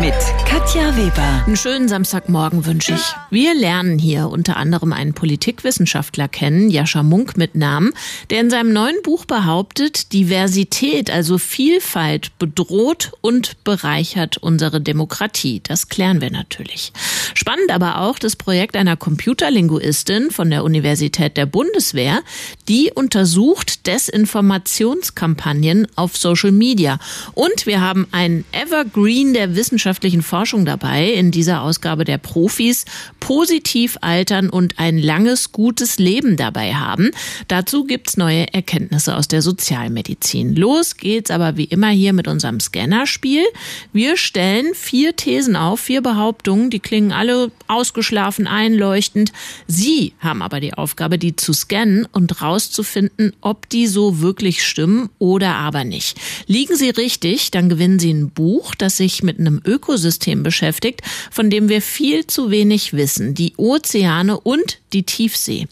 Mit 0.00 0.14
Katja 0.46 0.94
Weber. 0.94 1.44
Einen 1.46 1.56
schönen 1.56 1.88
Samstagmorgen 1.88 2.66
wünsche 2.66 2.92
ich. 2.92 3.00
Wir 3.30 3.54
lernen 3.54 3.98
hier 3.98 4.28
unter 4.28 4.58
anderem 4.58 4.92
einen 4.92 5.14
Politikwissenschaftler 5.14 6.28
kennen, 6.28 6.70
Jascha 6.70 7.02
Munk 7.02 7.38
mit 7.38 7.54
Namen, 7.54 7.94
der 8.28 8.40
in 8.40 8.50
seinem 8.50 8.74
neuen 8.74 9.00
Buch 9.02 9.24
behauptet, 9.24 10.12
Diversität, 10.12 11.10
also 11.10 11.38
Vielfalt, 11.38 12.38
bedroht 12.38 13.12
und 13.22 13.64
bereichert 13.64 14.36
unsere 14.36 14.82
Demokratie. 14.82 15.62
Das 15.62 15.88
klären 15.88 16.20
wir 16.20 16.30
natürlich. 16.30 16.92
Spannend 17.32 17.70
aber 17.70 18.02
auch 18.02 18.18
das 18.18 18.36
Projekt 18.36 18.76
einer 18.76 18.96
Computerlinguistin 18.96 20.30
von 20.30 20.50
der 20.50 20.62
Universität 20.62 21.38
der 21.38 21.46
Bundeswehr, 21.46 22.20
die 22.68 22.92
untersucht 22.94 23.86
Desinformationskampagnen 23.86 25.88
auf 25.96 26.18
Social 26.18 26.52
Media. 26.52 26.98
Und 27.32 27.64
wir 27.64 27.80
haben 27.80 28.06
einen 28.12 28.44
Evergreen 28.52 29.32
der 29.32 29.56
Wissenschaft 29.56 29.85
wissenschaftlichen 29.86 30.22
Forschung 30.22 30.64
dabei 30.64 31.12
in 31.12 31.30
dieser 31.30 31.62
Ausgabe 31.62 32.04
der 32.04 32.18
Profis 32.18 32.86
positiv 33.20 33.96
altern 34.00 34.50
und 34.50 34.80
ein 34.80 34.98
langes, 34.98 35.52
gutes 35.52 36.00
Leben 36.00 36.36
dabei 36.36 36.74
haben. 36.74 37.12
Dazu 37.46 37.84
gibt's 37.84 38.16
neue 38.16 38.52
Erkenntnisse 38.52 39.14
aus 39.14 39.28
der 39.28 39.42
Sozialmedizin. 39.42 40.56
Los 40.56 40.96
geht's 40.96 41.30
aber 41.30 41.56
wie 41.56 41.66
immer 41.66 41.90
hier 41.90 42.12
mit 42.14 42.26
unserem 42.26 42.58
Scannerspiel. 42.58 43.44
Wir 43.92 44.16
stellen 44.16 44.74
vier 44.74 45.14
Thesen 45.14 45.54
auf, 45.54 45.78
vier 45.78 46.02
Behauptungen, 46.02 46.68
die 46.68 46.80
klingen 46.80 47.12
alle 47.12 47.52
ausgeschlafen, 47.68 48.48
einleuchtend. 48.48 49.32
Sie 49.68 50.14
haben 50.18 50.42
aber 50.42 50.58
die 50.58 50.74
Aufgabe, 50.74 51.16
die 51.16 51.36
zu 51.36 51.52
scannen 51.52 52.08
und 52.10 52.42
rauszufinden, 52.42 53.34
ob 53.40 53.68
die 53.68 53.86
so 53.86 54.20
wirklich 54.20 54.64
stimmen 54.64 55.10
oder 55.20 55.54
aber 55.54 55.84
nicht. 55.84 56.18
Liegen 56.48 56.74
sie 56.74 56.90
richtig, 56.90 57.52
dann 57.52 57.68
gewinnen 57.68 58.00
Sie 58.00 58.12
ein 58.12 58.30
Buch, 58.30 58.74
das 58.74 58.96
sich 58.96 59.22
mit 59.22 59.38
einem 59.38 59.60
Ö 59.64 59.75
Ökosystem 59.76 60.42
beschäftigt, 60.42 61.02
von 61.30 61.50
dem 61.50 61.68
wir 61.68 61.82
viel 61.82 62.26
zu 62.26 62.50
wenig 62.50 62.94
wissen, 62.94 63.34
die 63.34 63.54
Ozeane 63.56 64.40
und 64.40 64.78
die 64.96 65.02
Tiefsee. 65.02 65.68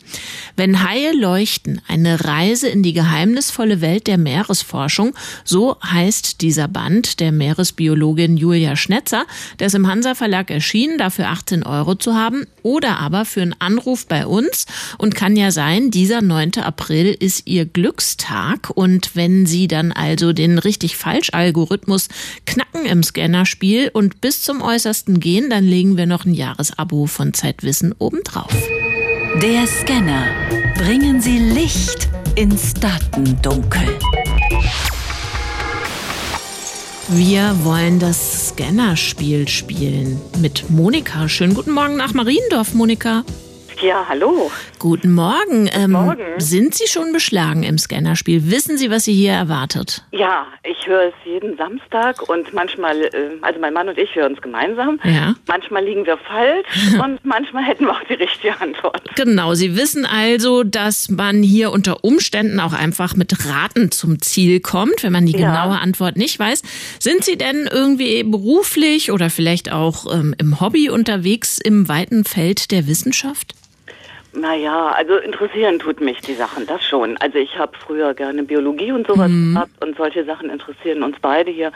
Wenn 0.54 0.86
Haie 0.86 1.12
leuchten, 1.12 1.80
eine 1.88 2.24
Reise 2.24 2.68
in 2.68 2.82
die 2.82 2.92
geheimnisvolle 2.92 3.80
Welt 3.80 4.06
der 4.06 4.18
Meeresforschung, 4.18 5.14
so 5.44 5.76
heißt 5.82 6.42
dieser 6.42 6.68
Band 6.68 7.20
der 7.20 7.32
Meeresbiologin 7.32 8.36
Julia 8.36 8.76
Schnetzer, 8.76 9.24
der 9.58 9.68
ist 9.68 9.74
im 9.74 9.88
Hansa 9.88 10.14
Verlag 10.14 10.50
erschienen, 10.50 10.98
dafür 10.98 11.28
18 11.28 11.62
Euro 11.62 11.94
zu 11.94 12.14
haben 12.14 12.46
oder 12.62 12.98
aber 12.98 13.24
für 13.24 13.40
einen 13.40 13.54
Anruf 13.58 14.06
bei 14.06 14.26
uns 14.26 14.66
und 14.98 15.14
kann 15.14 15.36
ja 15.36 15.50
sein, 15.50 15.90
dieser 15.90 16.20
9. 16.20 16.58
April 16.62 17.16
ist 17.18 17.46
ihr 17.46 17.64
Glückstag 17.64 18.70
und 18.74 19.16
wenn 19.16 19.46
Sie 19.46 19.68
dann 19.68 19.90
also 19.90 20.34
den 20.34 20.58
richtig 20.58 20.96
falsch 20.96 21.30
Algorithmus 21.32 22.08
knacken 22.46 22.84
im 22.84 23.02
Scannerspiel 23.02 23.90
und 23.92 24.20
bis 24.20 24.42
zum 24.42 24.60
Äußersten 24.60 25.18
gehen, 25.18 25.48
dann 25.48 25.64
legen 25.64 25.96
wir 25.96 26.06
noch 26.06 26.26
ein 26.26 26.34
Jahresabo 26.34 27.06
von 27.06 27.32
Zeitwissen 27.32 27.94
obendrauf. 27.98 28.52
Der 29.42 29.66
Scanner. 29.66 30.28
Bringen 30.78 31.20
Sie 31.20 31.38
Licht 31.38 32.08
ins 32.36 32.72
Datendunkel. 32.74 33.82
Wir 37.08 37.56
wollen 37.64 37.98
das 37.98 38.50
Scannerspiel 38.50 39.48
spielen 39.48 40.20
mit 40.38 40.70
Monika. 40.70 41.28
Schönen 41.28 41.54
guten 41.54 41.72
Morgen 41.72 41.96
nach 41.96 42.14
Mariendorf, 42.14 42.74
Monika. 42.74 43.24
Ja, 43.82 44.06
hallo. 44.08 44.50
Guten 44.78 45.12
Morgen. 45.12 45.64
Guten 45.64 45.70
ähm, 45.72 45.90
Morgen. 45.92 46.22
Sind 46.38 46.74
Sie 46.74 46.86
schon 46.86 47.12
beschlagen 47.12 47.62
im 47.62 47.76
Scannerspiel? 47.78 48.50
Wissen 48.50 48.76
Sie, 48.78 48.90
was 48.90 49.04
Sie 49.04 49.12
hier 49.14 49.32
erwartet? 49.32 50.02
Ja, 50.12 50.46
ich 50.62 50.86
höre 50.86 51.08
es 51.08 51.14
jeden 51.24 51.56
Samstag 51.56 52.28
und 52.28 52.52
manchmal, 52.54 53.00
äh, 53.02 53.10
also 53.42 53.58
mein 53.60 53.72
Mann 53.74 53.88
und 53.88 53.98
ich 53.98 54.14
hören 54.14 54.34
es 54.34 54.42
gemeinsam. 54.42 55.00
Ja. 55.04 55.34
Manchmal 55.46 55.84
liegen 55.84 56.06
wir 56.06 56.16
falsch 56.18 56.66
und 57.02 57.24
manchmal 57.24 57.64
hätten 57.64 57.86
wir 57.86 57.92
auch 57.92 58.04
die 58.08 58.14
richtige 58.14 58.58
Antwort. 58.60 59.02
Genau, 59.16 59.54
Sie 59.54 59.76
wissen 59.76 60.06
also, 60.06 60.62
dass 60.62 61.08
man 61.10 61.42
hier 61.42 61.72
unter 61.72 62.04
Umständen 62.04 62.60
auch 62.60 62.72
einfach 62.72 63.16
mit 63.16 63.46
Raten 63.46 63.90
zum 63.90 64.20
Ziel 64.22 64.60
kommt, 64.60 65.02
wenn 65.02 65.12
man 65.12 65.26
die 65.26 65.32
Ja. 65.32 65.50
genaue 65.50 65.80
Antwort 65.80 66.16
nicht 66.16 66.38
weiß. 66.38 66.62
Sind 67.00 67.24
Sie 67.24 67.36
denn 67.36 67.68
irgendwie 67.70 68.22
beruflich 68.22 69.10
oder 69.10 69.30
vielleicht 69.30 69.72
auch 69.72 70.12
ähm, 70.12 70.34
im 70.38 70.60
Hobby 70.60 70.90
unterwegs 70.90 71.58
im 71.58 71.88
weiten 71.88 72.24
Feld 72.24 72.70
der 72.70 72.86
Wissenschaft? 72.86 73.54
Naja, 74.36 74.88
also 74.96 75.14
interessieren 75.16 75.78
tut 75.78 76.00
mich 76.00 76.20
die 76.20 76.34
Sachen, 76.34 76.66
das 76.66 76.82
schon. 76.84 77.16
Also 77.18 77.38
ich 77.38 77.56
habe 77.56 77.72
früher 77.78 78.14
gerne 78.14 78.42
Biologie 78.42 78.90
und 78.90 79.06
sowas 79.06 79.30
gehabt 79.30 79.84
und 79.84 79.96
solche 79.96 80.24
Sachen 80.24 80.50
interessieren 80.50 81.02
uns 81.04 81.16
beide 81.22 81.50
hier. 81.52 81.70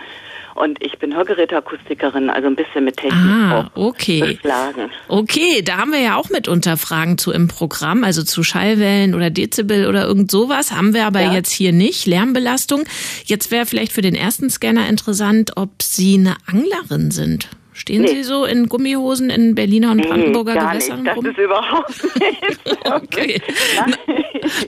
Und 0.54 0.82
ich 0.82 0.98
bin 0.98 1.14
Hörgeräteakustikerin, 1.14 2.30
also 2.30 2.48
ein 2.48 2.56
bisschen 2.56 2.84
mit 2.84 2.96
Technik 2.96 3.14
Ah, 3.30 3.70
auch 3.74 3.76
okay. 3.76 4.20
beschlagen. 4.34 4.90
Okay, 5.06 5.62
da 5.62 5.76
haben 5.76 5.92
wir 5.92 6.00
ja 6.00 6.16
auch 6.16 6.30
mitunter 6.30 6.76
Fragen 6.76 7.16
zu 7.16 7.30
im 7.30 7.46
Programm, 7.46 8.02
also 8.02 8.24
zu 8.24 8.42
Schallwellen 8.42 9.14
oder 9.14 9.30
Dezibel 9.30 9.86
oder 9.86 10.06
irgend 10.06 10.30
sowas. 10.32 10.72
Haben 10.72 10.94
wir 10.94 11.06
aber 11.06 11.20
Ja. 11.20 11.32
jetzt 11.32 11.52
hier 11.52 11.72
nicht. 11.72 12.06
Lärmbelastung. 12.06 12.84
Jetzt 13.24 13.52
wäre 13.52 13.66
vielleicht 13.66 13.92
für 13.92 14.02
den 14.02 14.16
ersten 14.16 14.50
Scanner 14.50 14.88
interessant, 14.88 15.52
ob 15.56 15.80
Sie 15.80 16.14
eine 16.14 16.34
Anglerin 16.46 17.12
sind. 17.12 17.48
Stehen 17.78 18.02
Nee. 18.02 18.08
Sie 18.08 18.22
so 18.24 18.44
in 18.44 18.68
Gummihosen 18.68 19.30
in 19.30 19.54
Berliner 19.54 19.92
und 19.92 20.02
Brandenburger 20.02 20.54
gar 20.54 20.72
Gewässern 20.72 21.02
nicht, 21.04 21.10
das 21.10 21.16
rum? 21.16 21.26
ist 21.26 21.38
überhaupt 21.38 22.02
nicht. 22.20 22.86
Okay. 22.92 23.40
Na, 23.86 23.94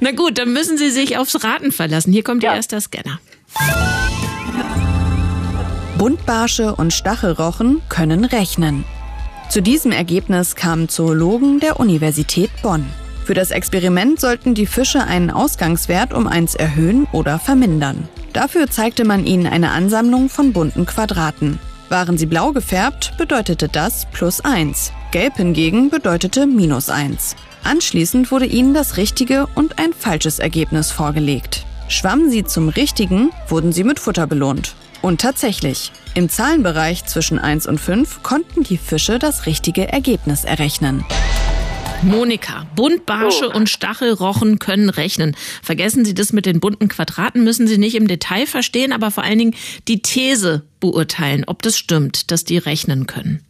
na 0.01 0.11
gut, 0.13 0.39
dann 0.39 0.53
müssen 0.53 0.79
Sie 0.79 0.91
sich 0.91 1.19
aufs 1.19 1.43
Raten 1.43 1.73
verlassen. 1.73 2.13
Hier 2.13 2.23
kommt 2.23 2.45
Ihr 2.45 2.51
Ja. 2.51 2.55
erster 2.55 2.81
Scanner. 2.81 3.19
Buntbarsche 5.99 6.75
und 6.77 6.93
Stachelrochen 6.93 7.83
können 7.89 8.25
rechnen. 8.25 8.85
Zu 9.49 9.61
diesem 9.61 9.91
Ergebnis 9.91 10.55
kamen 10.55 10.89
Zoologen 10.89 11.59
der 11.59 11.81
Universität 11.81 12.51
Bonn. 12.63 12.87
Für 13.25 13.35
das 13.35 13.51
Experiment 13.51 14.21
sollten 14.21 14.55
die 14.55 14.67
Fische 14.67 15.03
einen 15.03 15.31
Ausgangswert 15.31 16.15
um 16.15 16.27
eins 16.29 16.55
erhöhen 16.55 17.09
oder 17.13 17.39
vermindern. 17.41 18.09
Dafür 18.33 18.71
zeigte 18.71 19.05
man 19.05 19.27
ihnen 19.27 19.47
eine 19.49 19.73
Ansammlung 19.73 20.29
von 20.29 20.53
bunten 20.53 20.87
Quadraten. 20.87 21.59
Waren 21.91 22.17
sie 22.17 22.27
blau 22.27 22.53
gefärbt, 22.53 23.15
bedeutete 23.19 23.69
das 23.69 24.07
plus 24.13 24.41
eins. 24.45 24.93
Gelb 25.11 25.39
hingegen 25.39 25.91
bedeutete 25.91 26.47
minus 26.47 26.89
eins. 26.89 27.35
Anschließend 27.65 28.31
wurde 28.31 28.47
ihnen 28.47 28.75
das 28.75 28.97
richtige 28.97 29.49
und 29.57 29.81
ein 29.81 29.93
falsches 29.93 30.39
Ergebnis 30.39 30.93
vorgelegt. 30.93 31.67
Schwammen 31.89 32.31
sie 32.31 32.45
zum 32.45 32.69
richtigen, 32.69 33.31
wurden 33.49 33.73
sie 33.73 33.83
mit 33.83 33.99
Futter 33.99 34.29
belohnt. 34.29 34.77
Und 35.03 35.21
tatsächlich, 35.21 35.91
im 36.15 36.29
Zahlenbereich 36.29 37.07
zwischen 37.07 37.41
1 37.41 37.67
und 37.67 37.81
5 37.81 38.23
konnten 38.23 38.63
die 38.63 38.79
Fische 38.79 39.19
das 39.19 39.47
richtige 39.47 39.89
Ergebnis 39.93 40.45
errechnen. 40.45 41.05
Monika, 42.03 42.67
Buntbarsche 42.77 43.51
Oh. 43.51 43.57
und 43.57 43.69
Stachelrochen 43.69 44.59
können 44.59 44.89
rechnen. 44.89 45.37
Vergessen 45.63 46.05
Sie 46.05 46.15
das 46.15 46.33
mit 46.33 46.47
den 46.47 46.59
bunten 46.61 46.89
Quadraten, 46.89 47.45
müssen 47.45 47.67
Sie 47.67 47.77
nicht 47.79 47.95
im 47.95 48.09
Detail 48.09 48.47
verstehen, 48.47 48.93
aber 48.93 49.11
vor 49.11 49.23
allen 49.23 49.39
Dingen 49.39 49.55
die 49.87 50.01
These 50.01 50.63
beurteilen, 50.81 51.45
ob 51.47 51.63
das 51.63 51.77
stimmt, 51.77 52.31
dass 52.31 52.45
die 52.45 52.57
rechnen 52.59 53.07
können. 53.07 53.45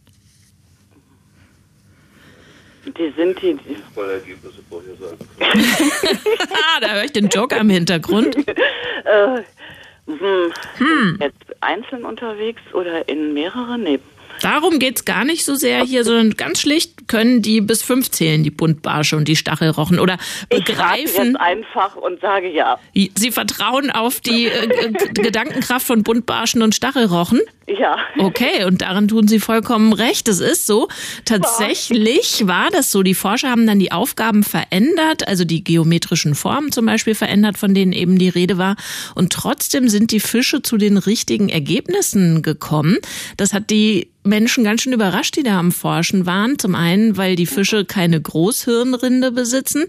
Die 2.85 3.13
sind 3.15 3.41
die, 3.41 3.53
die 3.53 3.77
ah, 5.39 6.79
da 6.81 6.93
höre 6.93 7.05
ich 7.05 7.13
den 7.13 7.29
Joker 7.29 7.57
im 7.59 7.69
Hintergrund. 7.69 8.35
äh, 9.05 9.43
hm, 10.07 10.51
sind 10.77 11.21
jetzt 11.21 11.61
einzeln 11.61 12.03
unterwegs 12.03 12.61
oder 12.73 13.07
in 13.07 13.33
mehreren? 13.33 13.83
Nee. 13.83 13.99
Darum 14.41 14.79
geht's 14.79 15.05
gar 15.05 15.25
nicht 15.25 15.45
so 15.45 15.55
sehr 15.55 15.83
hier, 15.83 16.03
sondern 16.03 16.31
ganz 16.31 16.61
schlicht 16.61 17.07
können 17.07 17.41
die 17.41 17.61
bis 17.61 17.83
fünf 17.83 18.11
zählen, 18.11 18.43
die 18.43 18.51
Buntbarsche 18.51 19.15
und 19.17 19.27
die 19.27 19.35
Stachelrochen. 19.35 19.99
Oder 19.99 20.17
Ich 20.49 20.63
begreifen, 20.63 21.33
jetzt 21.33 21.39
einfach 21.39 21.95
und 21.95 22.21
sage 22.21 22.49
ja. 22.49 22.79
Sie 22.93 23.31
vertrauen 23.31 23.91
auf 23.91 24.19
die 24.21 24.47
äh, 24.47 24.91
Gedankenkraft 25.13 25.85
von 25.85 26.03
Buntbarschen 26.03 26.61
und 26.61 26.75
Stachelrochen. 26.75 27.41
Ja. 27.67 27.97
Okay, 28.17 28.65
und 28.65 28.81
darin 28.81 29.07
tun 29.07 29.27
Sie 29.27 29.39
vollkommen 29.39 29.93
recht. 29.93 30.27
Es 30.27 30.39
ist 30.39 30.65
so. 30.65 30.87
Tatsächlich 31.25 32.47
war 32.47 32.69
das 32.69 32.91
so. 32.91 33.03
Die 33.03 33.13
Forscher 33.13 33.49
haben 33.49 33.67
dann 33.67 33.79
die 33.79 33.91
Aufgaben 33.91 34.43
verändert, 34.43 35.27
also 35.27 35.45
die 35.45 35.63
geometrischen 35.63 36.35
Formen 36.35 36.71
zum 36.71 36.85
Beispiel 36.85 37.15
verändert, 37.15 37.57
von 37.57 37.73
denen 37.73 37.93
eben 37.93 38.17
die 38.17 38.29
Rede 38.29 38.57
war. 38.57 38.75
Und 39.15 39.31
trotzdem 39.31 39.87
sind 39.89 40.11
die 40.11 40.19
Fische 40.19 40.61
zu 40.61 40.77
den 40.77 40.97
richtigen 40.97 41.49
Ergebnissen 41.49 42.41
gekommen. 42.41 42.97
Das 43.37 43.53
hat 43.53 43.69
die 43.69 44.09
Menschen 44.23 44.63
ganz 44.63 44.81
schön 44.81 44.93
überrascht, 44.93 45.35
die 45.35 45.43
da 45.43 45.59
am 45.59 45.71
Forschen 45.71 46.25
waren. 46.25 46.59
Zum 46.59 46.75
einen, 46.75 47.17
weil 47.17 47.35
die 47.35 47.45
Fische 47.45 47.85
keine 47.85 48.21
Großhirnrinde 48.21 49.31
besitzen, 49.31 49.85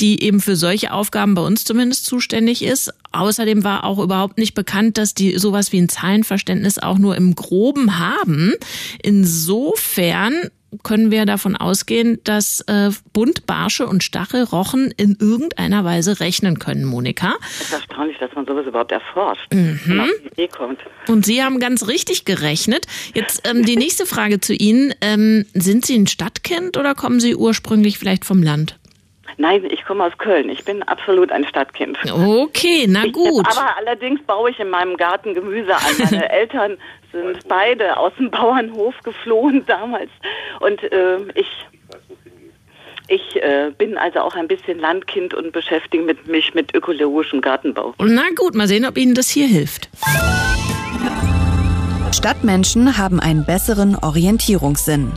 die 0.00 0.22
eben 0.22 0.40
für 0.40 0.56
solche 0.56 0.92
Aufgaben 0.92 1.34
bei 1.34 1.42
uns 1.42 1.64
zumindest 1.64 2.06
zuständig 2.06 2.62
ist. 2.62 2.92
Außerdem 3.12 3.64
war 3.64 3.84
auch 3.84 3.98
überhaupt 3.98 4.38
nicht 4.38 4.54
bekannt, 4.54 4.98
dass 4.98 5.14
die 5.14 5.38
sowas 5.38 5.72
wie 5.72 5.80
ein 5.80 5.88
Zahlenverständnis 5.88 6.78
auch 6.78 6.98
nur 6.98 7.16
im 7.16 7.34
Groben 7.34 7.98
haben. 7.98 8.54
Insofern 9.02 10.34
können 10.82 11.10
wir 11.10 11.26
davon 11.26 11.56
ausgehen, 11.56 12.20
dass 12.24 12.60
äh, 12.62 12.90
Bunt, 13.12 13.46
Barsche 13.46 13.86
und 13.86 14.02
Stachelrochen 14.02 14.92
in 14.96 15.16
irgendeiner 15.20 15.84
Weise 15.84 16.20
rechnen 16.20 16.58
können, 16.58 16.84
Monika. 16.84 17.34
Es 17.42 17.62
ist 17.62 17.72
erstaunlich, 17.72 18.18
dass 18.18 18.34
man 18.34 18.46
sowas 18.46 18.66
überhaupt 18.66 18.92
erforscht 18.92 19.52
mhm. 19.52 19.80
und 19.86 20.00
auf 20.00 20.08
die 20.22 20.28
Idee 20.28 20.48
kommt. 20.48 20.80
Und 21.08 21.26
Sie 21.26 21.42
haben 21.42 21.58
ganz 21.58 21.88
richtig 21.88 22.24
gerechnet. 22.24 22.86
Jetzt 23.14 23.48
ähm, 23.48 23.64
die 23.64 23.76
nächste 23.82 24.06
Frage 24.06 24.40
zu 24.40 24.54
Ihnen. 24.54 24.94
Ähm, 25.00 25.46
sind 25.54 25.84
Sie 25.84 25.96
ein 25.96 26.06
Stadtkind 26.06 26.76
oder 26.76 26.94
kommen 26.94 27.20
Sie 27.20 27.36
ursprünglich 27.36 27.98
vielleicht 27.98 28.24
vom 28.24 28.42
Land? 28.42 28.78
Nein, 29.36 29.64
ich 29.64 29.84
komme 29.84 30.04
aus 30.04 30.16
Köln. 30.18 30.48
Ich 30.48 30.64
bin 30.64 30.82
absolut 30.82 31.32
ein 31.32 31.46
Stadtkind. 31.46 31.98
Okay, 32.12 32.86
na 32.88 33.06
gut. 33.06 33.46
Ich, 33.48 33.58
aber 33.58 33.76
allerdings 33.76 34.22
baue 34.22 34.50
ich 34.50 34.58
in 34.58 34.70
meinem 34.70 34.96
Garten 34.96 35.34
Gemüse 35.34 35.74
an. 35.74 35.82
Meine 35.98 36.30
Eltern 36.30 36.76
sind 37.12 37.46
beide 37.48 37.96
aus 37.96 38.12
dem 38.18 38.30
Bauernhof 38.30 38.94
geflohen 39.02 39.64
damals. 39.66 40.10
Und 40.60 40.82
äh, 40.82 41.18
ich 41.34 41.48
ich 43.08 43.42
äh, 43.42 43.70
bin 43.76 43.98
also 43.98 44.20
auch 44.20 44.34
ein 44.34 44.48
bisschen 44.48 44.78
Landkind 44.78 45.34
und 45.34 45.52
beschäftige 45.52 46.02
mit, 46.02 46.28
mich 46.28 46.54
mit 46.54 46.74
ökologischem 46.74 47.40
Gartenbau. 47.40 47.94
Na 47.98 48.22
gut, 48.36 48.54
mal 48.54 48.68
sehen, 48.68 48.86
ob 48.86 48.96
Ihnen 48.96 49.14
das 49.14 49.28
hier 49.28 49.46
hilft. 49.46 49.90
Stadtmenschen 52.14 52.96
haben 52.96 53.20
einen 53.20 53.44
besseren 53.44 53.96
Orientierungssinn. 53.96 55.12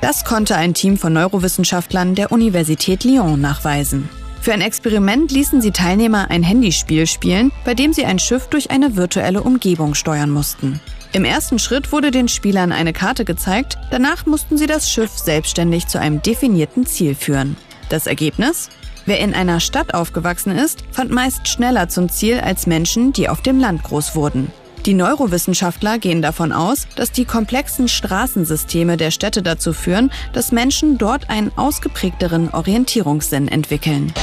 Das 0.00 0.24
konnte 0.24 0.56
ein 0.56 0.74
Team 0.74 0.96
von 0.96 1.12
Neurowissenschaftlern 1.12 2.14
der 2.14 2.30
Universität 2.32 3.04
Lyon 3.04 3.40
nachweisen. 3.40 4.08
Für 4.40 4.52
ein 4.52 4.60
Experiment 4.60 5.32
ließen 5.32 5.60
sie 5.60 5.72
Teilnehmer 5.72 6.30
ein 6.30 6.42
Handyspiel 6.42 7.06
spielen, 7.06 7.50
bei 7.64 7.74
dem 7.74 7.92
sie 7.92 8.04
ein 8.04 8.18
Schiff 8.18 8.46
durch 8.48 8.70
eine 8.70 8.94
virtuelle 8.94 9.42
Umgebung 9.42 9.94
steuern 9.94 10.30
mussten. 10.30 10.80
Im 11.12 11.24
ersten 11.24 11.58
Schritt 11.58 11.92
wurde 11.92 12.10
den 12.10 12.28
Spielern 12.28 12.72
eine 12.72 12.92
Karte 12.92 13.24
gezeigt, 13.24 13.78
danach 13.90 14.26
mussten 14.26 14.58
sie 14.58 14.66
das 14.66 14.90
Schiff 14.90 15.10
selbstständig 15.18 15.88
zu 15.88 15.98
einem 15.98 16.22
definierten 16.22 16.86
Ziel 16.86 17.14
führen. 17.14 17.56
Das 17.88 18.06
Ergebnis? 18.06 18.68
Wer 19.06 19.20
in 19.20 19.34
einer 19.34 19.60
Stadt 19.60 19.94
aufgewachsen 19.94 20.52
ist, 20.52 20.84
fand 20.90 21.10
meist 21.10 21.48
schneller 21.48 21.88
zum 21.88 22.08
Ziel 22.08 22.40
als 22.40 22.66
Menschen, 22.66 23.12
die 23.12 23.28
auf 23.28 23.40
dem 23.40 23.58
Land 23.58 23.82
groß 23.84 24.14
wurden. 24.14 24.52
Die 24.86 24.94
Neurowissenschaftler 24.94 25.98
gehen 25.98 26.22
davon 26.22 26.52
aus, 26.52 26.86
dass 26.94 27.10
die 27.10 27.24
komplexen 27.24 27.88
Straßensysteme 27.88 28.96
der 28.96 29.10
Städte 29.10 29.42
dazu 29.42 29.72
führen, 29.72 30.12
dass 30.32 30.52
Menschen 30.52 30.96
dort 30.96 31.28
einen 31.28 31.50
ausgeprägteren 31.56 32.50
Orientierungssinn 32.50 33.48
entwickeln. 33.48 34.14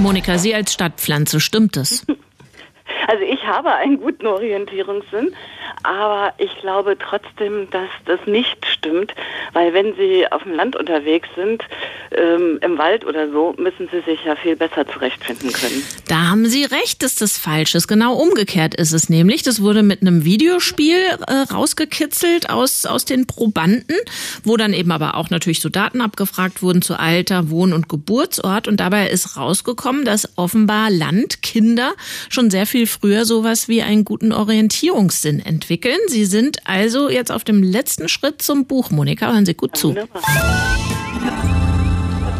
Monika, 0.00 0.38
Sie 0.38 0.56
als 0.56 0.72
Stadtpflanze, 0.72 1.38
stimmt 1.38 1.76
es? 1.76 2.04
Also 3.08 3.24
ich 3.24 3.42
habe 3.44 3.74
einen 3.74 4.00
guten 4.00 4.26
Orientierungssinn, 4.26 5.34
aber 5.82 6.32
ich 6.38 6.50
glaube 6.60 6.96
trotzdem, 6.98 7.68
dass 7.70 7.88
das 8.04 8.20
nicht 8.26 8.64
stimmt, 8.66 9.12
weil 9.52 9.72
wenn 9.74 9.94
Sie 9.96 10.30
auf 10.30 10.42
dem 10.44 10.54
Land 10.54 10.76
unterwegs 10.76 11.28
sind, 11.34 11.62
ähm, 12.12 12.58
im 12.62 12.78
Wald 12.78 13.04
oder 13.04 13.30
so, 13.30 13.54
müssen 13.58 13.88
Sie 13.90 14.00
sich 14.00 14.24
ja 14.24 14.36
viel 14.36 14.56
besser 14.56 14.86
zurechtfinden 14.86 15.52
können. 15.52 15.82
Da 16.08 16.28
haben 16.28 16.46
Sie 16.46 16.64
recht, 16.64 17.02
dass 17.02 17.16
das 17.16 17.38
falsch 17.38 17.74
ist. 17.74 17.88
Genau 17.88 18.14
umgekehrt 18.14 18.74
ist 18.74 18.92
es 18.92 19.08
nämlich. 19.08 19.42
Das 19.42 19.62
wurde 19.62 19.82
mit 19.82 20.02
einem 20.02 20.24
Videospiel 20.24 20.96
äh, 21.26 21.32
rausgekitzelt 21.52 22.50
aus, 22.50 22.86
aus 22.86 23.04
den 23.04 23.26
Probanden, 23.26 23.96
wo 24.44 24.56
dann 24.56 24.72
eben 24.72 24.92
aber 24.92 25.16
auch 25.16 25.30
natürlich 25.30 25.60
so 25.60 25.68
Daten 25.68 26.00
abgefragt 26.00 26.62
wurden 26.62 26.82
zu 26.82 26.98
Alter, 26.98 27.50
Wohn- 27.50 27.72
und 27.72 27.88
Geburtsort. 27.88 28.68
Und 28.68 28.78
dabei 28.78 29.08
ist 29.08 29.36
rausgekommen, 29.36 30.04
dass 30.04 30.36
offenbar 30.36 30.90
Landkinder 30.90 31.92
schon 32.28 32.50
sehr 32.50 32.66
viel 32.66 32.86
früher 32.86 33.24
sowas 33.24 33.68
wie 33.68 33.82
einen 33.82 34.04
guten 34.04 34.32
Orientierungssinn 34.32 35.40
entwickeln. 35.40 35.61
Sie 36.08 36.24
sind 36.24 36.58
also 36.64 37.08
jetzt 37.08 37.32
auf 37.32 37.44
dem 37.44 37.62
letzten 37.62 38.08
Schritt 38.08 38.42
zum 38.42 38.66
Buch, 38.66 38.90
Monika. 38.90 39.32
Hören 39.32 39.46
Sie 39.46 39.54
gut 39.54 39.76
zu. 39.76 39.94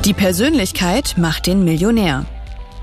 Die 0.05 0.15
Persönlichkeit 0.15 1.15
macht 1.17 1.47
den 1.47 1.65
Millionär. 1.65 2.27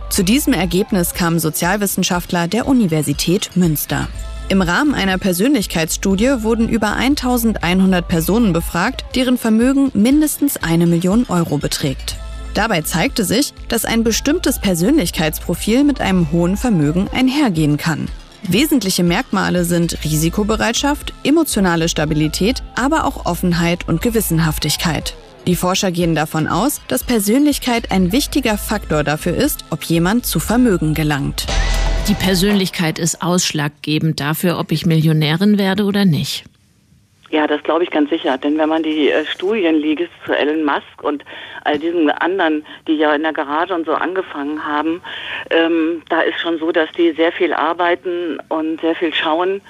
Zu 0.09 0.23
diesem 0.23 0.53
Ergebnis 0.53 1.13
kamen 1.13 1.39
Sozialwissenschaftler 1.39 2.47
der 2.47 2.67
Universität 2.67 3.51
Münster. 3.55 4.07
Im 4.49 4.63
Rahmen 4.63 4.95
einer 4.95 5.19
Persönlichkeitsstudie 5.19 6.41
wurden 6.43 6.67
über 6.67 6.93
1100 6.93 8.07
Personen 8.07 8.51
befragt, 8.51 9.05
deren 9.15 9.37
Vermögen 9.37 9.91
mindestens 9.93 10.57
eine 10.57 10.87
Million 10.87 11.25
Euro 11.29 11.59
beträgt. 11.59 12.15
Dabei 12.55 12.81
zeigte 12.81 13.25
sich, 13.25 13.53
dass 13.67 13.85
ein 13.85 14.03
bestimmtes 14.03 14.59
Persönlichkeitsprofil 14.59 15.83
mit 15.83 16.01
einem 16.01 16.31
hohen 16.31 16.57
Vermögen 16.57 17.07
einhergehen 17.13 17.77
kann. 17.77 18.07
Wesentliche 18.43 19.03
Merkmale 19.03 19.65
sind 19.65 20.03
Risikobereitschaft, 20.03 21.13
emotionale 21.23 21.89
Stabilität, 21.89 22.63
aber 22.75 23.05
auch 23.05 23.25
Offenheit 23.25 23.87
und 23.87 24.01
Gewissenhaftigkeit. 24.01 25.15
Die 25.45 25.55
Forscher 25.55 25.91
gehen 25.91 26.15
davon 26.15 26.47
aus, 26.47 26.81
dass 26.87 27.03
Persönlichkeit 27.03 27.91
ein 27.91 28.11
wichtiger 28.11 28.57
Faktor 28.57 29.03
dafür 29.03 29.35
ist, 29.35 29.65
ob 29.69 29.83
jemand 29.83 30.25
zu 30.25 30.39
Vermögen 30.39 30.93
gelangt. 30.93 31.45
Die 32.07 32.13
Persönlichkeit 32.13 32.97
ist 32.97 33.21
ausschlaggebend 33.21 34.19
dafür, 34.19 34.57
ob 34.57 34.71
ich 34.71 34.85
Millionärin 34.85 35.57
werde 35.57 35.83
oder 35.83 36.05
nicht. 36.05 36.48
Ja, 37.31 37.45
das 37.45 37.61
glaube 37.63 37.83
ich 37.83 37.91
ganz 37.91 38.09
sicher. 38.09 38.37
Denn 38.37 38.57
wenn 38.57 38.69
man 38.69 38.81
die 38.81 39.11
äh, 39.11 39.25
Studien 39.25 39.75
liest 39.75 40.09
zu 40.25 40.33
Elon 40.33 40.63
Musk 40.63 41.03
und 41.03 41.23
all 41.63 41.77
diesen 41.77 42.09
anderen, 42.09 42.65
die 42.87 42.93
ja 42.93 43.13
in 43.13 43.21
der 43.21 43.33
Garage 43.33 43.73
und 43.73 43.85
so 43.85 43.93
angefangen 43.93 44.65
haben, 44.65 45.01
ähm, 45.51 46.01
da 46.09 46.21
ist 46.21 46.39
schon 46.39 46.57
so, 46.57 46.71
dass 46.71 46.91
die 46.93 47.11
sehr 47.11 47.31
viel 47.31 47.53
arbeiten 47.53 48.39
und 48.49 48.81
sehr 48.81 48.95
viel 48.95 49.13
schauen. 49.13 49.61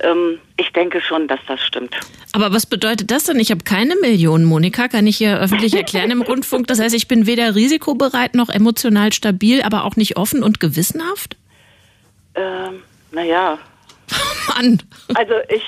Ähm, 0.00 0.38
ich 0.56 0.72
denke 0.72 1.02
schon, 1.02 1.28
dass 1.28 1.40
das 1.46 1.60
stimmt. 1.60 1.94
Aber 2.32 2.52
was 2.52 2.64
bedeutet 2.64 3.10
das 3.10 3.24
denn? 3.24 3.38
Ich 3.38 3.50
habe 3.50 3.62
keine 3.62 3.94
Million, 3.96 4.44
Monika, 4.44 4.88
kann 4.88 5.06
ich 5.06 5.18
hier 5.18 5.38
öffentlich 5.38 5.74
erklären 5.74 6.10
im 6.10 6.22
Rundfunk. 6.22 6.66
Das 6.66 6.80
heißt, 6.80 6.94
ich 6.94 7.08
bin 7.08 7.26
weder 7.26 7.54
risikobereit 7.54 8.34
noch 8.34 8.48
emotional 8.48 9.12
stabil, 9.12 9.60
aber 9.62 9.84
auch 9.84 9.96
nicht 9.96 10.16
offen 10.16 10.42
und 10.42 10.60
gewissenhaft? 10.60 11.36
Ähm, 12.34 12.82
naja, 13.10 13.58
Mann. 14.48 14.82
Also 15.14 15.34
ich, 15.48 15.62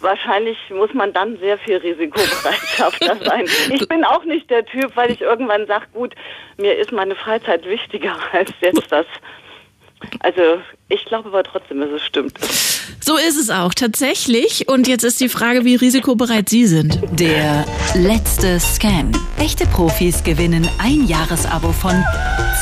wahrscheinlich 0.00 0.58
muss 0.70 0.92
man 0.94 1.12
dann 1.12 1.38
sehr 1.38 1.58
viel 1.58 1.76
Risikobereitschaft 1.76 3.04
sein. 3.24 3.46
Ich 3.70 3.86
bin 3.88 4.04
auch 4.04 4.24
nicht 4.24 4.50
der 4.50 4.64
Typ, 4.64 4.96
weil 4.96 5.10
ich 5.10 5.20
irgendwann 5.20 5.66
sage, 5.66 5.86
gut, 5.92 6.14
mir 6.56 6.76
ist 6.76 6.92
meine 6.92 7.16
Freizeit 7.16 7.64
wichtiger 7.64 8.16
als 8.32 8.50
jetzt 8.60 8.90
das. 8.90 9.06
Also 10.20 10.60
ich 10.88 11.04
glaube 11.04 11.28
aber 11.28 11.42
trotzdem, 11.42 11.80
dass 11.80 11.90
es 11.90 12.04
stimmt. 12.04 12.38
So 13.00 13.16
ist 13.16 13.38
es 13.38 13.50
auch, 13.50 13.74
tatsächlich. 13.74 14.68
Und 14.68 14.88
jetzt 14.88 15.04
ist 15.04 15.20
die 15.20 15.28
Frage, 15.28 15.64
wie 15.64 15.74
risikobereit 15.74 16.48
Sie 16.48 16.66
sind. 16.66 16.98
Der 17.12 17.64
letzte 17.94 18.58
Scan. 18.60 19.12
Echte 19.38 19.66
Profis 19.66 20.24
gewinnen 20.24 20.68
ein 20.78 21.06
Jahresabo 21.06 21.72
von 21.72 22.02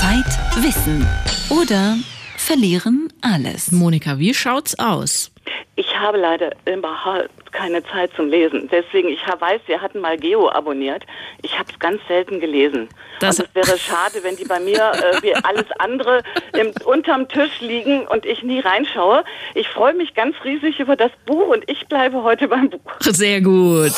Zeit, 0.01 0.65
Wissen 0.65 1.07
oder 1.51 1.97
verlieren 2.37 3.08
alles. 3.21 3.73
Monika, 3.73 4.19
wie 4.19 4.35
schaut's 4.35 4.79
aus? 4.79 5.31
Ich 5.77 5.99
habe 5.99 6.19
leider 6.19 6.53
überhaupt 6.67 7.31
keine 7.53 7.85
Zeit 7.85 8.11
zum 8.17 8.29
Lesen. 8.29 8.69
Deswegen, 8.71 9.09
ich 9.09 9.21
weiß, 9.27 9.61
wir 9.67 9.81
hatten 9.81 10.01
mal 10.01 10.17
Geo 10.17 10.51
abonniert. 10.51 11.05
Ich 11.43 11.59
habe 11.59 11.71
es 11.71 11.79
ganz 11.79 12.01
selten 12.09 12.41
gelesen. 12.41 12.89
Das 13.21 13.39
und 13.39 13.49
es 13.55 13.55
wäre 13.55 13.79
schade, 13.79 14.23
wenn 14.23 14.37
die 14.37 14.45
bei 14.45 14.61
mir 14.61 14.93
äh, 14.93 15.23
wie 15.23 15.35
alles 15.35 15.67
andere 15.79 16.23
im, 16.53 16.73
unterm 16.85 17.29
Tisch 17.29 17.61
liegen 17.61 18.07
und 18.07 18.27
ich 18.27 18.43
nie 18.43 18.61
reinschaue. 18.61 19.25
Ich 19.55 19.69
freue 19.69 19.95
mich 19.95 20.15
ganz 20.15 20.37
riesig 20.45 20.81
über 20.81 20.97
das 20.97 21.11
Buch 21.27 21.49
und 21.49 21.69
ich 21.71 21.87
bleibe 21.89 22.23
heute 22.23 22.49
beim 22.49 22.71
Buch. 22.71 22.81
Sehr 23.01 23.41
gut. 23.41 23.93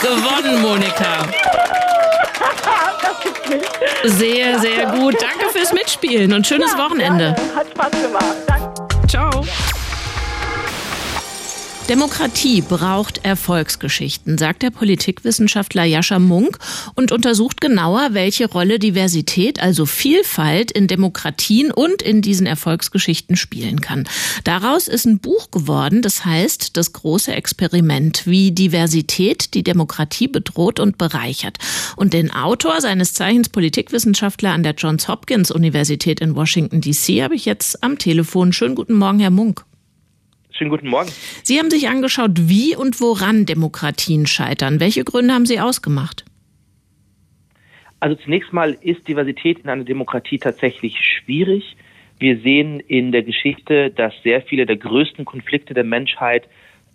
Gewonnen, 0.00 0.62
Monika. 0.62 1.28
Sehr, 4.04 4.58
sehr 4.58 4.86
gut. 4.86 5.16
Danke 5.20 5.50
fürs 5.50 5.72
Mitspielen 5.72 6.32
und 6.32 6.46
schönes 6.46 6.72
ja, 6.72 6.78
Wochenende. 6.78 7.36
Ja, 7.36 7.56
hat 7.56 7.66
Spaß 7.70 8.02
gemacht. 8.02 8.36
Danke. 8.46 9.08
Ciao. 9.08 9.44
Demokratie 11.88 12.60
braucht 12.60 13.24
Erfolgsgeschichten, 13.24 14.38
sagt 14.38 14.62
der 14.62 14.70
Politikwissenschaftler 14.70 15.82
Jascha 15.82 16.20
Munk 16.20 16.58
und 16.94 17.10
untersucht 17.10 17.60
genauer, 17.60 18.10
welche 18.12 18.48
Rolle 18.48 18.78
Diversität, 18.78 19.60
also 19.60 19.84
Vielfalt 19.84 20.70
in 20.70 20.86
Demokratien 20.86 21.72
und 21.72 22.00
in 22.00 22.22
diesen 22.22 22.46
Erfolgsgeschichten 22.46 23.34
spielen 23.34 23.80
kann. 23.80 24.08
Daraus 24.44 24.86
ist 24.86 25.06
ein 25.06 25.18
Buch 25.18 25.50
geworden, 25.50 26.02
das 26.02 26.24
heißt 26.24 26.76
Das 26.76 26.92
große 26.92 27.32
Experiment, 27.32 28.26
wie 28.26 28.52
Diversität 28.52 29.52
die 29.54 29.64
Demokratie 29.64 30.28
bedroht 30.28 30.78
und 30.78 30.98
bereichert. 30.98 31.58
Und 31.96 32.12
den 32.12 32.30
Autor 32.30 32.80
seines 32.80 33.12
Zeichens 33.12 33.48
Politikwissenschaftler 33.48 34.52
an 34.52 34.62
der 34.62 34.74
Johns 34.74 35.08
Hopkins 35.08 35.50
Universität 35.50 36.20
in 36.20 36.36
Washington 36.36 36.80
DC 36.80 37.22
habe 37.22 37.34
ich 37.34 37.44
jetzt 37.44 37.82
am 37.82 37.98
Telefon. 37.98 38.52
Schönen 38.52 38.76
guten 38.76 38.94
Morgen, 38.94 39.18
Herr 39.18 39.30
Munk. 39.30 39.64
Schönen 40.52 40.70
guten 40.70 40.88
Morgen. 40.88 41.10
Sie 41.42 41.58
haben 41.58 41.70
sich 41.70 41.88
angeschaut, 41.88 42.32
wie 42.34 42.76
und 42.76 43.00
woran 43.00 43.46
Demokratien 43.46 44.26
scheitern. 44.26 44.80
Welche 44.80 45.02
Gründe 45.02 45.32
haben 45.32 45.46
Sie 45.46 45.58
ausgemacht? 45.60 46.24
Also 48.00 48.16
zunächst 48.16 48.52
mal 48.52 48.76
ist 48.80 49.06
Diversität 49.08 49.60
in 49.60 49.70
einer 49.70 49.84
Demokratie 49.84 50.38
tatsächlich 50.38 50.96
schwierig. 50.98 51.76
Wir 52.18 52.38
sehen 52.40 52.80
in 52.80 53.12
der 53.12 53.22
Geschichte, 53.22 53.90
dass 53.90 54.12
sehr 54.22 54.42
viele 54.42 54.66
der 54.66 54.76
größten 54.76 55.24
Konflikte 55.24 55.72
der 55.72 55.84
Menschheit 55.84 56.48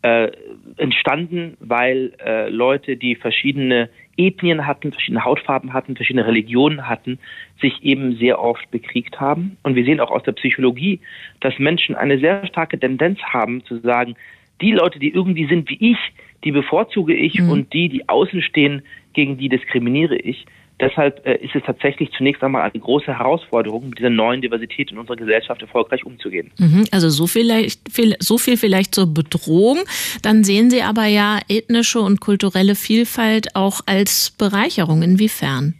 äh, 0.03 0.31
entstanden, 0.77 1.57
weil 1.59 2.13
äh, 2.23 2.49
Leute, 2.49 2.97
die 2.97 3.15
verschiedene 3.15 3.89
Ethnien 4.17 4.65
hatten, 4.65 4.91
verschiedene 4.91 5.23
Hautfarben 5.23 5.73
hatten, 5.73 5.95
verschiedene 5.95 6.25
Religionen 6.25 6.87
hatten, 6.87 7.19
sich 7.61 7.83
eben 7.83 8.17
sehr 8.17 8.41
oft 8.41 8.69
bekriegt 8.71 9.19
haben. 9.19 9.57
Und 9.63 9.75
wir 9.75 9.85
sehen 9.85 9.99
auch 9.99 10.11
aus 10.11 10.23
der 10.23 10.33
Psychologie, 10.33 10.99
dass 11.39 11.57
Menschen 11.59 11.95
eine 11.95 12.19
sehr 12.19 12.45
starke 12.47 12.79
Tendenz 12.79 13.19
haben 13.21 13.63
zu 13.65 13.79
sagen, 13.79 14.15
die 14.61 14.71
Leute, 14.71 14.99
die 14.99 15.13
irgendwie 15.13 15.47
sind 15.47 15.69
wie 15.69 15.91
ich, 15.91 15.97
die 16.43 16.51
bevorzuge 16.51 17.13
ich 17.13 17.39
mhm. 17.39 17.49
und 17.49 17.73
die, 17.73 17.89
die 17.89 18.09
außen 18.09 18.41
stehen, 18.41 18.81
gegen 19.13 19.37
die 19.37 19.49
diskriminiere 19.49 20.15
ich. 20.15 20.45
Deshalb 20.79 21.25
äh, 21.25 21.37
ist 21.37 21.55
es 21.55 21.63
tatsächlich 21.63 22.11
zunächst 22.11 22.43
einmal 22.43 22.61
eine 22.61 22.79
große 22.79 23.17
Herausforderung, 23.17 23.89
mit 23.89 23.97
dieser 23.97 24.11
neuen 24.11 24.41
Diversität 24.41 24.91
in 24.91 24.99
unserer 24.99 25.15
Gesellschaft 25.15 25.61
erfolgreich 25.61 26.05
umzugehen. 26.05 26.51
Mhm, 26.59 26.85
also 26.91 27.09
so, 27.09 27.25
vielleicht, 27.25 27.81
so 28.19 28.37
viel 28.37 28.57
vielleicht 28.57 28.93
zur 28.93 29.11
Bedrohung. 29.11 29.79
Dann 30.21 30.43
sehen 30.43 30.69
Sie 30.69 30.83
aber 30.83 31.05
ja 31.05 31.39
ethnische 31.49 31.99
und 31.99 32.21
kulturelle 32.21 32.75
Vielfalt 32.75 33.55
auch 33.55 33.81
als 33.87 34.31
Bereicherung. 34.37 35.01
Inwiefern? 35.01 35.73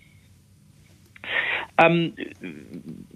Ähm, 1.80 2.14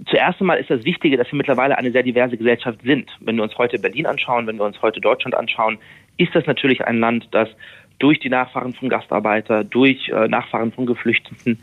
zuerst 0.07 0.39
einmal 0.39 0.59
ist 0.59 0.69
das 0.69 0.85
Wichtige, 0.85 1.17
dass 1.17 1.31
wir 1.31 1.37
mittlerweile 1.37 1.79
eine 1.79 1.91
sehr 1.91 2.03
diverse 2.03 2.37
Gesellschaft 2.37 2.79
sind. 2.83 3.09
Wenn 3.19 3.37
wir 3.37 3.43
uns 3.43 3.57
heute 3.57 3.79
Berlin 3.79 4.05
anschauen, 4.05 4.45
wenn 4.45 4.57
wir 4.57 4.65
uns 4.65 4.79
heute 4.83 5.01
Deutschland 5.01 5.33
anschauen, 5.33 5.79
ist 6.17 6.35
das 6.35 6.45
natürlich 6.45 6.85
ein 6.85 6.99
Land, 6.99 7.27
das 7.31 7.49
durch 8.01 8.19
die 8.19 8.29
Nachfahren 8.29 8.73
von 8.73 8.89
Gastarbeiter, 8.89 9.63
durch 9.63 10.09
äh, 10.09 10.27
Nachfahren 10.27 10.71
von 10.71 10.85
Geflüchteten 10.85 11.59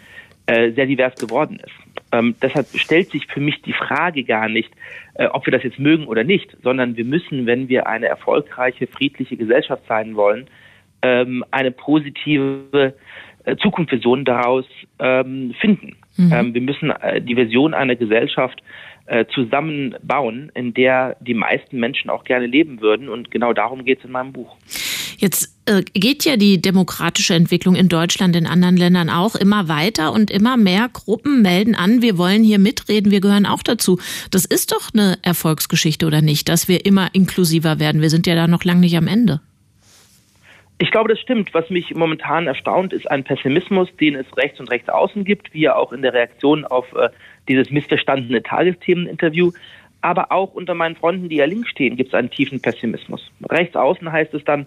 äh, 0.47 0.71
sehr 0.73 0.87
divers 0.87 1.15
geworden 1.17 1.61
ist. 1.65 1.75
Ähm, 2.13 2.35
deshalb 2.41 2.67
stellt 2.69 3.11
sich 3.11 3.27
für 3.27 3.41
mich 3.41 3.61
die 3.63 3.73
Frage 3.73 4.25
gar 4.25 4.49
nicht, 4.49 4.71
äh, 5.15 5.27
ob 5.27 5.47
wir 5.47 5.53
das 5.53 5.63
jetzt 5.63 5.79
mögen 5.79 6.07
oder 6.07 6.25
nicht, 6.25 6.57
sondern 6.63 6.97
wir 6.97 7.05
müssen, 7.05 7.47
wenn 7.47 7.69
wir 7.69 7.87
eine 7.87 8.07
erfolgreiche, 8.07 8.87
friedliche 8.87 9.37
Gesellschaft 9.37 9.83
sein 9.89 10.15
wollen, 10.15 10.47
ähm, 11.03 11.45
eine 11.51 11.71
positive 11.71 12.95
äh, 13.45 13.57
Zukunftsvision 13.57 14.25
daraus 14.25 14.65
ähm, 15.01 15.55
finden. 15.61 15.97
Mhm. 16.17 16.33
Ähm, 16.33 16.55
wir 16.55 16.63
müssen 16.63 16.91
äh, 16.91 17.21
die 17.21 17.37
Vision 17.37 17.75
einer 17.75 17.97
Gesellschaft 17.97 18.63
äh, 19.07 19.25
zusammenbauen, 19.35 20.53
in 20.55 20.73
der 20.73 21.17
die 21.21 21.35
meisten 21.35 21.79
Menschen 21.81 22.11
auch 22.11 22.25
gerne 22.25 22.47
leben 22.47 22.81
würden. 22.81 23.09
Und 23.09 23.31
genau 23.31 23.53
darum 23.53 23.85
geht 23.85 23.99
es 23.99 24.05
in 24.05 24.13
meinem 24.13 24.33
Buch. 24.33 24.57
Jetzt 25.19 25.53
äh, 25.67 25.83
geht 25.83 26.25
ja 26.25 26.37
die 26.37 26.63
demokratische 26.63 27.35
Entwicklung 27.35 27.75
in 27.75 27.89
Deutschland, 27.89 28.37
in 28.37 28.47
anderen 28.47 28.77
Ländern 28.77 29.11
auch 29.11 29.35
immer 29.35 29.69
weiter 29.69 30.13
und 30.13 30.31
immer 30.31 30.57
mehr 30.57 30.89
Gruppen 30.93 31.43
melden 31.43 31.75
an, 31.75 32.03
wir 32.03 32.17
wollen 32.19 32.45
hier 32.45 32.61
mitreden, 32.61 33.11
wir 33.11 33.21
gehören 33.21 33.45
auch 33.45 33.65
dazu. 33.65 33.99
Das 34.31 34.45
ist 34.45 34.71
doch 34.71 34.91
eine 34.95 35.19
Erfolgsgeschichte 35.23 36.07
oder 36.07 36.23
nicht, 36.23 36.49
dass 36.49 36.69
wir 36.69 36.87
immer 36.87 37.09
inklusiver 37.15 37.81
werden. 37.81 38.01
Wir 38.01 38.11
sind 38.11 38.29
ja 38.29 38.37
da 38.37 38.47
noch 38.47 38.63
lange 38.63 38.81
nicht 38.81 38.97
am 38.97 39.09
Ende. 39.09 39.41
Ich 40.81 40.93
glaube, 40.93 41.09
das 41.09 41.19
stimmt. 41.19 41.53
Was 41.53 41.69
mich 41.69 41.93
momentan 41.97 42.47
erstaunt, 42.47 42.93
ist 42.93 43.11
ein 43.11 43.25
Pessimismus, 43.25 43.89
den 44.01 44.15
es 44.15 44.37
rechts 44.37 44.61
und 44.61 44.71
rechts 44.71 44.89
außen 44.89 45.25
gibt, 45.25 45.53
wie 45.53 45.63
ja 45.63 45.75
auch 45.75 45.93
in 45.93 46.03
der 46.03 46.15
Reaktion 46.15 46.65
auf 46.65 46.93
äh, 46.95 47.09
dieses 47.49 47.71
missverstandene 47.71 48.45
Tagesthemeninterview. 48.45 49.51
Aber 50.01 50.31
auch 50.31 50.55
unter 50.55 50.75
meinen 50.75 50.95
Freunden, 50.95 51.29
die 51.29 51.37
ja 51.37 51.47
links 51.47 51.71
stehen, 51.71 51.97
gibt 51.97 52.11
es 52.11 52.15
einen 52.15 52.31
tiefen 52.31 52.63
Pessimismus. 52.63 53.33
Rechts 53.51 53.75
außen 53.75 54.13
heißt 54.13 54.33
es 54.35 54.45
dann, 54.45 54.67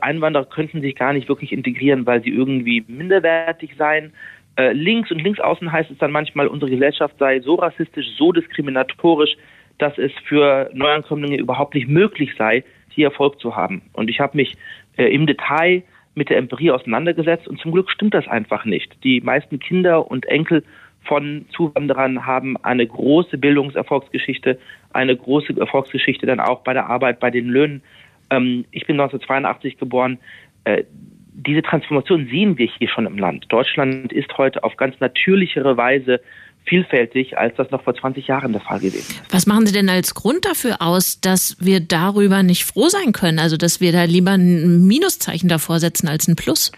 Einwanderer 0.00 0.44
könnten 0.44 0.80
sich 0.80 0.94
gar 0.94 1.12
nicht 1.12 1.28
wirklich 1.28 1.52
integrieren, 1.52 2.06
weil 2.06 2.22
sie 2.22 2.30
irgendwie 2.30 2.84
minderwertig 2.86 3.76
seien. 3.76 4.12
Äh, 4.56 4.72
links 4.72 5.10
und 5.10 5.22
links 5.22 5.40
außen 5.40 5.70
heißt 5.70 5.90
es 5.90 5.98
dann 5.98 6.12
manchmal, 6.12 6.48
unsere 6.48 6.70
Gesellschaft 6.70 7.16
sei 7.18 7.40
so 7.40 7.54
rassistisch, 7.54 8.06
so 8.16 8.32
diskriminatorisch, 8.32 9.36
dass 9.78 9.96
es 9.96 10.12
für 10.26 10.70
Neuankömmlinge 10.74 11.38
überhaupt 11.38 11.74
nicht 11.74 11.88
möglich 11.88 12.32
sei, 12.36 12.64
hier 12.90 13.06
Erfolg 13.06 13.40
zu 13.40 13.56
haben. 13.56 13.82
Und 13.92 14.10
ich 14.10 14.20
habe 14.20 14.36
mich 14.36 14.56
äh, 14.96 15.06
im 15.06 15.26
Detail 15.26 15.82
mit 16.14 16.28
der 16.28 16.38
Empirie 16.38 16.70
auseinandergesetzt 16.70 17.48
und 17.48 17.60
zum 17.60 17.72
Glück 17.72 17.90
stimmt 17.90 18.14
das 18.14 18.28
einfach 18.28 18.64
nicht. 18.64 19.02
Die 19.04 19.20
meisten 19.20 19.58
Kinder 19.58 20.10
und 20.10 20.26
Enkel 20.26 20.64
von 21.02 21.46
Zuwanderern 21.56 22.26
haben 22.26 22.56
eine 22.62 22.86
große 22.86 23.38
Bildungserfolgsgeschichte, 23.38 24.58
eine 24.92 25.16
große 25.16 25.58
Erfolgsgeschichte 25.58 26.26
dann 26.26 26.40
auch 26.40 26.60
bei 26.60 26.74
der 26.74 26.88
Arbeit, 26.88 27.20
bei 27.20 27.30
den 27.30 27.46
Löhnen. 27.46 27.82
Ähm, 28.30 28.64
ich 28.70 28.86
bin 28.86 28.98
1982 29.00 29.78
geboren. 29.78 30.18
Äh, 30.64 30.84
diese 31.32 31.62
Transformation 31.62 32.28
sehen 32.30 32.58
wir 32.58 32.66
hier 32.66 32.88
schon 32.88 33.06
im 33.06 33.18
Land. 33.18 33.46
Deutschland 33.48 34.12
ist 34.12 34.36
heute 34.36 34.62
auf 34.64 34.76
ganz 34.76 34.98
natürlichere 35.00 35.76
Weise 35.76 36.20
vielfältig, 36.64 37.38
als 37.38 37.56
das 37.56 37.70
noch 37.70 37.82
vor 37.82 37.94
20 37.94 38.26
Jahren 38.26 38.52
der 38.52 38.60
Fall 38.60 38.78
gewesen 38.78 39.10
ist. 39.10 39.32
Was 39.32 39.46
machen 39.46 39.66
Sie 39.66 39.72
denn 39.72 39.88
als 39.88 40.14
Grund 40.14 40.44
dafür 40.44 40.76
aus, 40.80 41.20
dass 41.20 41.56
wir 41.60 41.80
darüber 41.80 42.42
nicht 42.42 42.64
froh 42.64 42.88
sein 42.88 43.12
können? 43.12 43.38
Also, 43.38 43.56
dass 43.56 43.80
wir 43.80 43.92
da 43.92 44.04
lieber 44.04 44.32
ein 44.32 44.86
Minuszeichen 44.86 45.48
davor 45.48 45.78
setzen 45.78 46.08
als 46.08 46.28
ein 46.28 46.36
Plus? 46.36 46.72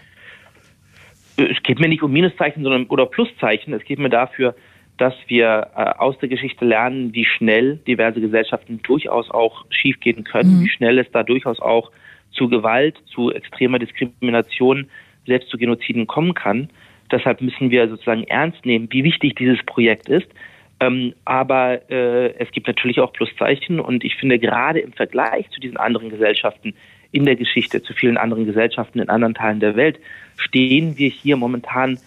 Es 1.35 1.61
geht 1.63 1.79
mir 1.79 1.89
nicht 1.89 2.03
um 2.03 2.11
Minuszeichen 2.11 2.63
sondern, 2.63 2.85
oder 2.85 3.05
Pluszeichen. 3.05 3.73
Es 3.73 3.83
geht 3.83 3.99
mir 3.99 4.09
dafür, 4.09 4.55
dass 4.97 5.13
wir 5.27 5.67
äh, 5.75 5.81
aus 5.97 6.17
der 6.19 6.29
Geschichte 6.29 6.65
lernen, 6.65 7.13
wie 7.13 7.25
schnell 7.25 7.77
diverse 7.87 8.21
Gesellschaften 8.21 8.81
durchaus 8.83 9.29
auch 9.31 9.65
schiefgehen 9.69 10.23
können, 10.23 10.59
mhm. 10.59 10.63
wie 10.63 10.69
schnell 10.69 10.99
es 10.99 11.09
da 11.11 11.23
durchaus 11.23 11.59
auch 11.59 11.91
zu 12.31 12.47
Gewalt, 12.47 12.97
zu 13.07 13.31
extremer 13.31 13.79
Diskrimination, 13.79 14.89
selbst 15.25 15.49
zu 15.49 15.57
Genoziden 15.57 16.07
kommen 16.07 16.33
kann. 16.33 16.69
Deshalb 17.11 17.41
müssen 17.41 17.69
wir 17.69 17.87
sozusagen 17.89 18.23
ernst 18.23 18.65
nehmen, 18.65 18.87
wie 18.91 19.03
wichtig 19.03 19.35
dieses 19.35 19.63
Projekt 19.65 20.09
ist. 20.09 20.27
Ähm, 20.79 21.13
aber 21.25 21.89
äh, 21.89 22.33
es 22.37 22.51
gibt 22.51 22.67
natürlich 22.67 22.99
auch 22.99 23.13
Pluszeichen 23.13 23.79
und 23.79 24.03
ich 24.03 24.15
finde 24.15 24.39
gerade 24.39 24.79
im 24.79 24.93
Vergleich 24.93 25.49
zu 25.51 25.59
diesen 25.59 25.77
anderen 25.77 26.09
Gesellschaften 26.09 26.73
in 27.11 27.25
der 27.25 27.35
Geschichte, 27.35 27.81
zu 27.83 27.93
vielen 27.93 28.17
anderen 28.17 28.45
Gesellschaften 28.45 28.99
in 28.99 29.09
anderen 29.09 29.35
Teilen 29.35 29.59
der 29.59 29.75
Welt, 29.75 29.99
stehen 30.35 30.97
wir 30.97 31.09
hier 31.09 31.37
momentan 31.37 31.99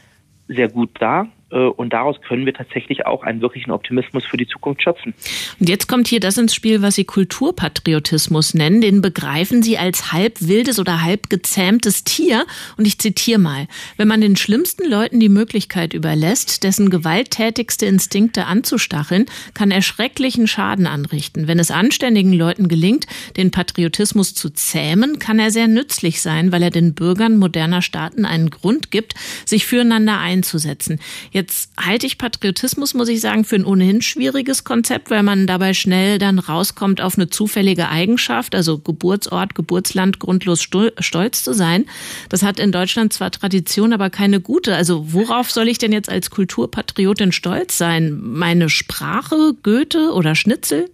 sehr 0.48 0.68
gut 0.68 0.90
da. 0.98 1.28
Äh, 1.50 1.58
und 1.58 1.92
daraus 1.92 2.16
können 2.26 2.46
wir 2.46 2.54
tatsächlich 2.54 3.06
auch 3.06 3.22
einen 3.22 3.40
wirklichen 3.40 3.70
Optimismus 3.70 4.24
für 4.24 4.36
die 4.36 4.46
Zukunft 4.46 4.82
schöpfen. 4.82 5.14
Und 5.60 5.68
jetzt 5.68 5.86
kommt 5.86 6.08
hier 6.08 6.20
das 6.20 6.38
ins 6.38 6.54
Spiel, 6.54 6.82
was 6.82 6.96
Sie 6.96 7.04
Kulturpatriotismus 7.04 8.54
nennen. 8.54 8.80
Den 8.80 9.00
begreifen 9.00 9.62
Sie 9.62 9.78
als 9.78 10.12
halb 10.12 10.40
wildes 10.40 10.78
oder 10.78 11.02
halb 11.02 11.30
gezähmtes 11.30 12.04
Tier. 12.04 12.46
Und 12.76 12.86
ich 12.86 12.98
zitiere 12.98 13.38
mal. 13.38 13.68
Wenn 13.96 14.08
man 14.08 14.20
den 14.20 14.36
schlimmsten 14.36 14.88
Leuten 14.88 15.20
die 15.20 15.28
Möglichkeit 15.28 15.94
überlässt, 15.94 16.64
dessen 16.64 16.90
gewalttätigste 16.90 17.86
Instinkte 17.86 18.46
anzustacheln, 18.46 19.26
kann 19.54 19.70
er 19.70 19.82
schrecklichen 19.82 20.46
Schaden 20.46 20.86
anrichten. 20.86 21.46
Wenn 21.48 21.58
es 21.58 21.70
anständigen 21.70 22.32
Leuten 22.32 22.68
gelingt, 22.68 23.06
den 23.36 23.50
Patriotismus 23.50 24.34
zu 24.34 24.50
zähmen, 24.50 25.18
kann 25.18 25.38
er 25.38 25.50
sehr 25.50 25.68
nützlich 25.68 26.20
sein, 26.20 26.50
weil 26.50 26.62
er 26.62 26.70
den 26.70 26.94
Bürgern 26.94 27.36
moderner 27.36 27.82
Staaten 27.82 28.24
einen 28.24 28.50
Grund 28.50 28.90
gibt, 28.90 29.14
sich 29.44 29.66
füreinander 29.66 30.18
einzusetzen. 30.18 30.98
Jetzt 31.36 31.70
halte 31.78 32.06
ich 32.06 32.16
Patriotismus, 32.16 32.94
muss 32.94 33.10
ich 33.10 33.20
sagen, 33.20 33.44
für 33.44 33.56
ein 33.56 33.66
ohnehin 33.66 34.00
schwieriges 34.00 34.64
Konzept, 34.64 35.10
weil 35.10 35.22
man 35.22 35.46
dabei 35.46 35.74
schnell 35.74 36.18
dann 36.18 36.38
rauskommt 36.38 37.02
auf 37.02 37.18
eine 37.18 37.28
zufällige 37.28 37.90
Eigenschaft, 37.90 38.54
also 38.54 38.78
Geburtsort, 38.78 39.54
Geburtsland, 39.54 40.18
grundlos 40.18 40.62
stolz 40.62 41.44
zu 41.44 41.52
sein. 41.52 41.84
Das 42.30 42.42
hat 42.42 42.58
in 42.58 42.72
Deutschland 42.72 43.12
zwar 43.12 43.30
Tradition, 43.30 43.92
aber 43.92 44.08
keine 44.08 44.40
gute. 44.40 44.76
Also 44.76 45.12
worauf 45.12 45.50
soll 45.50 45.68
ich 45.68 45.76
denn 45.76 45.92
jetzt 45.92 46.08
als 46.08 46.30
Kulturpatriotin 46.30 47.32
stolz 47.32 47.76
sein? 47.76 48.18
Meine 48.18 48.70
Sprache, 48.70 49.52
Goethe 49.62 50.14
oder 50.14 50.34
Schnitzel? 50.36 50.88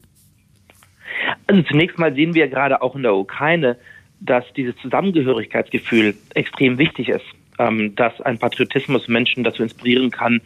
Also 1.47 1.63
zunächst 1.63 2.01
mal 2.01 2.13
sehen 2.17 2.35
wir 2.35 2.49
gerade 2.49 2.83
auch 2.83 2.97
in 2.97 3.05
der 3.05 3.15
Ukraine, 3.15 3.77
dass 4.19 4.45
dieses 4.57 4.75
Zusammengehörigkeitsgefühl 4.83 6.17
extrem 6.35 6.79
wichtig 6.79 7.11
ist 7.11 7.27
ähm, 7.63 7.95
dass 7.95 8.21
ein 8.21 8.39
Patriotismus 8.39 9.09
Menschen 9.09 9.45
dazu 9.45 9.63
inspirieren 9.63 10.11
kann, 10.11 10.41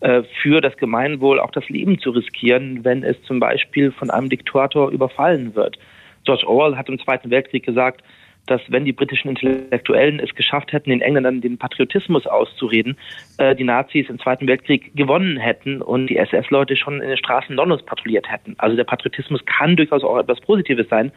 äh, 0.00 0.22
für 0.42 0.60
das 0.60 0.76
Gemeinwohl 0.76 1.40
auch 1.40 1.50
das 1.50 1.68
Leben 1.68 1.98
zu 1.98 2.10
riskieren, 2.10 2.84
wenn 2.84 3.02
es 3.02 3.20
zum 3.22 3.40
Beispiel 3.40 3.90
von 3.90 4.10
einem 4.10 4.28
Diktator 4.28 4.90
überfallen 4.90 5.54
wird. 5.54 5.78
George 6.24 6.46
Orwell 6.46 6.76
hat 6.76 6.88
im 6.88 6.98
Zweiten 6.98 7.30
Weltkrieg 7.30 7.64
gesagt, 7.64 8.02
dass 8.46 8.60
wenn 8.68 8.84
die 8.84 8.92
britischen 8.92 9.28
Intellektuellen 9.28 10.20
es 10.20 10.34
geschafft 10.34 10.72
hätten, 10.72 10.90
den 10.90 11.02
Engländern 11.02 11.40
den 11.40 11.58
Patriotismus 11.58 12.26
auszureden, 12.26 12.96
äh, 13.38 13.54
die 13.54 13.64
Nazis 13.64 14.08
im 14.08 14.18
Zweiten 14.18 14.46
Weltkrieg 14.46 14.94
gewonnen 14.94 15.36
hätten 15.36 15.82
und 15.82 16.06
die 16.06 16.16
SS-Leute 16.16 16.76
schon 16.76 17.00
in 17.00 17.08
den 17.08 17.18
Straßen 17.18 17.54
Londons 17.56 17.84
patrouilliert 17.84 18.30
hätten. 18.30 18.54
Also 18.58 18.76
der 18.76 18.84
Patriotismus 18.84 19.44
kann 19.44 19.76
durchaus 19.76 20.02
auch 20.02 20.18
etwas 20.18 20.40
Positives 20.40 20.88
sein. 20.88 21.12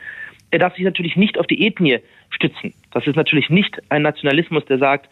Er 0.51 0.59
darf 0.59 0.75
sich 0.75 0.83
natürlich 0.83 1.15
nicht 1.15 1.37
auf 1.37 1.47
die 1.47 1.65
Ethnie 1.65 1.99
stützen. 2.29 2.73
Das 2.91 3.07
ist 3.07 3.15
natürlich 3.15 3.49
nicht 3.49 3.81
ein 3.89 4.01
Nationalismus, 4.01 4.65
der 4.65 4.77
sagt, 4.77 5.09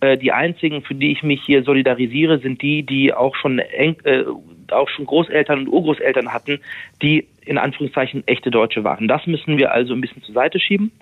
die 0.00 0.32
einzigen, 0.32 0.82
für 0.82 0.94
die 0.94 1.12
ich 1.12 1.22
mich 1.22 1.42
hier 1.44 1.62
solidarisiere, 1.62 2.38
sind 2.38 2.62
die, 2.62 2.84
die 2.84 3.12
auch 3.12 3.34
schon 3.36 3.58
eng, 3.58 3.96
äh, 4.04 4.24
auch 4.70 4.88
schon 4.88 5.06
Großeltern 5.06 5.60
und 5.60 5.68
Urgroßeltern 5.68 6.32
hatten, 6.32 6.60
die 7.02 7.26
in 7.44 7.58
Anführungszeichen 7.58 8.26
echte 8.26 8.50
Deutsche 8.50 8.84
waren. 8.84 9.08
Das 9.08 9.26
müssen 9.26 9.56
wir 9.56 9.72
also 9.72 9.94
ein 9.94 10.00
bisschen 10.00 10.22
zur 10.22 10.34
Seite 10.34 10.60
schieben. 10.60 10.92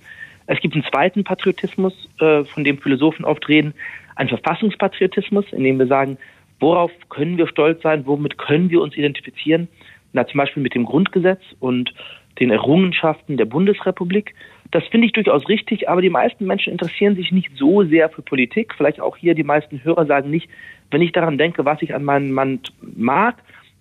Es 0.46 0.60
gibt 0.60 0.74
einen 0.74 0.84
zweiten 0.84 1.24
Patriotismus, 1.24 2.08
äh, 2.20 2.44
von 2.44 2.64
dem 2.64 2.78
Philosophen 2.78 3.24
oft 3.24 3.48
reden, 3.48 3.74
einen 4.14 4.28
Verfassungspatriotismus, 4.28 5.52
in 5.52 5.64
dem 5.64 5.78
wir 5.78 5.86
sagen, 5.86 6.16
worauf 6.60 6.90
können 7.10 7.36
wir 7.36 7.48
stolz 7.48 7.82
sein, 7.82 8.06
womit 8.06 8.38
können 8.38 8.70
wir 8.70 8.80
uns 8.80 8.96
identifizieren? 8.96 9.68
Na, 10.12 10.26
zum 10.26 10.38
Beispiel 10.38 10.62
mit 10.62 10.74
dem 10.74 10.86
Grundgesetz 10.86 11.42
und 11.60 11.92
den 12.40 12.50
Errungenschaften 12.50 13.36
der 13.36 13.44
Bundesrepublik. 13.44 14.34
Das 14.76 14.86
finde 14.88 15.06
ich 15.06 15.14
durchaus 15.14 15.48
richtig, 15.48 15.88
aber 15.88 16.02
die 16.02 16.10
meisten 16.10 16.44
Menschen 16.44 16.70
interessieren 16.70 17.16
sich 17.16 17.32
nicht 17.32 17.48
so 17.56 17.82
sehr 17.84 18.10
für 18.10 18.20
Politik. 18.20 18.74
Vielleicht 18.76 19.00
auch 19.00 19.16
hier 19.16 19.34
die 19.34 19.42
meisten 19.42 19.82
Hörer 19.82 20.04
sagen 20.04 20.28
nicht, 20.28 20.50
wenn 20.90 21.00
ich 21.00 21.12
daran 21.12 21.38
denke, 21.38 21.64
was 21.64 21.80
ich 21.80 21.94
an 21.94 22.04
meinem 22.04 22.30
Mann 22.32 22.60
mag, 22.82 23.36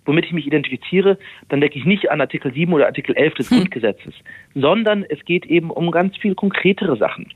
womit 0.06 0.24
ich 0.24 0.32
mich 0.32 0.46
identifiziere, 0.46 1.18
dann 1.50 1.60
denke 1.60 1.78
ich 1.78 1.84
nicht 1.84 2.10
an 2.10 2.22
Artikel 2.22 2.50
7 2.50 2.72
oder 2.72 2.86
Artikel 2.86 3.14
11 3.14 3.34
des 3.34 3.50
hm. 3.50 3.58
Grundgesetzes, 3.58 4.14
sondern 4.54 5.04
es 5.06 5.22
geht 5.26 5.44
eben 5.44 5.70
um 5.70 5.90
ganz 5.90 6.16
viel 6.16 6.34
konkretere 6.34 6.96
Sachen. 6.96 7.30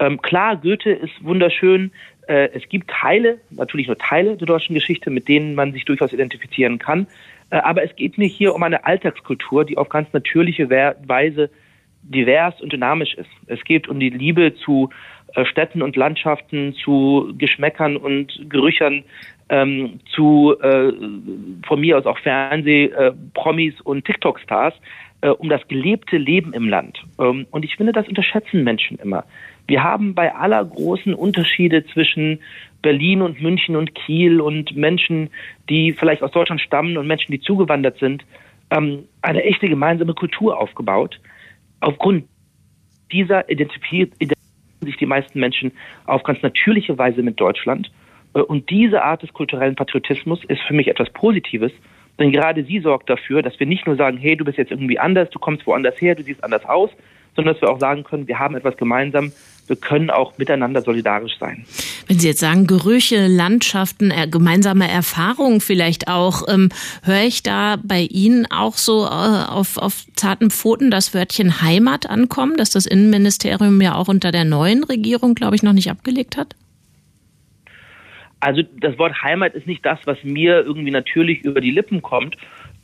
Ähm, 0.00 0.20
klar, 0.20 0.56
Goethe 0.56 0.90
ist 0.90 1.22
wunderschön. 1.22 1.92
Äh, 2.26 2.48
es 2.54 2.68
gibt 2.68 2.90
Teile, 2.90 3.38
natürlich 3.50 3.86
nur 3.86 3.98
Teile 3.98 4.36
der 4.36 4.48
deutschen 4.48 4.74
Geschichte, 4.74 5.10
mit 5.10 5.28
denen 5.28 5.54
man 5.54 5.72
sich 5.72 5.84
durchaus 5.84 6.12
identifizieren 6.12 6.80
kann. 6.80 7.06
Äh, 7.50 7.58
aber 7.58 7.84
es 7.84 7.94
geht 7.94 8.18
mir 8.18 8.26
hier 8.26 8.52
um 8.52 8.64
eine 8.64 8.84
Alltagskultur, 8.84 9.64
die 9.64 9.78
auf 9.78 9.90
ganz 9.90 10.12
natürliche 10.12 10.68
Weise 10.68 11.50
divers 12.08 12.60
und 12.60 12.72
dynamisch 12.72 13.14
ist. 13.14 13.30
Es 13.46 13.62
geht 13.64 13.88
um 13.88 14.00
die 14.00 14.10
Liebe 14.10 14.54
zu 14.54 14.90
äh, 15.34 15.44
Städten 15.44 15.82
und 15.82 15.96
Landschaften, 15.96 16.74
zu 16.74 17.32
Geschmäckern 17.36 17.96
und 17.96 18.32
Gerüchern, 18.48 19.04
ähm, 19.48 20.00
zu 20.14 20.56
äh, 20.60 20.92
von 21.66 21.80
mir 21.80 21.98
aus 21.98 22.06
auch 22.06 22.18
Fernseh-Promis 22.18 23.74
äh, 23.74 23.82
und 23.82 24.04
TikTok-Stars, 24.04 24.74
äh, 25.20 25.28
um 25.28 25.48
das 25.48 25.66
gelebte 25.68 26.16
Leben 26.16 26.52
im 26.52 26.68
Land. 26.68 27.02
Ähm, 27.20 27.46
und 27.50 27.64
ich 27.64 27.76
finde, 27.76 27.92
das 27.92 28.08
unterschätzen 28.08 28.64
Menschen 28.64 28.98
immer. 28.98 29.24
Wir 29.68 29.82
haben 29.82 30.14
bei 30.14 30.34
aller 30.34 30.64
großen 30.64 31.14
Unterschiede 31.14 31.84
zwischen 31.86 32.40
Berlin 32.82 33.22
und 33.22 33.40
München 33.40 33.76
und 33.76 33.94
Kiel 33.94 34.40
und 34.40 34.76
Menschen, 34.76 35.30
die 35.68 35.92
vielleicht 35.92 36.22
aus 36.22 36.30
Deutschland 36.30 36.60
stammen 36.60 36.96
und 36.96 37.06
Menschen, 37.06 37.32
die 37.32 37.40
zugewandert 37.40 37.98
sind, 37.98 38.24
ähm, 38.70 39.04
eine 39.22 39.42
echte 39.42 39.68
gemeinsame 39.68 40.14
Kultur 40.14 40.58
aufgebaut. 40.58 41.18
Aufgrund 41.80 42.24
dieser 43.12 43.48
identifizieren 43.48 44.12
sich 44.80 44.96
die 44.96 45.06
meisten 45.06 45.40
Menschen 45.40 45.72
auf 46.06 46.22
ganz 46.22 46.42
natürliche 46.42 46.96
Weise 46.98 47.22
mit 47.22 47.40
Deutschland. 47.40 47.90
Äh, 48.34 48.40
und 48.40 48.70
diese 48.70 49.02
Art 49.02 49.22
des 49.22 49.32
kulturellen 49.32 49.74
Patriotismus 49.74 50.44
ist 50.44 50.62
für 50.62 50.74
mich 50.74 50.88
etwas 50.88 51.10
Positives, 51.10 51.72
denn 52.18 52.32
gerade 52.32 52.64
sie 52.64 52.80
sorgt 52.80 53.10
dafür, 53.10 53.42
dass 53.42 53.58
wir 53.60 53.66
nicht 53.66 53.86
nur 53.86 53.96
sagen, 53.96 54.16
hey, 54.16 54.36
du 54.36 54.44
bist 54.44 54.58
jetzt 54.58 54.70
irgendwie 54.70 54.98
anders, 54.98 55.28
du 55.30 55.38
kommst 55.38 55.66
woanders 55.66 56.00
her, 56.00 56.14
du 56.14 56.22
siehst 56.22 56.42
anders 56.42 56.64
aus, 56.64 56.90
sondern 57.34 57.54
dass 57.54 57.62
wir 57.62 57.70
auch 57.70 57.80
sagen 57.80 58.04
können, 58.04 58.26
wir 58.26 58.38
haben 58.38 58.56
etwas 58.56 58.76
gemeinsam, 58.78 59.32
wir 59.68 59.76
können 59.76 60.10
auch 60.10 60.38
miteinander 60.38 60.82
solidarisch 60.82 61.38
sein. 61.38 61.64
Wenn 62.06 62.18
Sie 62.18 62.28
jetzt 62.28 62.40
sagen, 62.40 62.66
Gerüche, 62.66 63.26
Landschaften, 63.26 64.12
gemeinsame 64.30 64.88
Erfahrungen 64.88 65.60
vielleicht 65.60 66.08
auch, 66.08 66.42
ähm, 66.48 66.68
höre 67.02 67.24
ich 67.24 67.42
da 67.42 67.76
bei 67.82 68.02
Ihnen 68.02 68.46
auch 68.50 68.76
so 68.76 69.04
äh, 69.04 69.08
auf, 69.08 69.76
auf 69.76 70.04
zarten 70.14 70.50
Pfoten 70.50 70.90
das 70.90 71.14
Wörtchen 71.14 71.62
Heimat 71.62 72.08
ankommen, 72.08 72.56
dass 72.56 72.70
das 72.70 72.86
Innenministerium 72.86 73.80
ja 73.80 73.94
auch 73.94 74.08
unter 74.08 74.32
der 74.32 74.44
neuen 74.44 74.84
Regierung, 74.84 75.34
glaube 75.34 75.56
ich, 75.56 75.62
noch 75.62 75.72
nicht 75.72 75.90
abgelegt 75.90 76.36
hat? 76.36 76.54
Also 78.40 78.62
das 78.80 78.98
Wort 78.98 79.22
Heimat 79.22 79.54
ist 79.54 79.66
nicht 79.66 79.84
das, 79.84 79.98
was 80.04 80.22
mir 80.22 80.60
irgendwie 80.60 80.90
natürlich 80.90 81.42
über 81.42 81.60
die 81.60 81.70
Lippen 81.70 82.02
kommt. 82.02 82.36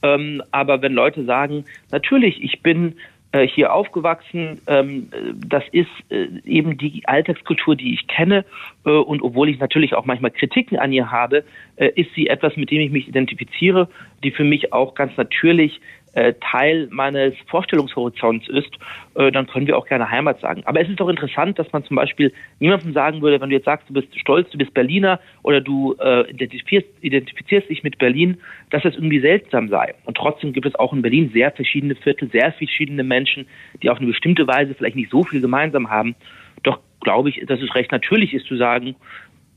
Ähm, 0.03 0.43
aber 0.51 0.83
wenn 0.83 0.93
Leute 0.93 1.25
sagen, 1.25 1.65
natürlich, 1.91 2.43
ich 2.43 2.63
bin 2.63 2.95
hier 3.41 3.73
aufgewachsen. 3.73 4.61
Ähm, 4.67 5.09
das 5.37 5.65
ist 5.73 5.89
äh, 6.11 6.27
eben 6.45 6.77
die 6.77 7.03
Alltagskultur, 7.07 7.77
die 7.77 7.95
ich 7.95 8.07
kenne. 8.07 8.45
Äh, 8.85 8.91
und 8.91 9.23
obwohl 9.23 9.49
ich 9.49 9.59
natürlich 9.59 9.95
auch 9.95 10.05
manchmal 10.05 10.31
Kritiken 10.31 10.79
an 10.79 10.93
ihr 10.93 11.11
habe, 11.11 11.45
äh, 11.77 11.89
ist 11.95 12.15
sie 12.15 12.27
etwas, 12.27 12.57
mit 12.57 12.71
dem 12.71 12.81
ich 12.81 12.91
mich 12.91 13.09
identifiziere, 13.09 13.89
die 14.23 14.31
für 14.31 14.45
mich 14.45 14.73
auch 14.73 14.95
ganz 14.95 15.17
natürlich 15.17 15.77
äh, 15.77 16.02
Teil 16.41 16.89
meines 16.91 17.35
Vorstellungshorizonts 17.47 18.49
ist, 18.49 18.71
äh, 19.15 19.33
dann 19.33 19.47
können 19.47 19.67
wir 19.67 19.79
auch 19.79 19.87
gerne 19.87 20.11
Heimat 20.11 20.41
sagen. 20.41 20.63
Aber 20.67 20.81
es 20.81 20.89
ist 20.89 21.01
doch 21.01 21.09
interessant, 21.09 21.59
dass 21.59 21.73
man 21.73 21.85
zum 21.85 21.97
Beispiel 21.97 22.33
niemandem 22.61 22.93
sagen 22.93 23.23
würde, 23.23 23.41
wenn 23.41 23.49
du 23.49 23.57
jetzt 23.57 23.65
sagst, 23.65 23.89
du 23.89 23.95
bist 23.95 24.09
stolz, 24.19 24.51
du 24.51 24.59
bist 24.59 24.75
Berliner 24.75 25.21
oder 25.43 25.61
du 25.61 25.95
äh, 25.99 26.31
identifizierst, 26.31 26.87
identifizierst 27.01 27.71
dich 27.71 27.83
mit 27.83 27.99
Berlin, 27.99 28.39
dass 28.71 28.83
das 28.83 28.95
irgendwie 28.95 29.21
seltsam 29.21 29.69
sei. 29.69 29.95
Und 30.05 30.17
trotzdem 30.17 30.53
gibt 30.53 30.67
es 30.67 30.75
auch 30.75 30.93
in 30.93 31.03
Berlin 31.03 31.31
sehr 31.33 31.51
verschiedene 31.51 31.95
Viertel, 31.95 32.31
sehr 32.31 32.53
verschiedene 32.53 33.05
Menschen, 33.05 33.47
die 33.83 33.89
auf 33.89 33.99
eine 33.99 34.09
bestimmte 34.09 34.47
Weise 34.47 34.75
vielleicht 34.75 34.97
nicht 34.97 35.11
so 35.11 35.25
viel 35.25 35.41
gemeinsam 35.41 35.91
haben. 35.91 36.15
Doch 36.63 36.79
glaube 37.01 37.31
ich, 37.31 37.43
dass 37.47 37.61
es 37.61 37.75
recht 37.75 37.91
natürlich 37.91 38.35
ist 38.35 38.47
zu 38.47 38.57
sagen, 38.57 38.97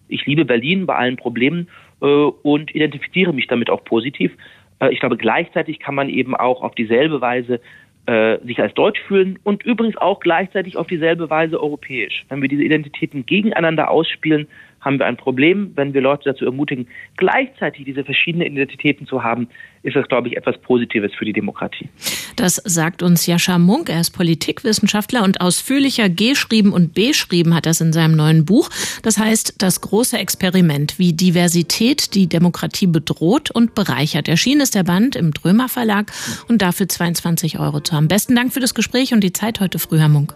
ich 0.08 0.26
liebe 0.26 0.46
Berlin 0.46 0.86
bei 0.86 0.96
allen 0.96 1.18
Problemen 1.18 1.68
äh, 2.02 2.06
und 2.06 2.74
identifiziere 2.74 3.34
mich 3.34 3.48
damit 3.48 3.70
auch 3.70 3.84
positiv. 3.84 4.32
Äh, 4.86 4.94
ich 4.94 5.00
glaube, 5.00 5.18
gleichzeitig 5.18 5.80
kann 5.80 5.96
man 5.96 6.10
eben 6.10 6.36
auch 6.36 6.62
auf 6.62 6.76
dieselbe 6.76 7.22
Weise 7.22 7.60
äh, 8.06 8.38
sich 8.46 8.60
als 8.60 8.74
deutsch 8.74 9.00
fühlen 9.08 9.40
und 9.44 9.64
übrigens 9.64 9.98
auch 9.98 10.20
gleichzeitig 10.20 10.78
auf 10.78 10.88
dieselbe 10.88 11.30
Weise 11.30 11.62
europäisch. 11.62 12.26
Wenn 12.30 12.42
wir 12.42 12.50
diese 12.50 12.64
Identitäten 12.64 13.26
gegeneinander 13.26 13.90
ausspielen, 13.90 14.48
haben 14.86 15.00
wir 15.00 15.08
ein 15.08 15.18
Problem. 15.18 15.72
Wenn 15.76 15.94
wir 15.94 16.02
Leute 16.02 16.30
dazu 16.32 16.46
ermutigen, 16.46 16.88
gleichzeitig 17.18 17.86
diese 17.86 18.04
verschiedenen 18.04 18.48
Identitäten 18.54 19.08
zu 19.08 19.24
haben, 19.24 19.50
ist 19.84 19.96
das, 19.96 20.08
glaube 20.08 20.28
ich, 20.30 20.38
etwas 20.38 20.58
Positives 20.60 21.12
für 21.16 21.26
die 21.26 21.34
Demokratie. 21.34 21.90
Das 22.36 22.56
sagt 22.56 23.04
uns 23.04 23.26
Jascha 23.26 23.58
Munk. 23.58 23.90
Er 23.90 24.00
ist 24.00 24.12
Politikwissenschaftler 24.12 25.24
und 25.24 25.42
ausführlicher 25.42 26.10
geschrieben 26.10 26.72
und 26.72 26.94
beschrieben 26.94 27.56
hat 27.56 27.66
das 27.66 27.82
in 27.82 27.94
seinem 27.94 28.16
neuen 28.16 28.46
Buch. 28.46 28.70
Das 29.04 29.18
heißt, 29.18 29.62
das 29.62 29.82
große 29.82 30.18
Experiment, 30.18 31.00
wie 31.00 31.14
Diversität 31.14 32.14
die 32.14 32.28
Demokratie 32.28 32.88
bedroht 32.88 33.52
und 33.52 33.76
bereichert. 33.76 34.28
Erschienen 34.28 34.62
ist 34.62 34.76
der 34.76 34.84
Band 34.84 35.16
im 35.16 35.34
Drömer 35.34 35.68
Verlag 35.70 36.12
und 36.48 36.62
dafür 36.62 36.88
22 36.88 37.60
Euro 37.60 37.80
zu 37.80 37.96
haben. 37.96 38.08
Besten 38.08 38.36
Dank 38.36 38.54
für 38.54 38.60
das 38.60 38.76
Gespräch 38.76 39.14
und 39.14 39.24
die 39.24 39.34
Zeit 39.34 39.60
heute 39.60 39.80
früh, 39.80 39.98
Herr 39.98 40.10
Munk. 40.10 40.34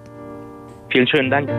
Vielen 0.92 1.08
schönen 1.08 1.30
Dank. 1.30 1.50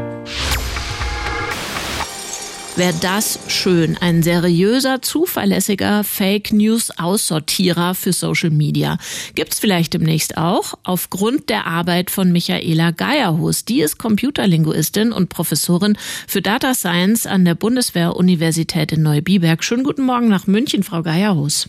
Wäre 2.80 2.94
das 3.02 3.38
schön. 3.48 3.98
Ein 4.00 4.22
seriöser, 4.22 5.02
zuverlässiger 5.02 6.02
Fake 6.02 6.50
News 6.50 6.90
Aussortierer 6.98 7.94
für 7.94 8.14
Social 8.14 8.48
Media. 8.48 8.96
Gibt's 9.34 9.60
vielleicht 9.60 9.92
demnächst 9.92 10.38
auch 10.38 10.72
aufgrund 10.82 11.50
der 11.50 11.66
Arbeit 11.66 12.10
von 12.10 12.32
Michaela 12.32 12.92
Geierhus. 12.92 13.66
Die 13.66 13.82
ist 13.82 13.98
Computerlinguistin 13.98 15.12
und 15.12 15.28
Professorin 15.28 15.98
für 16.26 16.40
Data 16.40 16.72
Science 16.72 17.26
an 17.26 17.44
der 17.44 17.54
Bundeswehr-Universität 17.54 18.92
in 18.92 19.02
Neubiberg. 19.02 19.62
Schönen 19.62 19.84
guten 19.84 20.04
Morgen 20.04 20.28
nach 20.28 20.46
München, 20.46 20.82
Frau 20.82 21.02
Geierhus. 21.02 21.68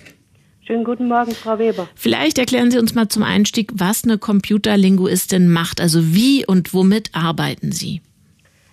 Schönen 0.66 0.86
guten 0.86 1.10
Morgen, 1.10 1.36
Frau 1.36 1.60
Weber. 1.60 1.90
Vielleicht 1.94 2.38
erklären 2.38 2.72
Sie 2.72 2.78
uns 2.78 2.96
mal 2.96 3.10
zum 3.10 3.24
Einstieg, 3.24 3.72
was 3.74 4.06
eine 4.06 4.18
Computerlinguistin 4.18 5.50
macht. 5.50 5.82
Also 5.82 6.14
wie 6.14 6.46
und 6.46 6.74
womit 6.74 7.14
arbeiten 7.14 7.74
Sie? 7.74 8.00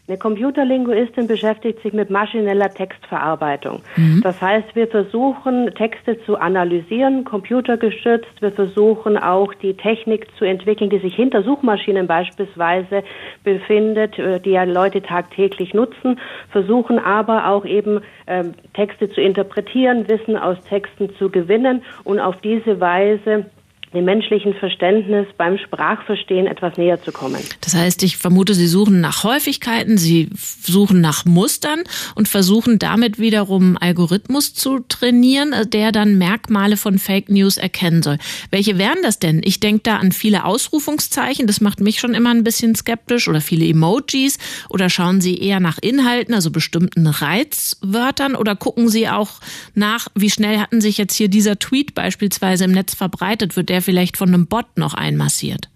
Eine 0.09 0.17
Computerlinguistin 0.17 1.27
beschäftigt 1.27 1.83
sich 1.83 1.93
mit 1.93 2.09
maschineller 2.09 2.73
Textverarbeitung. 2.73 3.83
Mhm. 3.95 4.23
Das 4.23 4.41
heißt, 4.41 4.75
wir 4.75 4.89
versuchen, 4.89 5.75
Texte 5.75 6.19
zu 6.25 6.39
analysieren, 6.39 7.25
computergestützt. 7.25 8.41
Wir 8.41 8.51
versuchen 8.51 9.19
auch 9.19 9.53
die 9.53 9.75
Technik 9.75 10.27
zu 10.39 10.47
entwickeln, 10.47 10.89
die 10.89 10.99
sich 11.01 11.15
hinter 11.15 11.43
Suchmaschinen 11.43 12.07
beispielsweise 12.07 13.05
befindet, 13.45 14.19
äh, 14.19 14.41
die 14.41 14.53
ja 14.53 14.65
Leute 14.65 15.03
tagtäglich 15.03 15.75
nutzen, 15.75 16.19
versuchen 16.49 16.99
aber 16.99 17.49
auch 17.49 17.67
eben 17.67 18.01
ähm, 18.27 18.55
Texte 18.73 19.11
zu 19.11 19.21
interpretieren, 19.21 20.09
Wissen 20.09 20.39
aus 20.39 20.59
Texten 20.63 21.15
zu 21.19 21.29
gewinnen 21.29 21.83
und 22.05 22.19
auf 22.19 22.41
diese 22.41 22.81
Weise 22.81 23.45
dem 23.93 24.05
menschlichen 24.05 24.55
Verständnis 24.55 25.27
beim 25.37 25.59
Sprachverstehen 25.59 26.47
etwas 26.47 26.77
näher 26.77 27.03
zu 27.03 27.13
kommen. 27.13 27.41
Das 27.61 27.75
heißt, 27.75 28.03
ich 28.03 28.17
vermute, 28.17 28.55
Sie 28.55 28.67
suchen 28.67 29.01
nach 29.01 29.25
Häufigkeiten, 29.25 29.99
Sie 29.99 30.29
suchen 30.35 31.01
nach 31.01 31.25
Mustern 31.25 31.81
und 32.15 32.29
versuchen 32.29 32.79
damit 32.79 33.19
wiederum 33.19 33.77
Algorithmus 33.81 34.55
zu 34.55 34.81
trainieren, 34.81 35.55
der 35.71 35.93
dann 35.93 36.19
Merkmale 36.19 36.77
von 36.77 36.99
Fake 36.99 37.29
News 37.29 37.57
erkennen 37.57 38.03
soll. 38.03 38.19
Welche 38.51 38.79
wären 38.79 38.99
das 39.03 39.19
denn? 39.19 39.41
Ich 39.45 39.61
denke 39.61 39.83
da 39.85 39.97
an 39.97 40.13
viele 40.13 40.45
Ausrufungszeichen, 40.45 41.47
das 41.47 41.61
macht 41.61 41.81
mich 41.81 42.01
schon 42.01 42.15
immer 42.15 42.31
ein 42.31 42.45
bisschen 42.45 42.75
skeptisch 42.75 43.29
oder 43.29 43.41
viele 43.41 43.67
Emojis 43.67 44.39
oder 44.69 44.91
schauen 44.91 45.21
Sie 45.21 45.39
eher 45.39 45.61
nach 45.61 45.79
Inhalten, 45.79 46.35
also 46.35 46.51
bestimmten 46.51 47.07
Reizwörtern 47.07 48.35
oder 48.35 48.57
gucken 48.57 48.89
Sie 48.89 49.09
auch 49.09 49.41
nach, 49.75 50.09
wie 50.15 50.31
schnell 50.31 50.59
hatten 50.59 50.81
sich 50.81 50.99
jetzt 50.99 51.15
hier 51.15 51.29
dieser 51.29 51.59
Tweet 51.59 51.95
beispielsweise 51.95 52.65
im 52.65 52.73
Netz 52.73 52.95
verbreitet, 52.95 53.57
wird 53.57 53.69
der 53.69 53.78
der 53.79 53.83
vielleicht 53.83 54.17
von 54.17 54.29
einem 54.29 54.49
Bot 54.49 54.67
noch 54.77 54.95
einmassiert? 54.95 55.69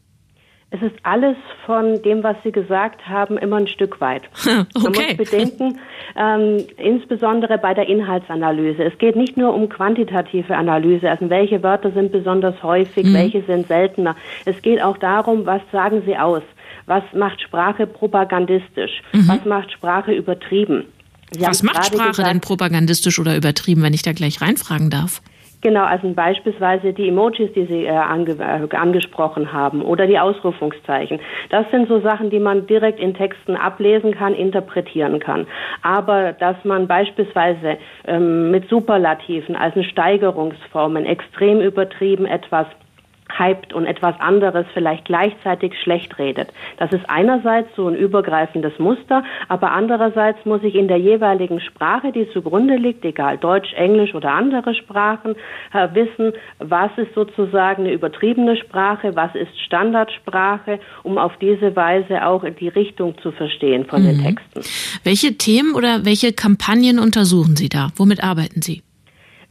Es 0.70 0.80
ist 0.80 0.96
alles 1.02 1.36
von 1.66 2.02
dem, 2.02 2.22
was 2.22 2.34
Sie 2.42 2.50
gesagt 2.50 3.06
haben, 3.06 3.36
immer 3.36 3.56
ein 3.56 3.68
Stück 3.68 4.00
weit. 4.00 4.22
okay. 4.42 4.64
Man 4.74 4.92
muss 4.92 5.16
bedenken, 5.30 5.78
ähm, 6.16 6.64
insbesondere 6.78 7.58
bei 7.58 7.74
der 7.74 7.88
Inhaltsanalyse. 7.88 8.82
Es 8.82 8.96
geht 8.98 9.14
nicht 9.14 9.36
nur 9.36 9.54
um 9.54 9.68
quantitative 9.68 10.56
Analyse, 10.56 11.10
also 11.10 11.28
welche 11.28 11.62
Wörter 11.62 11.92
sind 11.92 12.10
besonders 12.10 12.60
häufig, 12.62 13.04
mhm. 13.04 13.14
welche 13.14 13.42
sind 13.42 13.68
seltener. 13.68 14.16
Es 14.46 14.60
geht 14.62 14.82
auch 14.82 14.96
darum, 14.96 15.44
was 15.44 15.60
sagen 15.70 16.02
Sie 16.06 16.16
aus? 16.16 16.42
Was 16.86 17.04
macht 17.14 17.40
Sprache 17.42 17.86
propagandistisch? 17.86 19.02
Mhm. 19.12 19.28
Was 19.28 19.44
macht 19.44 19.72
Sprache 19.72 20.12
übertrieben? 20.12 20.86
Sie 21.32 21.42
was 21.42 21.62
macht 21.62 21.86
Sprache 21.86 22.08
gesagt, 22.08 22.30
denn 22.30 22.40
propagandistisch 22.40 23.18
oder 23.18 23.36
übertrieben, 23.36 23.82
wenn 23.82 23.94
ich 23.94 24.02
da 24.02 24.12
gleich 24.12 24.40
reinfragen 24.40 24.90
darf? 24.90 25.20
Genau, 25.62 25.84
also 25.84 26.12
beispielsweise 26.12 26.92
die 26.92 27.08
Emojis, 27.08 27.52
die 27.52 27.66
Sie 27.66 27.86
äh, 27.86 27.90
ange 27.90 28.32
äh, 28.32 28.76
angesprochen 28.76 29.52
haben 29.52 29.80
oder 29.80 30.08
die 30.08 30.18
Ausrufungszeichen. 30.18 31.20
Das 31.50 31.70
sind 31.70 31.88
so 31.88 32.00
Sachen, 32.00 32.30
die 32.30 32.40
man 32.40 32.66
direkt 32.66 32.98
in 32.98 33.14
Texten 33.14 33.54
ablesen 33.54 34.12
kann, 34.12 34.34
interpretieren 34.34 35.20
kann. 35.20 35.46
Aber 35.82 36.32
dass 36.32 36.56
man 36.64 36.88
beispielsweise 36.88 37.78
ähm, 38.08 38.50
mit 38.50 38.68
Superlativen, 38.68 39.54
also 39.54 39.84
Steigerungsformen, 39.84 41.06
extrem 41.06 41.60
übertrieben 41.60 42.26
etwas 42.26 42.66
hypt 43.38 43.72
und 43.72 43.86
etwas 43.86 44.18
anderes 44.20 44.66
vielleicht 44.74 45.04
gleichzeitig 45.04 45.74
schlecht 45.82 46.18
redet. 46.18 46.48
Das 46.78 46.92
ist 46.92 47.04
einerseits 47.08 47.68
so 47.76 47.88
ein 47.88 47.94
übergreifendes 47.94 48.78
Muster, 48.78 49.24
aber 49.48 49.72
andererseits 49.72 50.44
muss 50.44 50.62
ich 50.62 50.74
in 50.74 50.88
der 50.88 50.98
jeweiligen 50.98 51.60
Sprache, 51.60 52.12
die 52.12 52.28
zugrunde 52.32 52.76
liegt, 52.76 53.04
egal 53.04 53.38
Deutsch, 53.38 53.72
Englisch 53.74 54.14
oder 54.14 54.32
andere 54.32 54.74
Sprachen, 54.74 55.34
äh, 55.72 55.88
wissen, 55.94 56.32
was 56.58 56.90
ist 56.96 57.14
sozusagen 57.14 57.84
eine 57.84 57.92
übertriebene 57.92 58.56
Sprache, 58.56 59.14
was 59.16 59.34
ist 59.34 59.58
Standardsprache, 59.60 60.78
um 61.02 61.18
auf 61.18 61.32
diese 61.40 61.74
Weise 61.76 62.26
auch 62.26 62.44
die 62.44 62.68
Richtung 62.68 63.16
zu 63.18 63.32
verstehen 63.32 63.84
von 63.86 64.02
mhm. 64.02 64.06
den 64.06 64.22
Texten. 64.24 64.60
Welche 65.04 65.36
Themen 65.38 65.74
oder 65.74 66.04
welche 66.04 66.32
Kampagnen 66.32 66.98
untersuchen 66.98 67.56
Sie 67.56 67.68
da? 67.68 67.88
Womit 67.96 68.22
arbeiten 68.22 68.62
Sie? 68.62 68.82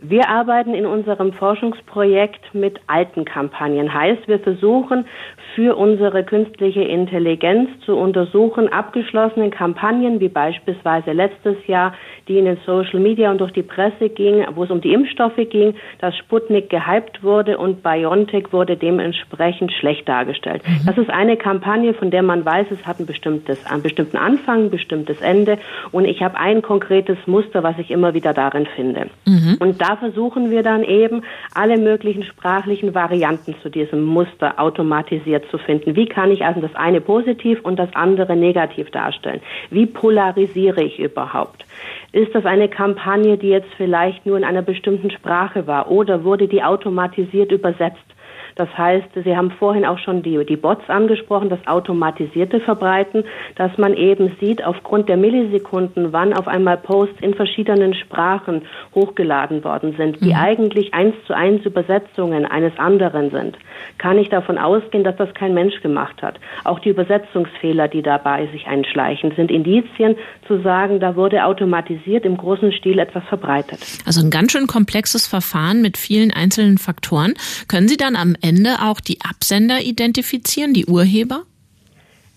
Wir 0.03 0.29
arbeiten 0.29 0.73
in 0.73 0.87
unserem 0.87 1.31
Forschungsprojekt 1.31 2.55
mit 2.55 2.79
alten 2.87 3.23
Kampagnen. 3.23 3.93
Heißt, 3.93 4.27
wir 4.27 4.39
versuchen 4.39 5.05
für 5.53 5.75
unsere 5.75 6.23
künstliche 6.23 6.81
Intelligenz 6.81 7.69
zu 7.85 7.95
untersuchen, 7.95 8.67
abgeschlossene 8.71 9.51
Kampagnen, 9.51 10.19
wie 10.19 10.29
beispielsweise 10.29 11.11
letztes 11.11 11.55
Jahr, 11.67 11.93
die 12.27 12.39
in 12.39 12.45
den 12.45 12.57
Social 12.65 12.99
Media 12.99 13.29
und 13.29 13.41
durch 13.41 13.51
die 13.51 13.61
Presse 13.61 14.09
ging, 14.09 14.43
wo 14.55 14.63
es 14.63 14.71
um 14.71 14.81
die 14.81 14.93
Impfstoffe 14.93 15.35
ging, 15.49 15.75
dass 15.99 16.17
Sputnik 16.17 16.69
gehypt 16.71 17.21
wurde 17.21 17.59
und 17.59 17.83
BioNTech 17.83 18.51
wurde 18.51 18.77
dementsprechend 18.77 19.71
schlecht 19.71 20.07
dargestellt. 20.07 20.63
Mhm. 20.65 20.85
Das 20.85 20.97
ist 20.97 21.09
eine 21.11 21.37
Kampagne, 21.37 21.93
von 21.93 22.09
der 22.09 22.23
man 22.23 22.43
weiß, 22.43 22.67
es 22.71 22.87
hat 22.87 22.99
ein 22.99 23.05
bestimmtes, 23.05 23.63
einen 23.65 23.83
bestimmten 23.83 24.17
Anfang, 24.17 24.65
ein 24.65 24.69
bestimmtes 24.71 25.21
Ende 25.21 25.59
und 25.91 26.05
ich 26.05 26.23
habe 26.23 26.37
ein 26.37 26.63
konkretes 26.63 27.17
Muster, 27.27 27.61
was 27.61 27.77
ich 27.77 27.91
immer 27.91 28.13
wieder 28.15 28.33
darin 28.33 28.65
finde. 28.75 29.07
Mhm. 29.25 29.57
Und 29.59 29.81
da 29.81 29.90
versuchen 29.97 30.51
wir 30.51 30.63
dann 30.63 30.84
eben 30.84 31.23
alle 31.54 31.77
möglichen 31.77 32.23
sprachlichen 32.23 32.93
Varianten 32.93 33.56
zu 33.62 33.69
diesem 33.69 34.04
Muster 34.04 34.60
automatisiert 34.60 35.45
zu 35.51 35.58
finden. 35.58 35.95
Wie 35.95 36.08
kann 36.08 36.32
ich 36.32 36.45
also 36.45 36.62
das 36.62 36.75
eine 36.75 37.01
positiv 37.01 37.62
und 37.62 37.77
das 37.77 37.89
andere 37.93 38.36
negativ 38.36 38.89
darstellen? 38.91 39.41
Wie 39.69 39.86
polarisiere 39.86 40.84
ich 40.84 40.99
überhaupt? 40.99 41.65
Ist 42.12 42.36
das 42.36 42.45
eine 42.45 42.69
Kampagne, 42.69 43.38
die 43.38 43.49
jetzt 43.49 43.73
vielleicht 43.77 44.25
nur 44.25 44.38
in 44.38 44.43
einer 44.43 44.62
bestimmten 44.62 45.12
Sprache 45.12 45.67
war 45.67 45.89
oder 45.89 46.23
wurde 46.23 46.47
die 46.47 46.63
automatisiert 46.63 47.51
übersetzt? 47.51 48.11
Das 48.55 48.69
heißt, 48.77 49.07
Sie 49.23 49.35
haben 49.35 49.51
vorhin 49.51 49.85
auch 49.85 49.99
schon 49.99 50.23
die, 50.23 50.45
die 50.45 50.55
Bots 50.55 50.89
angesprochen, 50.89 51.49
das 51.49 51.65
automatisierte 51.67 52.59
Verbreiten, 52.59 53.23
dass 53.55 53.77
man 53.77 53.93
eben 53.93 54.35
sieht, 54.39 54.63
aufgrund 54.63 55.09
der 55.09 55.17
Millisekunden, 55.17 56.13
wann 56.13 56.33
auf 56.33 56.47
einmal 56.47 56.77
Posts 56.77 57.21
in 57.21 57.33
verschiedenen 57.33 57.93
Sprachen 57.93 58.63
hochgeladen 58.95 59.63
worden 59.63 59.95
sind, 59.97 60.21
die 60.21 60.29
mhm. 60.29 60.35
eigentlich 60.35 60.93
eins 60.93 61.15
zu 61.25 61.35
eins 61.35 61.65
Übersetzungen 61.65 62.45
eines 62.45 62.77
anderen 62.77 63.31
sind, 63.31 63.57
kann 63.97 64.17
ich 64.17 64.29
davon 64.29 64.57
ausgehen, 64.57 65.03
dass 65.03 65.15
das 65.17 65.33
kein 65.33 65.53
Mensch 65.53 65.81
gemacht 65.81 66.21
hat. 66.21 66.39
Auch 66.63 66.79
die 66.79 66.89
Übersetzungsfehler, 66.89 67.87
die 67.87 68.01
dabei 68.01 68.47
sich 68.47 68.67
einschleichen, 68.67 69.33
sind 69.35 69.51
Indizien 69.51 70.15
zu 70.47 70.61
sagen, 70.61 70.99
da 70.99 71.15
wurde 71.15 71.45
automatisiert 71.45 72.25
im 72.25 72.37
großen 72.37 72.71
Stil 72.73 72.99
etwas 72.99 73.23
verbreitet. 73.25 73.79
Also 74.05 74.21
ein 74.21 74.29
ganz 74.29 74.51
schön 74.51 74.67
komplexes 74.67 75.27
Verfahren 75.27 75.81
mit 75.81 75.97
vielen 75.97 76.31
einzelnen 76.31 76.77
Faktoren. 76.77 77.33
Können 77.67 77.87
Sie 77.87 77.97
dann 77.97 78.15
am 78.15 78.35
Ende 78.41 78.82
auch 78.82 78.99
die 78.99 79.19
Absender 79.21 79.82
identifizieren, 79.82 80.73
die 80.73 80.86
Urheber? 80.86 81.43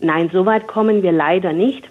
Nein, 0.00 0.30
so 0.32 0.44
weit 0.44 0.66
kommen 0.66 1.02
wir 1.02 1.12
leider 1.12 1.52
nicht. 1.52 1.88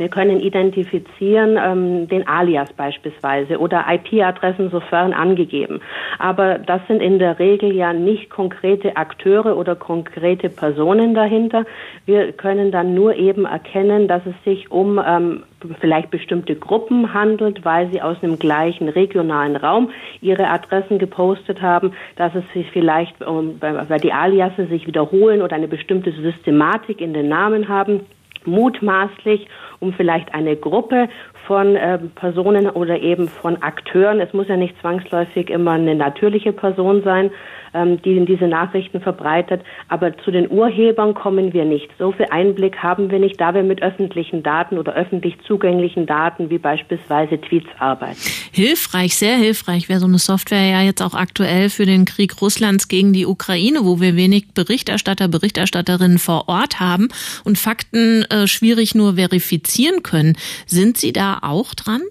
Wir 0.00 0.08
können 0.08 0.40
identifizieren 0.40 1.58
ähm, 1.62 2.08
den 2.08 2.26
Alias 2.26 2.72
beispielsweise 2.72 3.58
oder 3.58 3.84
IP-Adressen 3.86 4.70
sofern 4.70 5.12
angegeben. 5.12 5.82
Aber 6.18 6.58
das 6.58 6.80
sind 6.88 7.02
in 7.02 7.18
der 7.18 7.38
Regel 7.38 7.74
ja 7.74 7.92
nicht 7.92 8.30
konkrete 8.30 8.96
Akteure 8.96 9.58
oder 9.58 9.76
konkrete 9.76 10.48
Personen 10.48 11.12
dahinter. 11.12 11.66
Wir 12.06 12.32
können 12.32 12.72
dann 12.72 12.94
nur 12.94 13.14
eben 13.14 13.44
erkennen, 13.44 14.08
dass 14.08 14.22
es 14.24 14.32
sich 14.42 14.70
um 14.70 14.98
ähm, 15.06 15.42
vielleicht 15.80 16.10
bestimmte 16.10 16.56
Gruppen 16.56 17.12
handelt, 17.12 17.66
weil 17.66 17.90
sie 17.90 18.00
aus 18.00 18.16
einem 18.22 18.38
gleichen 18.38 18.88
regionalen 18.88 19.56
Raum 19.56 19.90
ihre 20.22 20.48
Adressen 20.48 20.98
gepostet 20.98 21.60
haben, 21.60 21.92
dass 22.16 22.34
es 22.34 22.44
sich 22.54 22.70
vielleicht, 22.70 23.20
um, 23.22 23.60
weil 23.60 24.00
die 24.00 24.14
Aliasse 24.14 24.64
sich 24.68 24.86
wiederholen 24.86 25.42
oder 25.42 25.56
eine 25.56 25.68
bestimmte 25.68 26.10
Systematik 26.12 27.02
in 27.02 27.12
den 27.12 27.28
Namen 27.28 27.68
haben, 27.68 28.06
mutmaßlich 28.46 29.48
um 29.80 29.92
vielleicht 29.92 30.34
eine 30.34 30.56
Gruppe 30.56 31.08
von 31.50 31.74
äh, 31.74 31.98
Personen 32.14 32.70
oder 32.70 33.00
eben 33.00 33.26
von 33.26 33.60
Akteuren. 33.60 34.20
Es 34.20 34.32
muss 34.32 34.46
ja 34.46 34.56
nicht 34.56 34.80
zwangsläufig 34.80 35.50
immer 35.50 35.72
eine 35.72 35.96
natürliche 35.96 36.52
Person 36.52 37.02
sein, 37.02 37.32
ähm, 37.74 38.00
die 38.02 38.24
diese 38.24 38.46
Nachrichten 38.46 39.00
verbreitet. 39.00 39.62
Aber 39.88 40.16
zu 40.18 40.30
den 40.30 40.48
Urhebern 40.48 41.14
kommen 41.14 41.52
wir 41.52 41.64
nicht. 41.64 41.88
So 41.98 42.12
viel 42.12 42.26
Einblick 42.30 42.78
haben 42.78 43.10
wir 43.10 43.18
nicht, 43.18 43.40
da 43.40 43.52
wir 43.52 43.64
mit 43.64 43.82
öffentlichen 43.82 44.44
Daten 44.44 44.78
oder 44.78 44.94
öffentlich 44.94 45.34
zugänglichen 45.46 46.06
Daten 46.06 46.50
wie 46.50 46.58
beispielsweise 46.58 47.40
Tweets 47.40 47.68
arbeiten. 47.78 48.18
Hilfreich, 48.52 49.16
sehr 49.16 49.36
hilfreich 49.36 49.88
wäre 49.88 49.98
so 49.98 50.06
eine 50.06 50.18
Software 50.18 50.68
ja 50.68 50.82
jetzt 50.82 51.02
auch 51.02 51.14
aktuell 51.14 51.68
für 51.68 51.84
den 51.84 52.04
Krieg 52.04 52.40
Russlands 52.40 52.86
gegen 52.86 53.12
die 53.12 53.26
Ukraine, 53.26 53.80
wo 53.82 54.00
wir 54.00 54.14
wenig 54.14 54.54
Berichterstatter, 54.54 55.26
Berichterstatterinnen 55.26 56.18
vor 56.18 56.48
Ort 56.48 56.78
haben 56.78 57.08
und 57.44 57.58
Fakten 57.58 58.22
äh, 58.30 58.46
schwierig 58.46 58.94
nur 58.94 59.14
verifizieren 59.14 60.04
können. 60.04 60.36
Sind 60.66 60.96
Sie 60.96 61.12
da 61.12 61.39
auch 61.42 61.74
dran? 61.74 62.02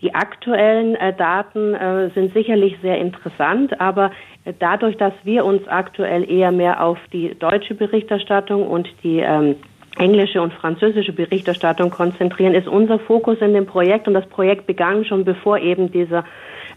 Die 0.00 0.14
aktuellen 0.14 0.94
äh, 0.94 1.14
Daten 1.14 1.74
äh, 1.74 2.10
sind 2.14 2.32
sicherlich 2.32 2.76
sehr 2.80 2.98
interessant, 2.98 3.78
aber 3.80 4.10
äh, 4.44 4.54
dadurch, 4.58 4.96
dass 4.96 5.12
wir 5.24 5.44
uns 5.44 5.66
aktuell 5.68 6.30
eher 6.30 6.52
mehr 6.52 6.82
auf 6.82 6.98
die 7.12 7.34
deutsche 7.38 7.74
Berichterstattung 7.74 8.66
und 8.66 8.88
die 9.02 9.18
ähm, 9.18 9.56
englische 9.98 10.40
und 10.40 10.54
französische 10.54 11.12
Berichterstattung 11.12 11.90
konzentrieren, 11.90 12.54
ist 12.54 12.66
unser 12.66 12.98
Fokus 12.98 13.38
in 13.40 13.52
dem 13.52 13.66
Projekt 13.66 14.08
und 14.08 14.14
das 14.14 14.26
Projekt 14.26 14.66
begann 14.66 15.04
schon 15.04 15.24
bevor 15.24 15.58
eben 15.58 15.92
dieser 15.92 16.24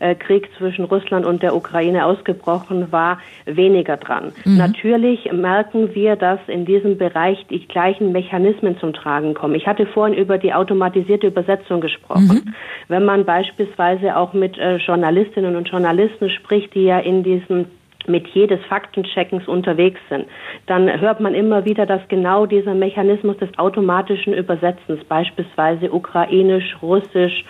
äh, 0.03 0.15
Krieg 0.15 0.49
zwischen 0.57 0.85
Russland 0.85 1.25
und 1.25 1.41
der 1.41 1.55
Ukraine 1.55 2.05
ausgebrochen 2.05 2.91
war, 2.91 3.19
weniger 3.45 3.97
dran. 3.97 4.33
Mhm. 4.43 4.57
Natürlich 4.57 5.31
merken 5.31 5.95
wir, 5.95 6.15
dass 6.15 6.39
in 6.47 6.65
diesem 6.65 6.97
Bereich 6.97 7.45
die 7.49 7.65
gleichen 7.67 8.11
Mechanismen 8.11 8.77
zum 8.79 8.93
Tragen 8.93 9.33
kommen. 9.33 9.55
Ich 9.55 9.65
hatte 9.65 9.85
vorhin 9.85 10.17
über 10.17 10.37
die 10.37 10.53
automatisierte 10.53 11.27
Übersetzung 11.27 11.79
gesprochen. 11.79 12.41
Mhm. 12.45 12.53
Wenn 12.89 13.05
man 13.05 13.23
beispielsweise 13.23 14.17
auch 14.17 14.33
mit 14.33 14.57
äh, 14.57 14.77
Journalistinnen 14.77 15.55
und 15.55 15.69
Journalisten 15.69 16.29
spricht, 16.29 16.75
die 16.75 16.83
ja 16.83 16.99
in 16.99 17.23
diesem 17.23 17.67
mit 18.07 18.27
jedes 18.29 18.59
Faktencheckens 18.65 19.47
unterwegs 19.47 19.99
sind, 20.09 20.25
dann 20.67 20.89
hört 20.99 21.19
man 21.19 21.33
immer 21.33 21.65
wieder, 21.65 21.85
dass 21.85 22.01
genau 22.07 22.45
dieser 22.45 22.73
Mechanismus 22.73 23.37
des 23.37 23.49
automatischen 23.57 24.33
Übersetzens, 24.33 25.03
beispielsweise 25.05 25.91
ukrainisch, 25.91 26.75
russisch, 26.81 27.45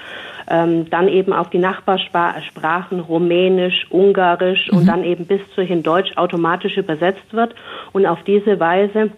ähm, 0.50 0.90
dann 0.90 1.08
eben 1.08 1.34
auf 1.34 1.50
die 1.50 1.60
Nachbarsprachen 1.60 3.00
Rumänisch, 3.00 3.88
Ungarisch 3.90 4.72
mhm. 4.72 4.78
und 4.78 4.86
dann 4.88 5.04
eben 5.04 5.26
bis 5.26 5.42
zu 5.56 5.62
hin 5.62 5.84
Deutsch 5.84 6.16
automatisch 6.18 6.78
übersetzt 6.78 7.34
wird 7.34 7.56
und 7.94 8.06
auf 8.06 8.24
diese 8.24 8.60
Weise 8.60 9.12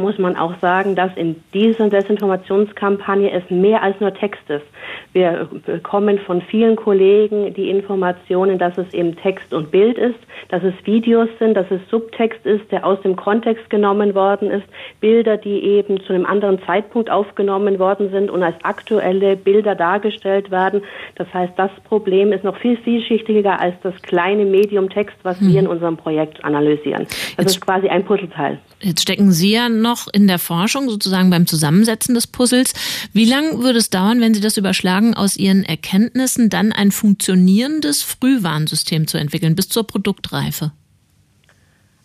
muss 0.00 0.18
man 0.18 0.36
auch 0.36 0.58
sagen, 0.60 0.96
dass 0.96 1.14
in 1.16 1.36
dieser 1.54 1.88
Desinformationskampagne 1.88 3.30
es 3.30 3.48
mehr 3.50 3.82
als 3.82 4.00
nur 4.00 4.12
Text 4.14 4.48
ist. 4.48 4.64
Wir 5.12 5.48
bekommen 5.66 6.18
von 6.20 6.40
vielen 6.42 6.76
Kollegen 6.76 7.52
die 7.54 7.70
Informationen, 7.70 8.58
dass 8.58 8.78
es 8.78 8.92
eben 8.94 9.16
Text 9.16 9.52
und 9.52 9.70
Bild 9.70 9.98
ist, 9.98 10.18
dass 10.48 10.62
es 10.62 10.74
Videos 10.84 11.28
sind, 11.38 11.54
dass 11.54 11.70
es 11.70 11.80
Subtext 11.90 12.44
ist, 12.46 12.70
der 12.70 12.86
aus 12.86 13.00
dem 13.02 13.16
Kontext 13.16 13.68
genommen 13.70 14.14
worden 14.14 14.50
ist, 14.50 14.66
Bilder, 15.00 15.36
die 15.36 15.62
eben 15.62 16.00
zu 16.00 16.12
einem 16.12 16.26
anderen 16.26 16.62
Zeitpunkt 16.64 17.10
aufgenommen 17.10 17.78
worden 17.78 18.10
sind 18.10 18.30
und 18.30 18.42
als 18.42 18.56
aktuelle 18.62 19.36
Bilder 19.36 19.74
dargestellt 19.74 20.50
werden. 20.50 20.82
Das 21.16 21.32
heißt, 21.34 21.52
das 21.56 21.70
Problem 21.84 22.32
ist 22.32 22.44
noch 22.44 22.56
viel 22.56 22.76
vielschichtiger 22.76 23.60
als 23.60 23.74
das 23.82 24.00
kleine 24.02 24.44
Medium 24.44 24.88
Text, 24.90 25.16
was 25.22 25.40
mhm. 25.40 25.52
wir 25.52 25.60
in 25.60 25.66
unserem 25.66 25.96
Projekt 25.96 26.44
analysieren. 26.44 27.04
Das 27.04 27.36
jetzt, 27.38 27.50
ist 27.56 27.60
quasi 27.60 27.88
ein 27.88 28.04
Puzzleteil. 28.04 28.58
Jetzt 28.82 29.02
stecken 29.02 29.30
Sie 29.30 29.50
ja 29.50 29.68
noch 29.68 30.08
in 30.08 30.26
der 30.26 30.38
Forschung, 30.38 30.88
sozusagen 30.88 31.28
beim 31.28 31.46
Zusammensetzen 31.46 32.14
des 32.14 32.26
Puzzles. 32.26 32.72
Wie 33.12 33.26
lange 33.26 33.58
würde 33.58 33.78
es 33.78 33.90
dauern, 33.90 34.20
wenn 34.20 34.32
Sie 34.32 34.40
das 34.40 34.56
überschlagen, 34.56 35.14
aus 35.14 35.36
Ihren 35.36 35.64
Erkenntnissen 35.64 36.48
dann 36.48 36.72
ein 36.72 36.90
funktionierendes 36.90 38.02
Frühwarnsystem 38.02 39.06
zu 39.06 39.18
entwickeln, 39.18 39.54
bis 39.54 39.68
zur 39.68 39.86
Produktreife? 39.86 40.72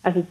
Also 0.02 0.26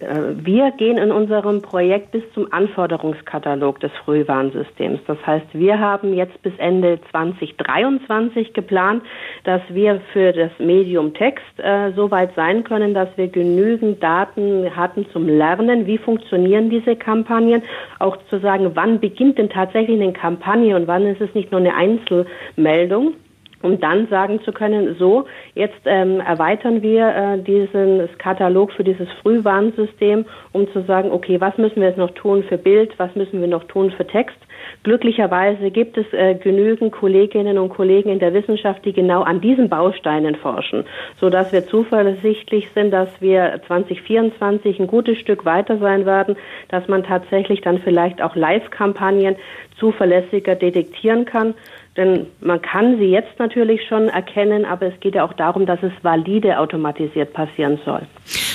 wir 0.00 0.70
gehen 0.72 0.96
in 0.96 1.12
unserem 1.12 1.60
Projekt 1.60 2.12
bis 2.12 2.22
zum 2.32 2.52
Anforderungskatalog 2.52 3.80
des 3.80 3.92
Frühwarnsystems. 4.04 5.00
Das 5.06 5.18
heißt, 5.26 5.46
wir 5.52 5.78
haben 5.78 6.14
jetzt 6.14 6.40
bis 6.42 6.52
Ende 6.58 6.98
2023 7.10 8.54
geplant, 8.54 9.02
dass 9.44 9.60
wir 9.68 10.00
für 10.12 10.32
das 10.32 10.50
Medium 10.58 11.12
Text 11.12 11.44
äh, 11.58 11.92
so 11.92 12.10
weit 12.10 12.34
sein 12.34 12.64
können, 12.64 12.94
dass 12.94 13.08
wir 13.16 13.28
genügend 13.28 14.02
Daten 14.02 14.74
hatten 14.74 15.06
zum 15.12 15.28
Lernen, 15.28 15.86
wie 15.86 15.98
funktionieren 15.98 16.70
diese 16.70 16.96
Kampagnen, 16.96 17.62
auch 17.98 18.16
zu 18.30 18.38
sagen, 18.40 18.70
wann 18.74 19.00
beginnt 19.00 19.38
denn 19.38 19.50
tatsächlich 19.50 20.00
eine 20.00 20.12
Kampagne 20.12 20.76
und 20.76 20.86
wann 20.86 21.06
ist 21.06 21.20
es 21.20 21.34
nicht 21.34 21.50
nur 21.50 21.60
eine 21.60 21.74
Einzelmeldung 21.74 23.14
um 23.62 23.80
dann 23.80 24.08
sagen 24.08 24.40
zu 24.42 24.52
können, 24.52 24.96
so, 24.98 25.26
jetzt 25.54 25.80
ähm, 25.84 26.20
erweitern 26.20 26.82
wir 26.82 27.08
äh, 27.08 27.38
diesen 27.42 28.08
Katalog 28.18 28.72
für 28.72 28.84
dieses 28.84 29.08
Frühwarnsystem, 29.22 30.24
um 30.52 30.70
zu 30.72 30.82
sagen, 30.82 31.10
okay, 31.12 31.40
was 31.40 31.56
müssen 31.58 31.80
wir 31.80 31.88
jetzt 31.88 31.98
noch 31.98 32.12
tun 32.12 32.44
für 32.44 32.58
Bild, 32.58 32.92
was 32.98 33.14
müssen 33.14 33.40
wir 33.40 33.48
noch 33.48 33.64
tun 33.64 33.90
für 33.90 34.06
Text. 34.06 34.38
Glücklicherweise 34.82 35.70
gibt 35.70 35.98
es 35.98 36.06
äh, 36.12 36.34
genügend 36.34 36.92
Kolleginnen 36.92 37.58
und 37.58 37.70
Kollegen 37.70 38.10
in 38.10 38.18
der 38.18 38.34
Wissenschaft, 38.34 38.84
die 38.84 38.92
genau 38.92 39.22
an 39.22 39.40
diesen 39.40 39.68
Bausteinen 39.68 40.36
forschen, 40.36 40.84
so 41.18 41.30
dass 41.30 41.52
wir 41.52 41.66
zuversichtlich 41.66 42.68
sind, 42.74 42.90
dass 42.90 43.08
wir 43.20 43.60
2024 43.66 44.80
ein 44.80 44.86
gutes 44.86 45.18
Stück 45.18 45.44
weiter 45.44 45.78
sein 45.78 46.06
werden, 46.06 46.36
dass 46.68 46.88
man 46.88 47.04
tatsächlich 47.04 47.60
dann 47.60 47.78
vielleicht 47.78 48.22
auch 48.22 48.36
Live-Kampagnen 48.36 49.36
zuverlässiger 49.78 50.54
detektieren 50.54 51.24
kann. 51.24 51.54
Denn 51.96 52.26
man 52.40 52.62
kann 52.62 52.98
sie 52.98 53.06
jetzt 53.06 53.38
natürlich 53.38 53.80
schon 53.88 54.08
erkennen, 54.08 54.64
aber 54.64 54.86
es 54.86 55.00
geht 55.00 55.16
ja 55.16 55.24
auch 55.24 55.32
darum, 55.32 55.66
dass 55.66 55.82
es 55.82 55.92
valide 56.02 56.58
automatisiert 56.58 57.32
passieren 57.32 57.80
soll. 57.84 58.02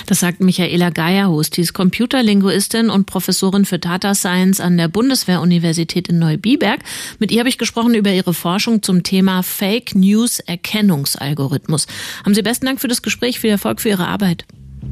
Das 0.08 0.22
sagt 0.22 0.40
Michaela 0.40 0.90
Geierhus, 0.90 1.50
die 1.50 1.62
ist 1.62 1.74
Computerlinguistin 1.74 2.90
und 2.90 3.06
Professorin 3.08 3.66
für 3.66 3.78
Data 3.78 4.14
Science 4.14 4.62
an 4.62 4.78
der 4.78 4.88
Bundeswehr-Universität 4.88 6.08
in 6.08 6.20
Neubiberg. 6.20 6.80
Mit 7.20 7.32
ihr 7.32 7.40
habe 7.40 7.50
ich 7.50 7.58
gesprochen 7.58 7.94
über 7.94 8.12
ihre 8.12 8.34
Forschung 8.34 8.82
zum 8.82 9.04
Thema 9.04 9.44
Fake 9.44 9.96
News 9.96 10.40
Erkennungsalgorithmus. 10.40 11.88
Haben 12.24 12.36
Sie 12.36 12.42
besten 12.42 12.68
Dank 12.68 12.80
für 12.80 12.88
das 12.88 13.02
Gespräch, 13.02 13.40
viel 13.40 13.50
Erfolg 13.50 13.82
für 13.82 13.90
Ihre 13.90 14.08
Arbeit. 14.08 14.46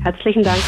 Herzlichen 0.03 0.43
Dank. 0.43 0.61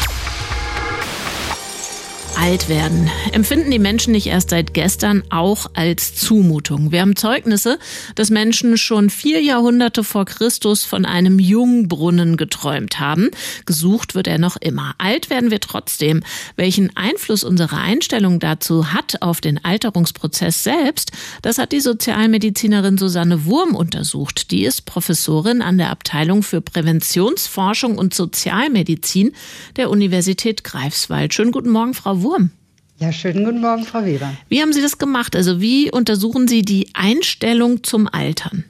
Alt 2.38 2.68
werden 2.68 3.10
empfinden 3.32 3.70
die 3.70 3.78
Menschen 3.78 4.12
nicht 4.12 4.26
erst 4.26 4.50
seit 4.50 4.74
gestern 4.74 5.22
auch 5.30 5.70
als 5.72 6.14
Zumutung. 6.14 6.92
Wir 6.92 7.00
haben 7.00 7.16
Zeugnisse, 7.16 7.78
dass 8.14 8.28
Menschen 8.28 8.76
schon 8.76 9.08
vier 9.08 9.40
Jahrhunderte 9.40 10.04
vor 10.04 10.26
Christus 10.26 10.84
von 10.84 11.06
einem 11.06 11.38
Jungbrunnen 11.38 12.36
geträumt 12.36 13.00
haben. 13.00 13.30
Gesucht 13.64 14.14
wird 14.14 14.26
er 14.26 14.36
noch 14.36 14.58
immer. 14.58 14.94
Alt 14.98 15.30
werden 15.30 15.50
wir 15.50 15.60
trotzdem. 15.60 16.22
Welchen 16.56 16.94
Einfluss 16.94 17.42
unsere 17.42 17.78
Einstellung 17.78 18.38
dazu 18.38 18.92
hat 18.92 19.22
auf 19.22 19.40
den 19.40 19.64
Alterungsprozess 19.64 20.62
selbst, 20.62 21.12
das 21.40 21.56
hat 21.56 21.72
die 21.72 21.80
Sozialmedizinerin 21.80 22.98
Susanne 22.98 23.46
Wurm 23.46 23.74
untersucht. 23.74 24.50
Die 24.50 24.64
ist 24.64 24.84
Professorin 24.84 25.62
an 25.62 25.78
der 25.78 25.90
Abteilung 25.90 26.42
für 26.42 26.60
Präventionsforschung 26.60 27.96
und 27.96 28.12
Sozialmedizin 28.12 29.32
der 29.76 29.88
Universität 29.88 30.64
Greifswald. 30.64 31.32
Schönen 31.32 31.52
guten 31.52 31.70
Morgen, 31.70 31.94
Frau 31.94 32.22
Wurm. 32.22 32.25
Wurm. 32.26 32.50
Ja, 32.98 33.12
schönen 33.12 33.44
guten 33.44 33.60
Morgen, 33.60 33.84
Frau 33.84 34.04
Weber. 34.04 34.32
Wie 34.48 34.60
haben 34.60 34.72
Sie 34.72 34.82
das 34.82 34.98
gemacht? 34.98 35.36
Also 35.36 35.60
wie 35.60 35.92
untersuchen 35.92 36.48
Sie 36.48 36.62
die 36.62 36.88
Einstellung 36.92 37.84
zum 37.84 38.08
Altern? 38.08 38.64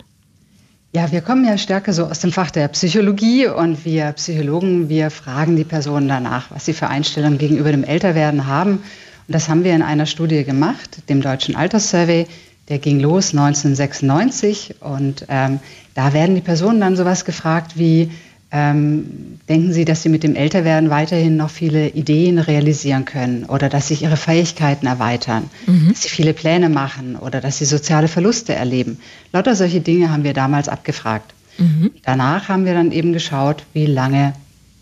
Ja, 0.92 1.10
wir 1.10 1.22
kommen 1.22 1.46
ja 1.46 1.56
stärker 1.56 1.94
so 1.94 2.04
aus 2.04 2.20
dem 2.20 2.32
Fach 2.32 2.50
der 2.50 2.68
Psychologie 2.68 3.46
und 3.46 3.86
wir 3.86 4.12
Psychologen, 4.12 4.90
wir 4.90 5.10
fragen 5.10 5.56
die 5.56 5.64
Personen 5.64 6.06
danach, 6.08 6.50
was 6.50 6.66
sie 6.66 6.74
für 6.74 6.88
Einstellungen 6.88 7.38
gegenüber 7.38 7.70
dem 7.70 7.84
Älterwerden 7.84 8.46
haben. 8.46 8.72
Und 8.72 9.34
das 9.34 9.48
haben 9.48 9.64
wir 9.64 9.74
in 9.74 9.82
einer 9.82 10.06
Studie 10.06 10.44
gemacht, 10.44 11.08
dem 11.08 11.22
Deutschen 11.22 11.56
Alterssurvey. 11.56 12.26
Der 12.68 12.78
ging 12.78 13.00
los 13.00 13.30
1996 13.30 14.76
und 14.80 15.24
ähm, 15.28 15.60
da 15.94 16.12
werden 16.12 16.34
die 16.34 16.42
Personen 16.42 16.80
dann 16.80 16.96
sowas 16.96 17.24
gefragt 17.24 17.78
wie, 17.78 18.10
ähm, 18.56 19.38
denken 19.50 19.74
Sie, 19.74 19.84
dass 19.84 20.02
Sie 20.02 20.08
mit 20.08 20.22
dem 20.22 20.34
Älterwerden 20.34 20.88
weiterhin 20.88 21.36
noch 21.36 21.50
viele 21.50 21.90
Ideen 21.90 22.38
realisieren 22.38 23.04
können 23.04 23.44
oder 23.44 23.68
dass 23.68 23.88
sich 23.88 24.02
Ihre 24.02 24.16
Fähigkeiten 24.16 24.86
erweitern, 24.86 25.50
mhm. 25.66 25.88
dass 25.90 26.02
Sie 26.02 26.08
viele 26.08 26.32
Pläne 26.32 26.70
machen 26.70 27.16
oder 27.16 27.42
dass 27.42 27.58
Sie 27.58 27.66
soziale 27.66 28.08
Verluste 28.08 28.54
erleben? 28.54 28.98
Lauter 29.32 29.54
solche 29.54 29.82
Dinge 29.82 30.10
haben 30.10 30.24
wir 30.24 30.32
damals 30.32 30.70
abgefragt. 30.70 31.34
Mhm. 31.58 31.90
Danach 32.02 32.48
haben 32.48 32.64
wir 32.64 32.72
dann 32.72 32.92
eben 32.92 33.12
geschaut, 33.12 33.62
wie 33.74 33.86
lange 33.86 34.32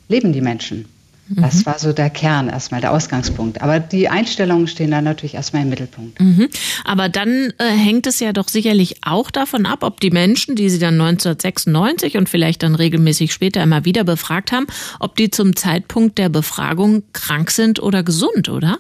leben 0.08 0.32
die 0.32 0.40
Menschen. 0.40 0.84
Das 1.28 1.60
mhm. 1.60 1.66
war 1.66 1.78
so 1.78 1.92
der 1.92 2.10
Kern 2.10 2.48
erstmal, 2.48 2.82
der 2.82 2.92
Ausgangspunkt. 2.92 3.62
Aber 3.62 3.80
die 3.80 4.08
Einstellungen 4.08 4.66
stehen 4.66 4.90
da 4.90 5.00
natürlich 5.00 5.34
erstmal 5.34 5.62
im 5.62 5.70
Mittelpunkt. 5.70 6.20
Mhm. 6.20 6.48
Aber 6.84 7.08
dann 7.08 7.52
äh, 7.58 7.70
hängt 7.70 8.06
es 8.06 8.20
ja 8.20 8.32
doch 8.32 8.48
sicherlich 8.48 8.96
auch 9.02 9.30
davon 9.30 9.64
ab, 9.64 9.82
ob 9.82 10.00
die 10.00 10.10
Menschen, 10.10 10.54
die 10.54 10.68
Sie 10.68 10.78
dann 10.78 11.00
1996 11.00 12.18
und 12.18 12.28
vielleicht 12.28 12.62
dann 12.62 12.74
regelmäßig 12.74 13.32
später 13.32 13.62
immer 13.62 13.86
wieder 13.86 14.04
befragt 14.04 14.52
haben, 14.52 14.66
ob 15.00 15.16
die 15.16 15.30
zum 15.30 15.56
Zeitpunkt 15.56 16.18
der 16.18 16.28
Befragung 16.28 17.04
krank 17.14 17.50
sind 17.50 17.82
oder 17.82 18.02
gesund, 18.02 18.50
oder? 18.50 18.78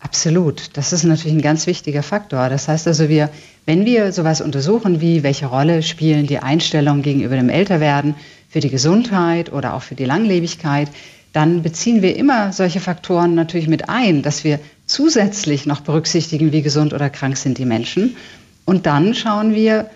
Absolut. 0.00 0.70
Das 0.74 0.92
ist 0.92 1.04
natürlich 1.04 1.36
ein 1.36 1.42
ganz 1.42 1.66
wichtiger 1.66 2.02
Faktor. 2.02 2.48
Das 2.48 2.68
heißt 2.68 2.86
also, 2.86 3.08
wir, 3.08 3.28
wenn 3.66 3.84
wir 3.84 4.12
sowas 4.12 4.40
untersuchen, 4.40 5.00
wie 5.00 5.22
welche 5.22 5.46
Rolle 5.46 5.82
spielen 5.82 6.26
die 6.26 6.38
Einstellungen 6.38 7.02
gegenüber 7.02 7.36
dem 7.36 7.48
Älterwerden 7.48 8.14
für 8.48 8.60
die 8.60 8.70
Gesundheit 8.70 9.52
oder 9.52 9.74
auch 9.74 9.82
für 9.82 9.96
die 9.96 10.04
Langlebigkeit, 10.04 10.88
dann 11.36 11.62
beziehen 11.62 12.00
wir 12.00 12.16
immer 12.16 12.54
solche 12.54 12.80
Faktoren 12.80 13.34
natürlich 13.34 13.68
mit 13.68 13.90
ein, 13.90 14.22
dass 14.22 14.42
wir 14.42 14.58
zusätzlich 14.86 15.66
noch 15.66 15.80
berücksichtigen, 15.82 16.50
wie 16.50 16.62
gesund 16.62 16.94
oder 16.94 17.10
krank 17.10 17.36
sind 17.36 17.58
die 17.58 17.66
Menschen. 17.66 18.16
Und 18.64 18.86
dann 18.86 19.14
schauen 19.14 19.54
wir, 19.54 19.90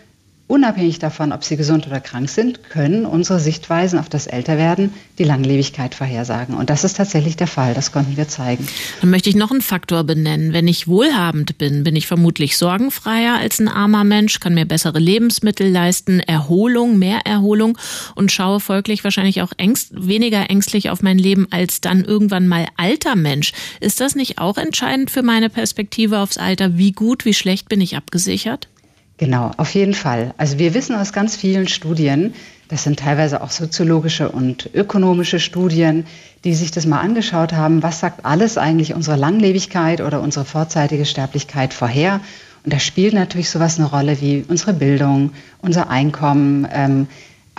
Unabhängig 0.50 0.98
davon, 0.98 1.30
ob 1.30 1.44
sie 1.44 1.56
gesund 1.56 1.86
oder 1.86 2.00
krank 2.00 2.28
sind, 2.28 2.70
können 2.70 3.06
unsere 3.06 3.38
Sichtweisen 3.38 4.00
auf 4.00 4.08
das 4.08 4.26
Älterwerden 4.26 4.92
die 5.16 5.22
Langlebigkeit 5.22 5.94
vorhersagen. 5.94 6.56
Und 6.56 6.70
das 6.70 6.82
ist 6.82 6.96
tatsächlich 6.96 7.36
der 7.36 7.46
Fall. 7.46 7.72
Das 7.72 7.92
konnten 7.92 8.16
wir 8.16 8.26
zeigen. 8.26 8.66
Dann 9.00 9.10
möchte 9.10 9.30
ich 9.30 9.36
noch 9.36 9.52
einen 9.52 9.60
Faktor 9.60 10.02
benennen. 10.02 10.52
Wenn 10.52 10.66
ich 10.66 10.88
wohlhabend 10.88 11.56
bin, 11.56 11.84
bin 11.84 11.94
ich 11.94 12.08
vermutlich 12.08 12.58
sorgenfreier 12.58 13.36
als 13.36 13.60
ein 13.60 13.68
armer 13.68 14.02
Mensch, 14.02 14.40
kann 14.40 14.54
mir 14.54 14.66
bessere 14.66 14.98
Lebensmittel 14.98 15.70
leisten, 15.70 16.18
Erholung, 16.18 16.98
mehr 16.98 17.20
Erholung 17.26 17.78
und 18.16 18.32
schaue 18.32 18.58
folglich 18.58 19.04
wahrscheinlich 19.04 19.42
auch 19.42 19.52
ängst, 19.56 19.92
weniger 19.94 20.50
ängstlich 20.50 20.90
auf 20.90 21.00
mein 21.00 21.18
Leben 21.18 21.46
als 21.52 21.80
dann 21.80 22.04
irgendwann 22.04 22.48
mal 22.48 22.66
alter 22.76 23.14
Mensch. 23.14 23.52
Ist 23.78 24.00
das 24.00 24.16
nicht 24.16 24.38
auch 24.38 24.56
entscheidend 24.56 25.12
für 25.12 25.22
meine 25.22 25.48
Perspektive 25.48 26.18
aufs 26.18 26.38
Alter? 26.38 26.76
Wie 26.76 26.90
gut, 26.90 27.24
wie 27.24 27.34
schlecht 27.34 27.68
bin 27.68 27.80
ich 27.80 27.96
abgesichert? 27.96 28.68
Genau, 29.20 29.50
auf 29.58 29.74
jeden 29.74 29.92
Fall. 29.92 30.32
Also 30.38 30.58
wir 30.58 30.72
wissen 30.72 30.96
aus 30.96 31.12
ganz 31.12 31.36
vielen 31.36 31.68
Studien, 31.68 32.32
das 32.68 32.84
sind 32.84 33.00
teilweise 33.00 33.42
auch 33.42 33.50
soziologische 33.50 34.30
und 34.30 34.70
ökonomische 34.72 35.38
Studien, 35.40 36.06
die 36.42 36.54
sich 36.54 36.70
das 36.70 36.86
mal 36.86 37.00
angeschaut 37.00 37.52
haben, 37.52 37.82
was 37.82 38.00
sagt 38.00 38.24
alles 38.24 38.56
eigentlich 38.56 38.94
unsere 38.94 39.18
Langlebigkeit 39.18 40.00
oder 40.00 40.22
unsere 40.22 40.46
vorzeitige 40.46 41.04
Sterblichkeit 41.04 41.74
vorher. 41.74 42.20
Und 42.64 42.72
da 42.72 42.78
spielt 42.78 43.12
natürlich 43.12 43.50
sowas 43.50 43.78
eine 43.78 43.90
Rolle 43.90 44.22
wie 44.22 44.42
unsere 44.48 44.72
Bildung, 44.72 45.32
unser 45.60 45.90
Einkommen, 45.90 46.66
ähm, 46.72 47.06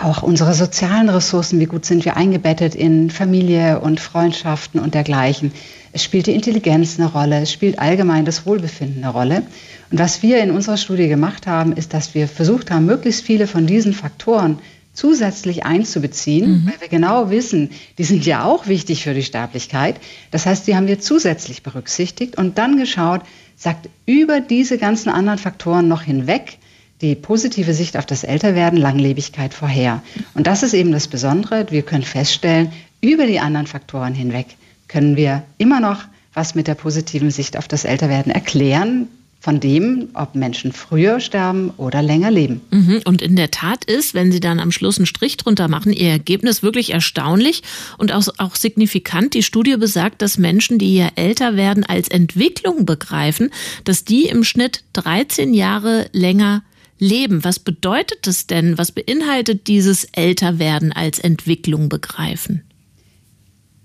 auch 0.02 0.22
unsere 0.22 0.54
sozialen 0.54 1.08
Ressourcen, 1.08 1.60
wie 1.60 1.66
gut 1.66 1.84
sind 1.84 2.04
wir 2.04 2.16
eingebettet 2.16 2.74
in 2.74 3.10
Familie 3.10 3.80
und 3.80 4.00
Freundschaften 4.00 4.80
und 4.80 4.94
dergleichen. 4.94 5.52
Es 5.92 6.02
spielt 6.02 6.26
die 6.26 6.34
Intelligenz 6.34 6.98
eine 6.98 7.10
Rolle, 7.10 7.40
es 7.40 7.52
spielt 7.52 7.78
allgemein 7.78 8.24
das 8.24 8.46
Wohlbefinden 8.46 9.04
eine 9.04 9.12
Rolle. 9.12 9.42
Und 9.90 9.98
was 9.98 10.22
wir 10.22 10.42
in 10.42 10.50
unserer 10.50 10.76
Studie 10.76 11.08
gemacht 11.08 11.46
haben, 11.46 11.72
ist, 11.72 11.94
dass 11.94 12.14
wir 12.14 12.26
versucht 12.28 12.70
haben, 12.70 12.86
möglichst 12.86 13.24
viele 13.24 13.46
von 13.46 13.66
diesen 13.66 13.92
Faktoren 13.92 14.58
zusätzlich 14.94 15.64
einzubeziehen, 15.64 16.50
mhm. 16.50 16.66
weil 16.66 16.80
wir 16.80 16.88
genau 16.88 17.30
wissen, 17.30 17.70
die 17.98 18.04
sind 18.04 18.26
ja 18.26 18.44
auch 18.44 18.66
wichtig 18.66 19.02
für 19.04 19.14
die 19.14 19.22
Sterblichkeit. 19.22 19.96
Das 20.30 20.46
heißt, 20.46 20.66
die 20.66 20.76
haben 20.76 20.86
wir 20.86 21.00
zusätzlich 21.00 21.62
berücksichtigt 21.62 22.36
und 22.36 22.58
dann 22.58 22.76
geschaut, 22.76 23.22
sagt 23.56 23.88
über 24.06 24.40
diese 24.40 24.78
ganzen 24.78 25.08
anderen 25.08 25.38
Faktoren 25.38 25.88
noch 25.88 26.02
hinweg 26.02 26.58
die 27.02 27.14
positive 27.16 27.74
Sicht 27.74 27.96
auf 27.96 28.06
das 28.06 28.24
Älterwerden, 28.24 28.78
Langlebigkeit 28.78 29.52
vorher. 29.52 30.02
Und 30.34 30.46
das 30.46 30.62
ist 30.62 30.72
eben 30.72 30.92
das 30.92 31.08
Besondere. 31.08 31.66
Wir 31.70 31.82
können 31.82 32.04
feststellen, 32.04 32.72
über 33.00 33.26
die 33.26 33.40
anderen 33.40 33.66
Faktoren 33.66 34.14
hinweg 34.14 34.46
können 34.88 35.16
wir 35.16 35.42
immer 35.58 35.80
noch 35.80 36.04
was 36.34 36.54
mit 36.54 36.66
der 36.66 36.74
positiven 36.74 37.30
Sicht 37.30 37.58
auf 37.58 37.68
das 37.68 37.84
Älterwerden 37.84 38.32
erklären, 38.32 39.08
von 39.42 39.58
dem, 39.58 40.10
ob 40.14 40.36
Menschen 40.36 40.70
früher 40.70 41.18
sterben 41.18 41.70
oder 41.76 42.00
länger 42.00 42.30
leben. 42.30 42.60
Mhm. 42.70 43.00
Und 43.04 43.20
in 43.20 43.34
der 43.34 43.50
Tat 43.50 43.84
ist, 43.84 44.14
wenn 44.14 44.30
Sie 44.30 44.38
dann 44.38 44.60
am 44.60 44.70
Schluss 44.70 44.98
einen 44.98 45.06
Strich 45.06 45.36
drunter 45.36 45.66
machen, 45.66 45.92
Ihr 45.92 46.10
Ergebnis 46.10 46.62
wirklich 46.62 46.92
erstaunlich 46.92 47.64
und 47.98 48.12
auch, 48.12 48.28
auch 48.38 48.54
signifikant. 48.54 49.34
Die 49.34 49.42
Studie 49.42 49.76
besagt, 49.76 50.22
dass 50.22 50.38
Menschen, 50.38 50.78
die 50.78 50.94
ja 50.94 51.08
älter 51.16 51.56
werden, 51.56 51.82
als 51.84 52.06
Entwicklung 52.06 52.86
begreifen, 52.86 53.50
dass 53.82 54.04
die 54.04 54.26
im 54.26 54.44
Schnitt 54.44 54.84
13 54.92 55.54
Jahre 55.54 56.06
länger 56.12 56.62
leben. 57.02 57.44
Was 57.44 57.58
bedeutet 57.58 58.26
das 58.26 58.46
denn? 58.46 58.78
Was 58.78 58.92
beinhaltet 58.92 59.66
dieses 59.66 60.04
Älterwerden 60.12 60.92
als 60.92 61.18
Entwicklung 61.18 61.88
begreifen? 61.88 62.62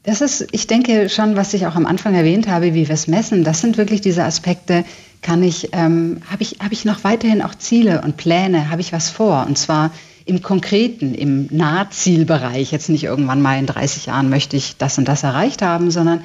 Das 0.04 0.22
ist, 0.22 0.48
ich 0.52 0.68
denke 0.68 1.10
schon, 1.10 1.36
was 1.36 1.54
ich 1.54 1.66
auch 1.66 1.76
am 1.76 1.86
Anfang 1.86 2.16
erwähnt 2.16 2.48
habe, 2.48 2.74
wie 2.74 2.88
wir 2.88 2.94
es 2.94 3.08
messen, 3.08 3.44
das 3.44 3.60
sind 3.60 3.78
wirklich 3.78 4.00
diese 4.00 4.24
Aspekte, 4.24 4.86
kann 5.22 5.44
ich, 5.44 5.70
ähm, 5.74 6.22
habe 6.32 6.44
ich, 6.44 6.60
habe 6.62 6.74
ich 6.74 6.86
noch 6.86 7.04
weiterhin 7.04 7.42
auch 7.42 7.56
Ziele 7.56 8.02
und 8.02 8.16
Pläne, 8.16 8.70
habe 8.70 8.80
ich 8.80 8.94
was 8.94 9.10
vor? 9.10 9.46
Und 9.48 9.58
zwar 9.58 9.92
im 10.24 10.42
Konkreten, 10.42 11.14
im 11.14 11.48
Nahzielbereich, 11.52 12.72
jetzt 12.72 12.88
nicht 12.88 13.04
irgendwann 13.04 13.42
mal 13.42 13.60
in 13.60 13.66
30 13.66 14.06
Jahren 14.06 14.30
möchte 14.30 14.56
ich 14.56 14.78
das 14.78 14.98
und 14.98 15.08
das 15.08 15.24
erreicht 15.24 15.62
haben, 15.62 15.92
sondern 15.92 16.22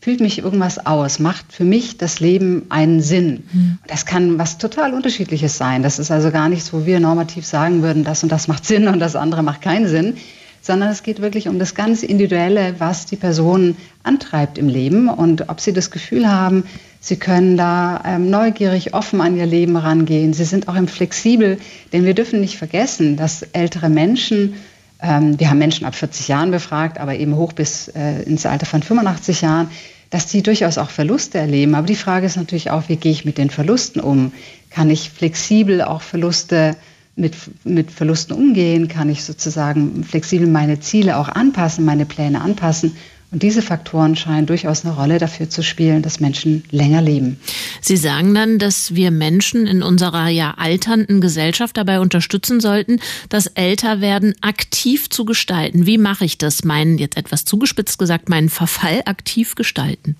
fühlt 0.00 0.20
mich 0.20 0.38
irgendwas 0.38 0.84
aus, 0.86 1.18
macht 1.18 1.52
für 1.52 1.64
mich 1.64 1.98
das 1.98 2.20
Leben 2.20 2.66
einen 2.70 3.02
Sinn. 3.02 3.44
Mhm. 3.52 3.78
Das 3.86 4.06
kann 4.06 4.38
was 4.38 4.56
total 4.56 4.94
unterschiedliches 4.94 5.58
sein. 5.58 5.82
Das 5.82 5.98
ist 5.98 6.10
also 6.10 6.30
gar 6.30 6.48
nichts, 6.48 6.72
wo 6.72 6.86
wir 6.86 7.00
normativ 7.00 7.44
sagen 7.44 7.82
würden, 7.82 8.02
das 8.02 8.22
und 8.22 8.32
das 8.32 8.48
macht 8.48 8.64
Sinn 8.64 8.88
und 8.88 8.98
das 8.98 9.14
andere 9.14 9.42
macht 9.42 9.60
keinen 9.60 9.88
Sinn, 9.88 10.16
sondern 10.62 10.88
es 10.88 11.02
geht 11.02 11.20
wirklich 11.20 11.48
um 11.48 11.58
das 11.58 11.74
ganz 11.74 12.02
Individuelle, 12.02 12.76
was 12.78 13.04
die 13.04 13.16
Person 13.16 13.76
antreibt 14.02 14.56
im 14.56 14.68
Leben 14.68 15.08
und 15.08 15.50
ob 15.50 15.60
sie 15.60 15.74
das 15.74 15.90
Gefühl 15.90 16.30
haben, 16.30 16.64
sie 17.00 17.16
können 17.16 17.58
da 17.58 18.02
ähm, 18.06 18.30
neugierig, 18.30 18.94
offen 18.94 19.20
an 19.20 19.36
ihr 19.36 19.46
Leben 19.46 19.76
rangehen. 19.76 20.32
Sie 20.32 20.44
sind 20.44 20.68
auch 20.68 20.76
im 20.76 20.88
flexibel, 20.88 21.58
denn 21.92 22.04
wir 22.06 22.14
dürfen 22.14 22.40
nicht 22.40 22.56
vergessen, 22.56 23.16
dass 23.16 23.42
ältere 23.42 23.90
Menschen, 23.90 24.54
wir 25.02 25.48
haben 25.50 25.58
Menschen 25.58 25.86
ab 25.86 25.94
40 25.94 26.28
Jahren 26.28 26.50
befragt, 26.50 26.98
aber 26.98 27.16
eben 27.16 27.34
hoch 27.36 27.52
bis 27.52 27.88
äh, 27.88 28.22
ins 28.22 28.44
Alter 28.44 28.66
von 28.66 28.82
85 28.82 29.40
Jahren, 29.40 29.70
dass 30.10 30.26
die 30.26 30.42
durchaus 30.42 30.76
auch 30.76 30.90
Verluste 30.90 31.38
erleben. 31.38 31.74
Aber 31.74 31.86
die 31.86 31.94
Frage 31.94 32.26
ist 32.26 32.36
natürlich 32.36 32.70
auch, 32.70 32.88
wie 32.88 32.96
gehe 32.96 33.12
ich 33.12 33.24
mit 33.24 33.38
den 33.38 33.48
Verlusten 33.48 34.00
um? 34.00 34.32
Kann 34.68 34.90
ich 34.90 35.10
flexibel 35.10 35.82
auch 35.82 36.02
Verluste 36.02 36.76
mit, 37.16 37.34
mit 37.64 37.90
Verlusten 37.90 38.34
umgehen? 38.34 38.88
Kann 38.88 39.08
ich 39.08 39.24
sozusagen 39.24 40.04
flexibel 40.04 40.46
meine 40.46 40.80
Ziele 40.80 41.16
auch 41.16 41.28
anpassen, 41.28 41.84
meine 41.84 42.06
Pläne 42.06 42.40
anpassen? 42.40 42.96
Und 43.32 43.44
diese 43.44 43.62
Faktoren 43.62 44.16
scheinen 44.16 44.46
durchaus 44.46 44.84
eine 44.84 44.94
Rolle 44.94 45.18
dafür 45.18 45.48
zu 45.48 45.62
spielen, 45.62 46.02
dass 46.02 46.18
Menschen 46.18 46.64
länger 46.70 47.00
leben. 47.00 47.38
Sie 47.80 47.96
sagen 47.96 48.34
dann, 48.34 48.58
dass 48.58 48.94
wir 48.96 49.12
Menschen 49.12 49.68
in 49.68 49.84
unserer 49.84 50.28
ja 50.28 50.54
alternden 50.56 51.20
Gesellschaft 51.20 51.76
dabei 51.76 52.00
unterstützen 52.00 52.60
sollten, 52.60 52.98
das 53.28 53.46
Älterwerden 53.46 54.34
aktiv 54.40 55.08
zu 55.10 55.24
gestalten. 55.24 55.86
Wie 55.86 55.98
mache 55.98 56.24
ich 56.24 56.38
das? 56.38 56.64
Meinen, 56.64 56.98
jetzt 56.98 57.16
etwas 57.16 57.44
zugespitzt 57.44 57.98
gesagt, 57.98 58.28
meinen 58.28 58.48
Verfall 58.48 59.02
aktiv 59.04 59.54
gestalten? 59.54 60.16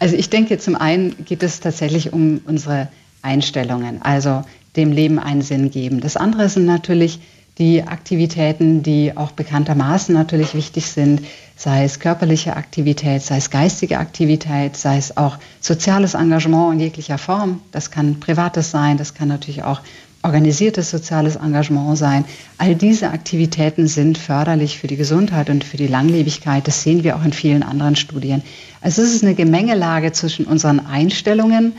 Also 0.00 0.16
ich 0.16 0.28
denke, 0.28 0.58
zum 0.58 0.74
einen 0.74 1.14
geht 1.24 1.42
es 1.42 1.60
tatsächlich 1.60 2.12
um 2.12 2.40
unsere 2.44 2.88
Einstellungen. 3.22 4.02
Also 4.02 4.42
dem 4.76 4.92
Leben 4.92 5.18
einen 5.18 5.42
Sinn 5.42 5.70
geben. 5.70 6.00
Das 6.00 6.16
andere 6.16 6.48
sind 6.48 6.66
natürlich 6.66 7.20
die 7.58 7.84
Aktivitäten, 7.84 8.82
die 8.82 9.16
auch 9.16 9.30
bekanntermaßen 9.30 10.14
natürlich 10.14 10.54
wichtig 10.54 10.86
sind, 10.86 11.22
sei 11.56 11.84
es 11.84 12.00
körperliche 12.00 12.56
Aktivität, 12.56 13.22
sei 13.22 13.36
es 13.36 13.50
geistige 13.50 13.98
Aktivität, 13.98 14.76
sei 14.76 14.96
es 14.96 15.16
auch 15.16 15.38
soziales 15.60 16.14
Engagement 16.14 16.74
in 16.74 16.80
jeglicher 16.80 17.18
Form. 17.18 17.60
Das 17.70 17.92
kann 17.92 18.18
privates 18.18 18.70
sein, 18.70 18.96
das 18.96 19.14
kann 19.14 19.28
natürlich 19.28 19.62
auch 19.62 19.80
organisiertes 20.24 20.90
soziales 20.90 21.36
Engagement 21.36 21.96
sein. 21.98 22.24
All 22.58 22.74
diese 22.74 23.10
Aktivitäten 23.10 23.86
sind 23.86 24.18
förderlich 24.18 24.78
für 24.78 24.86
die 24.86 24.96
Gesundheit 24.96 25.50
und 25.50 25.62
für 25.62 25.76
die 25.76 25.86
Langlebigkeit. 25.86 26.66
Das 26.66 26.82
sehen 26.82 27.04
wir 27.04 27.16
auch 27.16 27.24
in 27.24 27.32
vielen 27.32 27.62
anderen 27.62 27.94
Studien. 27.94 28.42
Also 28.80 29.02
es 29.02 29.14
ist 29.14 29.22
eine 29.22 29.34
Gemengelage 29.34 30.12
zwischen 30.12 30.46
unseren 30.46 30.80
Einstellungen, 30.80 31.74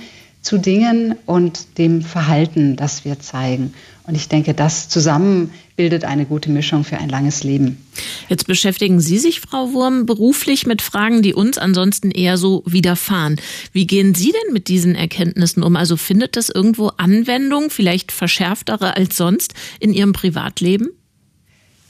zu 0.45 0.59
Dingen 0.59 1.15
und 1.25 1.79
dem 1.79 2.03
Verhalten, 2.03 2.75
das 2.75 3.03
wir 3.03 3.19
zeigen. 3.19 3.73
Und 4.07 4.15
ich 4.15 4.27
denke, 4.27 4.53
das 4.53 4.87
zusammen 4.87 5.51
bildet 5.75 6.05
eine 6.05 6.25
gute 6.25 6.51
Mischung 6.51 6.83
für 6.83 6.97
ein 6.97 7.09
langes 7.09 7.43
Leben. 7.43 7.83
Jetzt 8.29 8.45
beschäftigen 8.45 8.99
Sie 8.99 9.17
sich, 9.17 9.41
Frau 9.41 9.73
Wurm, 9.73 10.05
beruflich 10.05 10.67
mit 10.67 10.81
Fragen, 10.81 11.21
die 11.23 11.33
uns 11.33 11.57
ansonsten 11.57 12.11
eher 12.11 12.37
so 12.37 12.61
widerfahren. 12.65 13.37
Wie 13.71 13.87
gehen 13.87 14.13
Sie 14.13 14.31
denn 14.31 14.53
mit 14.53 14.67
diesen 14.67 14.93
Erkenntnissen 14.95 15.63
um? 15.63 15.75
Also 15.75 15.97
findet 15.97 16.37
das 16.37 16.49
irgendwo 16.49 16.89
Anwendung, 16.97 17.71
vielleicht 17.71 18.11
verschärftere 18.11 18.95
als 18.95 19.17
sonst, 19.17 19.53
in 19.79 19.91
Ihrem 19.91 20.13
Privatleben? 20.13 20.89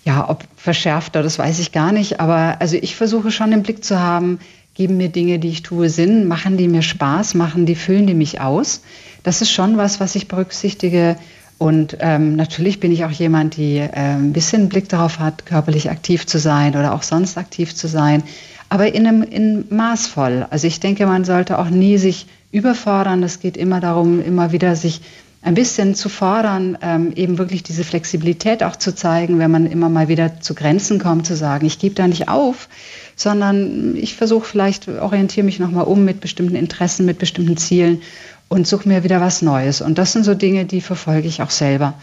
Ja, 0.05 0.29
ob 0.29 0.45
verschärfter, 0.55 1.21
das 1.21 1.37
weiß 1.37 1.59
ich 1.59 1.71
gar 1.71 1.91
nicht. 1.91 2.19
Aber 2.19 2.61
also 2.61 2.77
ich 2.77 2.95
versuche 2.95 3.31
schon 3.31 3.51
im 3.51 3.63
Blick 3.63 3.83
zu 3.83 3.99
haben, 3.99 4.39
geben 4.73 4.97
mir 4.97 5.09
Dinge, 5.09 5.39
die 5.39 5.49
ich 5.49 5.63
tue, 5.63 5.89
Sinn, 5.89 6.27
machen 6.27 6.57
die 6.57 6.67
mir 6.67 6.81
Spaß, 6.81 7.33
machen 7.33 7.65
die, 7.65 7.75
füllen 7.75 8.07
die 8.07 8.13
mich 8.13 8.39
aus. 8.39 8.81
Das 9.23 9.41
ist 9.41 9.51
schon 9.51 9.77
was, 9.77 9.99
was 9.99 10.15
ich 10.15 10.27
berücksichtige. 10.27 11.17
Und 11.57 11.97
ähm, 12.01 12.35
natürlich 12.35 12.79
bin 12.79 12.91
ich 12.91 13.05
auch 13.05 13.11
jemand, 13.11 13.55
die 13.55 13.77
äh, 13.77 13.89
ein 13.93 14.33
bisschen 14.33 14.67
Blick 14.67 14.89
darauf 14.89 15.19
hat, 15.19 15.45
körperlich 15.45 15.89
aktiv 15.89 16.25
zu 16.27 16.37
sein 16.37 16.75
oder 16.75 16.93
auch 16.93 17.03
sonst 17.03 17.37
aktiv 17.37 17.73
zu 17.73 17.87
sein, 17.87 18.23
aber 18.67 18.93
in 18.93 19.07
einem 19.07 19.23
in 19.23 19.65
maßvoll. 19.69 20.47
Also 20.49 20.67
ich 20.67 20.79
denke, 20.79 21.05
man 21.05 21.23
sollte 21.23 21.57
auch 21.59 21.69
nie 21.69 21.97
sich 21.97 22.27
überfordern. 22.51 23.23
Es 23.23 23.39
geht 23.39 23.57
immer 23.57 23.79
darum, 23.79 24.21
immer 24.21 24.51
wieder 24.51 24.75
sich 24.75 25.01
ein 25.45 25.53
bisschen 25.53 25.93
zu 25.93 26.09
fordern, 26.09 26.75
ähm, 26.81 27.13
eben 27.15 27.37
wirklich 27.37 27.61
diese 27.61 27.83
Flexibilität 27.83 28.63
auch 28.63 28.75
zu 28.75 28.95
zeigen, 28.95 29.37
wenn 29.37 29.51
man 29.51 29.67
immer 29.67 29.89
mal 29.89 30.07
wieder 30.07 30.41
zu 30.41 30.55
Grenzen 30.55 30.97
kommt, 30.97 31.27
zu 31.27 31.35
sagen, 31.35 31.67
ich 31.67 31.77
gebe 31.77 31.93
da 31.93 32.07
nicht 32.07 32.27
auf, 32.29 32.67
sondern 33.15 33.95
ich 33.95 34.15
versuche 34.15 34.45
vielleicht, 34.45 34.87
orientiere 34.87 35.45
mich 35.45 35.59
nochmal 35.59 35.85
um 35.85 36.03
mit 36.03 36.19
bestimmten 36.19 36.55
Interessen, 36.55 37.05
mit 37.05 37.19
bestimmten 37.19 37.57
Zielen 37.57 38.01
und 38.47 38.67
suche 38.67 38.87
mir 38.87 39.03
wieder 39.03 39.21
was 39.21 39.41
Neues. 39.41 39.81
Und 39.81 39.97
das 39.97 40.13
sind 40.13 40.23
so 40.23 40.33
Dinge, 40.33 40.65
die 40.65 40.81
verfolge 40.81 41.27
ich 41.27 41.41
auch 41.41 41.49
selber. 41.49 41.95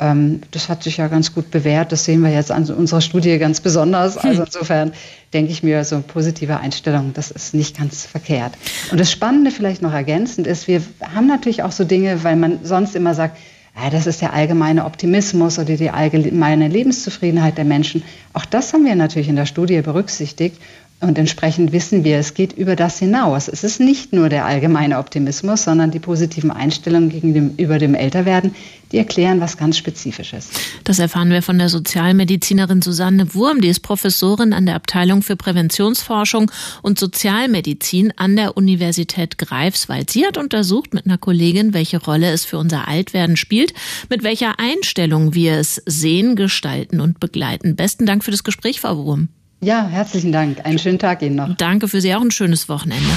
Ähm, 0.00 0.40
das 0.50 0.68
hat 0.68 0.82
sich 0.82 0.96
ja 0.96 1.08
ganz 1.08 1.34
gut 1.34 1.50
bewährt. 1.50 1.92
Das 1.92 2.04
sehen 2.04 2.20
wir 2.22 2.30
jetzt 2.30 2.50
an 2.50 2.64
unserer 2.64 3.00
Studie 3.00 3.38
ganz 3.38 3.60
besonders. 3.60 4.16
Also 4.16 4.40
hm. 4.40 4.46
insofern 4.46 4.92
denke 5.32 5.52
ich 5.52 5.62
mir, 5.62 5.84
so 5.84 5.96
eine 5.96 6.04
positive 6.04 6.58
Einstellung, 6.58 7.12
das 7.14 7.30
ist 7.30 7.54
nicht 7.54 7.78
ganz 7.78 8.04
verkehrt. 8.06 8.54
Und 8.90 8.98
das 8.98 9.12
Spannende 9.12 9.50
vielleicht 9.50 9.82
noch 9.82 9.92
ergänzend 9.92 10.46
ist, 10.46 10.66
wir 10.66 10.82
haben 11.14 11.26
natürlich 11.26 11.62
auch 11.62 11.72
so 11.72 11.84
Dinge, 11.84 12.24
weil 12.24 12.36
man 12.36 12.60
sonst 12.64 12.96
immer 12.96 13.14
sagt, 13.14 13.38
ja, 13.76 13.90
das 13.90 14.06
ist 14.06 14.20
der 14.20 14.32
allgemeine 14.32 14.84
Optimismus 14.84 15.58
oder 15.58 15.76
die 15.76 15.90
allgemeine 15.90 16.68
Lebenszufriedenheit 16.68 17.58
der 17.58 17.64
Menschen. 17.64 18.04
Auch 18.32 18.44
das 18.44 18.72
haben 18.72 18.84
wir 18.84 18.94
natürlich 18.94 19.28
in 19.28 19.34
der 19.34 19.46
Studie 19.46 19.80
berücksichtigt. 19.80 20.60
Und 21.04 21.18
entsprechend 21.18 21.72
wissen 21.72 22.02
wir, 22.02 22.16
es 22.16 22.32
geht 22.32 22.54
über 22.54 22.76
das 22.76 22.98
hinaus. 22.98 23.48
Es 23.48 23.62
ist 23.62 23.78
nicht 23.78 24.14
nur 24.14 24.30
der 24.30 24.46
allgemeine 24.46 24.98
Optimismus, 24.98 25.64
sondern 25.64 25.90
die 25.90 25.98
positiven 25.98 26.50
Einstellungen 26.50 27.10
gegenüber 27.10 27.78
dem 27.78 27.94
Älterwerden, 27.94 28.54
die 28.90 28.96
erklären 28.96 29.38
was 29.38 29.58
ganz 29.58 29.76
Spezifisches. 29.76 30.48
Das 30.82 30.98
erfahren 30.98 31.28
wir 31.28 31.42
von 31.42 31.58
der 31.58 31.68
Sozialmedizinerin 31.68 32.80
Susanne 32.80 33.34
Wurm, 33.34 33.60
die 33.60 33.68
ist 33.68 33.80
Professorin 33.80 34.54
an 34.54 34.64
der 34.64 34.76
Abteilung 34.76 35.20
für 35.20 35.36
Präventionsforschung 35.36 36.50
und 36.80 36.98
Sozialmedizin 36.98 38.14
an 38.16 38.34
der 38.34 38.56
Universität 38.56 39.36
Greifswald. 39.36 40.08
Sie 40.08 40.24
hat 40.24 40.38
untersucht 40.38 40.94
mit 40.94 41.04
einer 41.04 41.18
Kollegin, 41.18 41.74
welche 41.74 42.02
Rolle 42.02 42.30
es 42.30 42.46
für 42.46 42.56
unser 42.56 42.88
Altwerden 42.88 43.36
spielt, 43.36 43.74
mit 44.08 44.22
welcher 44.22 44.58
Einstellung 44.58 45.34
wir 45.34 45.58
es 45.58 45.82
sehen, 45.84 46.34
gestalten 46.34 47.00
und 47.00 47.20
begleiten. 47.20 47.76
Besten 47.76 48.06
Dank 48.06 48.24
für 48.24 48.30
das 48.30 48.42
Gespräch, 48.42 48.80
Frau 48.80 48.96
Wurm. 49.04 49.28
Ja, 49.64 49.86
herzlichen 49.86 50.30
Dank. 50.30 50.66
Einen 50.66 50.78
schönen 50.78 50.98
Tag 50.98 51.22
Ihnen 51.22 51.36
noch. 51.36 51.56
Danke 51.56 51.88
für 51.88 52.02
Sie 52.02 52.14
auch 52.14 52.20
ein 52.20 52.30
schönes 52.30 52.68
Wochenende. 52.68 53.08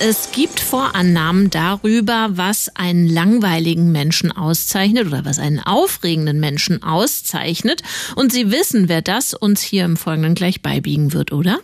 Es 0.00 0.32
gibt 0.32 0.58
Vorannahmen 0.58 1.50
darüber, 1.50 2.30
was 2.32 2.68
einen 2.74 3.06
langweiligen 3.08 3.92
Menschen 3.92 4.32
auszeichnet 4.32 5.06
oder 5.06 5.24
was 5.24 5.38
einen 5.38 5.60
aufregenden 5.60 6.40
Menschen 6.40 6.82
auszeichnet. 6.82 7.82
Und 8.16 8.32
Sie 8.32 8.50
wissen, 8.50 8.88
wer 8.88 9.02
das 9.02 9.34
uns 9.34 9.62
hier 9.62 9.84
im 9.84 9.96
Folgenden 9.96 10.34
gleich 10.34 10.62
beibiegen 10.62 11.12
wird, 11.12 11.32
oder? 11.32 11.58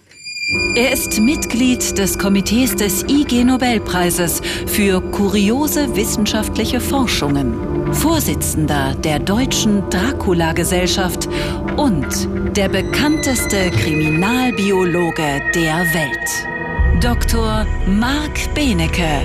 Er 0.76 0.92
ist 0.92 1.20
Mitglied 1.20 1.96
des 1.96 2.18
Komitees 2.18 2.76
des 2.76 3.02
IG 3.04 3.44
Nobelpreises 3.44 4.42
für 4.66 5.00
kuriose 5.00 5.96
wissenschaftliche 5.96 6.80
Forschungen, 6.80 7.94
Vorsitzender 7.94 8.94
der 8.96 9.20
Deutschen 9.20 9.88
Dracula-Gesellschaft 9.88 11.28
und 11.78 12.28
der 12.56 12.68
bekannteste 12.68 13.70
Kriminalbiologe 13.70 15.40
der 15.54 15.78
Welt. 15.94 17.02
Dr. 17.02 17.66
Marc 17.88 18.54
Benecke, 18.54 19.22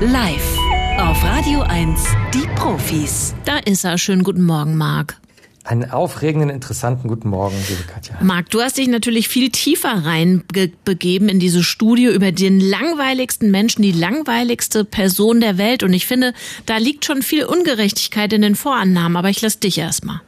live 0.00 0.56
auf 0.98 1.22
Radio 1.22 1.60
1, 1.62 2.02
die 2.32 2.48
Profis. 2.54 3.34
Da 3.44 3.58
ist 3.58 3.84
er. 3.84 3.98
Schönen 3.98 4.22
guten 4.22 4.44
Morgen, 4.44 4.78
Marc. 4.78 5.21
Einen 5.64 5.90
aufregenden, 5.90 6.50
interessanten 6.50 7.06
guten 7.06 7.28
Morgen, 7.28 7.54
liebe 7.68 7.84
Katja. 7.84 8.16
Marc, 8.20 8.50
du 8.50 8.60
hast 8.60 8.78
dich 8.78 8.88
natürlich 8.88 9.28
viel 9.28 9.50
tiefer 9.50 10.04
reinbegeben 10.04 11.28
in 11.28 11.38
diese 11.38 11.62
Studie 11.62 12.06
über 12.06 12.32
den 12.32 12.58
langweiligsten 12.58 13.52
Menschen, 13.52 13.82
die 13.82 13.92
langweiligste 13.92 14.84
Person 14.84 15.40
der 15.40 15.58
Welt. 15.58 15.84
Und 15.84 15.92
ich 15.92 16.06
finde, 16.06 16.34
da 16.66 16.78
liegt 16.78 17.04
schon 17.04 17.22
viel 17.22 17.44
Ungerechtigkeit 17.44 18.32
in 18.32 18.42
den 18.42 18.56
Vorannahmen. 18.56 19.16
Aber 19.16 19.30
ich 19.30 19.40
lasse 19.40 19.60
dich 19.60 19.78
erstmal. 19.78 20.20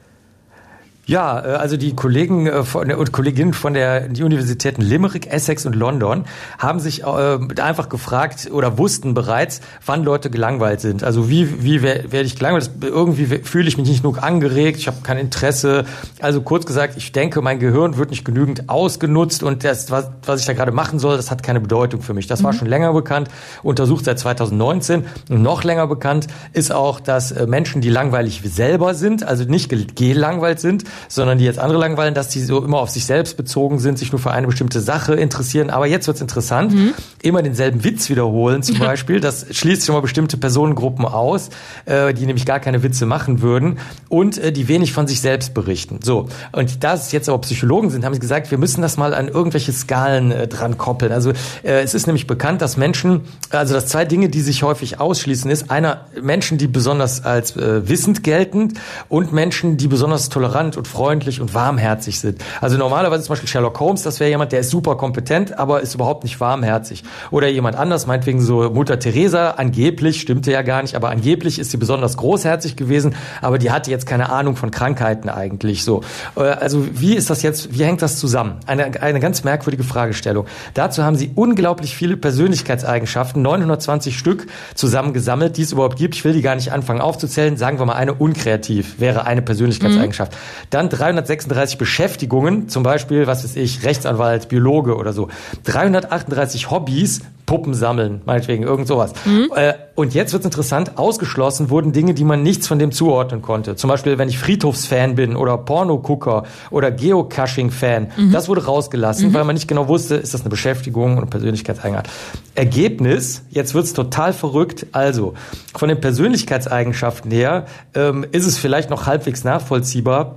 Ja, 1.07 1.45
äh, 1.45 1.49
also 1.57 1.77
die 1.77 1.95
Kollegen 1.95 2.47
äh, 2.47 2.65
von, 2.65 2.91
und 2.91 3.13
Kolleginnen 3.13 3.53
von 3.53 3.75
der 3.75 4.09
die 4.09 4.23
Universitäten 4.23 4.83
Limerick, 4.83 5.27
Essex 5.27 5.67
und 5.67 5.75
London 5.75 6.25
haben 6.59 6.81
sich 6.81 7.03
äh, 7.03 7.39
einfach 7.61 7.89
gefragt 7.89 8.49
oder 8.51 8.79
wussten 8.79 9.15
bereits, 9.15 9.61
wann 9.85 10.05
Leute 10.05 10.31
gelangweilt 10.31 10.81
sind. 10.81 11.05
Also 11.05 11.29
wie, 11.29 11.63
wie 11.63 11.83
werde 11.83 12.23
ich 12.23 12.37
gelangweilt? 12.37 12.71
Irgendwie 12.83 13.27
fühle 13.27 13.69
ich 13.69 13.77
mich 13.77 13.89
nicht 13.89 14.03
genug 14.03 14.23
angeregt, 14.23 14.79
ich 14.79 14.87
habe 14.87 14.99
kein 15.03 15.19
Interesse. 15.19 15.85
Also 16.21 16.41
kurz 16.41 16.67
gesagt, 16.67 16.95
ich 16.97 17.13
denke, 17.13 17.43
mein 17.43 17.59
Gehirn 17.59 17.97
wird 17.97 18.11
nicht 18.11 18.25
genügend 18.25 18.69
ausgenutzt 18.69 19.43
und 19.43 19.65
das, 19.65 19.91
was, 19.91 20.11
was 20.25 20.41
ich 20.41 20.47
da 20.47 20.53
gerade 20.53 20.73
machen 20.73 20.99
soll, 20.99 21.17
das 21.17 21.31
hat 21.31 21.43
keine 21.43 21.61
Bedeutung 21.61 22.03
für 22.03 22.15
mich. 22.15 22.27
Das 22.27 22.43
war 22.43 22.53
mhm. 22.53 22.59
schon 22.59 22.69
länger 22.69 22.93
bekannt, 22.93 23.29
untersucht 23.63 24.05
seit 24.07 24.19
2019. 24.19 25.05
Und 25.29 25.43
noch 25.43 25.65
länger 25.65 25.87
bekannt 25.87 26.29
ist 26.53 26.73
auch, 26.73 27.01
dass 27.01 27.35
Menschen, 27.47 27.81
die 27.81 27.91
langweilig 27.91 28.43
selber 28.45 28.95
sind, 28.95 29.25
also 29.25 29.45
nicht 29.45 29.97
gelangweilt 29.97 30.61
sind, 30.61 30.85
sondern 31.09 31.39
die 31.39 31.45
jetzt 31.45 31.59
andere 31.59 31.79
langweilen, 31.79 32.15
dass 32.15 32.29
die 32.29 32.41
so 32.41 32.63
immer 32.65 32.79
auf 32.79 32.91
sich 32.91 33.05
selbst 33.05 33.37
bezogen 33.37 33.81
sind, 33.81 33.99
sich 33.99 34.13
nur 34.13 34.21
für 34.21 34.31
eine 34.31 34.47
bestimmte 34.47 34.81
Sache 34.81 35.15
interessieren. 35.15 35.71
Aber 35.71 35.87
jetzt 35.87 36.07
wird's 36.07 36.21
interessant. 36.21 36.73
Mhm. 36.73 36.95
Immer 37.23 37.43
denselben 37.43 37.83
Witz 37.83 38.09
wiederholen 38.09 38.63
zum. 38.63 38.79
Beispiel. 38.85 39.21
Das 39.21 39.47
schließt 39.51 39.87
schon 39.87 39.95
mal 39.95 40.01
bestimmte 40.01 40.37
Personengruppen 40.37 41.05
aus, 41.05 41.51
äh, 41.87 42.13
die 42.15 42.27
nämlich 42.27 42.47
gar 42.47 42.61
keine 42.61 42.83
Witze 42.83 43.07
machen 43.07 43.41
würden 43.41 43.79
und 44.09 44.39
äh, 44.39 44.53
die 44.53 44.69
wenig 44.69 44.93
von 44.93 45.07
sich 45.07 45.21
selbst 45.21 45.55
berichten. 45.55 46.01
So. 46.03 46.29
Und 46.53 46.85
da 46.85 46.95
es 46.95 47.13
jetzt 47.13 47.29
aber 47.29 47.39
Psychologen 47.39 47.91
sind, 47.91 48.05
haben 48.05 48.15
sie 48.15 48.21
gesagt, 48.21 48.51
wir 48.51 48.59
müssen 48.59 48.83
das 48.83 48.97
mal 48.97 49.15
an 49.15 49.29
irgendwelche 49.29 49.73
Skalen 49.73 50.31
äh, 50.31 50.47
dran 50.47 50.79
koppeln. 50.79 51.13
Also 51.13 51.31
äh, 51.63 51.83
es 51.83 51.95
ist 51.95 52.07
nämlich 52.07 52.27
bekannt, 52.27 52.63
dass 52.63 52.77
Menschen, 52.77 53.23
also 53.51 53.75
dass 53.75 53.87
zwei 53.87 54.05
Dinge, 54.05 54.29
die 54.29 54.41
sich 54.41 54.63
häufig 54.63 55.01
ausschließen, 55.01 55.51
ist 55.51 55.71
einer 55.71 56.07
Menschen, 56.21 56.59
die 56.59 56.67
besonders 56.67 57.25
als 57.25 57.57
äh, 57.57 57.89
wissend 57.89 58.23
gelten 58.23 58.75
und 59.09 59.33
Menschen, 59.33 59.77
die 59.77 59.89
besonders 59.89 60.29
tolerant 60.29 60.77
und 60.77 60.84
und 60.85 60.89
freundlich 60.89 61.41
und 61.41 61.55
warmherzig 61.55 62.21
sind. 62.21 62.43
Also 62.61 62.77
normalerweise 62.77 63.25
zum 63.25 63.33
Beispiel 63.33 63.49
Sherlock 63.49 63.81
Holmes, 63.81 64.03
das 64.03 64.21
wäre 64.21 64.31
jemand, 64.31 64.53
der 64.53 64.61
ist 64.61 64.71
super 64.71 64.97
kompetent, 64.97 65.59
aber 65.59 65.81
ist 65.81 65.95
überhaupt 65.95 66.25
nicht 66.25 66.41
warmherzig. 66.41 67.05
Oder 67.31 67.49
jemand 67.49 67.77
anders, 67.77 68.07
meinetwegen 68.07 68.41
so 68.41 68.71
Mutter 68.71 68.99
Teresa, 68.99 69.53
angeblich, 69.53 70.21
stimmte 70.21 70.53
ja 70.53 70.63
gar 70.63 70.83
nicht, 70.83 70.95
aber 70.95 71.09
angeblich 71.09 71.59
ist 71.59 71.71
sie 71.71 71.79
besonders 71.79 72.17
großherzig 72.19 72.77
gewesen, 72.77 73.15
aber 73.41 73.59
die 73.59 73.71
hatte 73.71 73.91
jetzt 73.91 74.07
keine 74.07 74.31
Ahnung 74.31 74.57
von 74.57 74.71
Krankheiten 74.71 75.29
eigentlich 75.31 75.85
so. 75.85 76.03
Äh, 76.37 76.43
also 76.43 76.87
wie 76.93 77.15
ist 77.15 77.31
das 77.31 77.43
jetzt, 77.43 77.77
wie 77.77 77.85
hängt 77.85 78.03
das 78.03 78.19
zusammen? 78.19 78.57
Eine, 78.67 79.01
eine 79.01 79.21
ganz 79.21 79.43
merkwürdige 79.45 79.85
Fragestellung. 79.85 80.47
Dazu 80.75 81.03
haben 81.03 81.17
sie 81.17 81.33
unglaublich 81.35 81.97
viele 81.97 82.17
Persönlichkeitseigenschaften, 82.17 83.41
920 83.41 84.19
Stück 84.19 84.47
zusammengesammelt, 84.75 85.57
die 85.57 85.63
es 85.63 85.73
überhaupt 85.73 85.97
gibt. 85.97 86.15
Ich 86.15 86.25
will 86.25 86.35
die 86.35 86.43
gar 86.43 86.57
nicht 86.57 86.73
anfangen 86.73 87.01
aufzuzählen. 87.01 87.57
Sagen 87.57 87.79
wir 87.79 87.87
mal, 87.87 87.95
eine 87.95 88.13
unkreativ 88.13 89.01
wäre 89.01 89.25
eine 89.27 89.41
Persönlichkeitseigenschaft. 89.41 90.33
Mhm. 90.33 90.67
Dann 90.75 90.89
336 90.89 91.79
Beschäftigungen, 91.79 92.69
zum 92.69 92.83
Beispiel, 92.83 93.29
was 93.29 93.45
weiß 93.45 93.55
ich, 93.55 93.85
Rechtsanwalt, 93.85 94.49
Biologe 94.49 94.97
oder 94.97 95.13
so. 95.13 95.29
338 95.63 96.69
Hobbys, 96.73 97.21
Puppen 97.47 97.75
sammeln, 97.75 98.23
meinetwegen, 98.25 98.65
irgend 98.65 98.89
sowas. 98.89 99.13
Mhm. 99.25 99.51
Äh, 99.55 99.75
und 99.95 100.15
jetzt 100.15 100.33
wird's 100.33 100.47
interessant, 100.47 100.93
ausgeschlossen 100.97 101.71
wurden 101.71 101.93
Dinge, 101.93 102.15
die 102.15 102.25
man 102.25 102.43
nichts 102.43 102.67
von 102.67 102.81
dem 102.81 102.91
zuordnen 102.91 103.43
konnte. 103.43 103.77
Zum 103.77 103.89
Beispiel, 103.89 104.19
wenn 104.19 104.29
ich 104.29 104.39
Friedhofsfan 104.39 105.15
bin 105.15 105.37
oder 105.37 105.59
Pornogucker 105.59 106.45
oder 106.71 106.91
Geocaching-Fan. 106.91 108.09
Mhm. 108.17 108.33
Das 108.33 108.49
wurde 108.49 108.65
rausgelassen, 108.65 109.29
mhm. 109.29 109.35
weil 109.35 109.45
man 109.45 109.55
nicht 109.55 109.69
genau 109.69 109.87
wusste, 109.87 110.17
ist 110.17 110.35
das 110.35 110.41
eine 110.41 110.51
Beschäftigung 110.51 111.19
oder 111.19 111.27
Persönlichkeitseigenart. 111.27 112.09
Ergebnis, 112.55 113.43
jetzt 113.51 113.75
wird's 113.75 113.93
total 113.93 114.33
verrückt. 114.33 114.87
Also, 114.93 115.35
von 115.77 115.89
den 115.89 116.01
Persönlichkeitseigenschaften 116.01 117.31
her 117.31 117.67
ähm, 117.95 118.25
ist 118.33 118.47
es 118.47 118.59
vielleicht 118.59 118.91
noch 118.91 119.07
halbwegs 119.07 119.45
nachvollziehbar, 119.45 120.37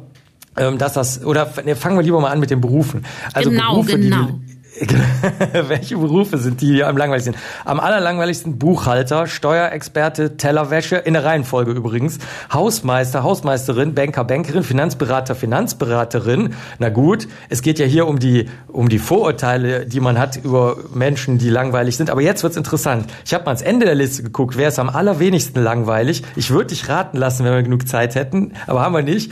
ähm, 0.57 0.77
dass 0.77 0.93
das, 0.93 1.23
oder 1.23 1.51
ne, 1.63 1.75
fangen 1.75 1.97
wir 1.97 2.03
lieber 2.03 2.19
mal 2.19 2.31
an 2.31 2.39
mit 2.39 2.49
den 2.49 2.61
Berufen. 2.61 3.05
Also 3.33 3.49
genau, 3.49 3.71
Berufe, 3.71 3.99
genau. 3.99 4.25
Die, 4.25 4.57
Welche 5.67 5.97
Berufe 5.97 6.37
sind 6.37 6.61
die, 6.61 6.73
die 6.73 6.83
am 6.83 6.97
langweiligsten? 6.97 7.35
Am 7.65 7.79
allerlangweiligsten 7.79 8.57
Buchhalter, 8.57 9.27
Steuerexperte, 9.27 10.37
Tellerwäsche, 10.37 10.97
in 10.97 11.13
der 11.13 11.25
Reihenfolge 11.25 11.71
übrigens, 11.71 12.19
Hausmeister, 12.51 13.23
Hausmeisterin, 13.23 13.95
Banker, 13.95 14.23
Bankerin, 14.23 14.63
Finanzberater, 14.63 15.35
Finanzberaterin. 15.35 16.53
Na 16.79 16.89
gut, 16.89 17.27
es 17.49 17.61
geht 17.61 17.79
ja 17.79 17.85
hier 17.85 18.07
um 18.07 18.19
die, 18.19 18.49
um 18.67 18.89
die 18.89 18.99
Vorurteile, 18.99 19.85
die 19.85 19.99
man 19.99 20.19
hat 20.19 20.37
über 20.37 20.77
Menschen, 20.93 21.37
die 21.37 21.49
langweilig 21.49 21.97
sind. 21.97 22.09
Aber 22.09 22.21
jetzt 22.21 22.43
wird's 22.43 22.57
interessant. 22.57 23.07
Ich 23.25 23.33
habe 23.33 23.45
mal 23.45 23.51
ans 23.51 23.61
Ende 23.61 23.85
der 23.85 23.95
Liste 23.95 24.23
geguckt, 24.23 24.57
wer 24.57 24.67
ist 24.67 24.79
am 24.79 24.89
allerwenigsten 24.89 25.61
langweilig. 25.61 26.23
Ich 26.35 26.51
würde 26.51 26.67
dich 26.67 26.87
raten 26.89 27.17
lassen, 27.17 27.45
wenn 27.45 27.53
wir 27.53 27.63
genug 27.63 27.87
Zeit 27.87 28.15
hätten, 28.15 28.53
aber 28.67 28.81
haben 28.81 28.93
wir 28.93 29.01
nicht. 29.01 29.31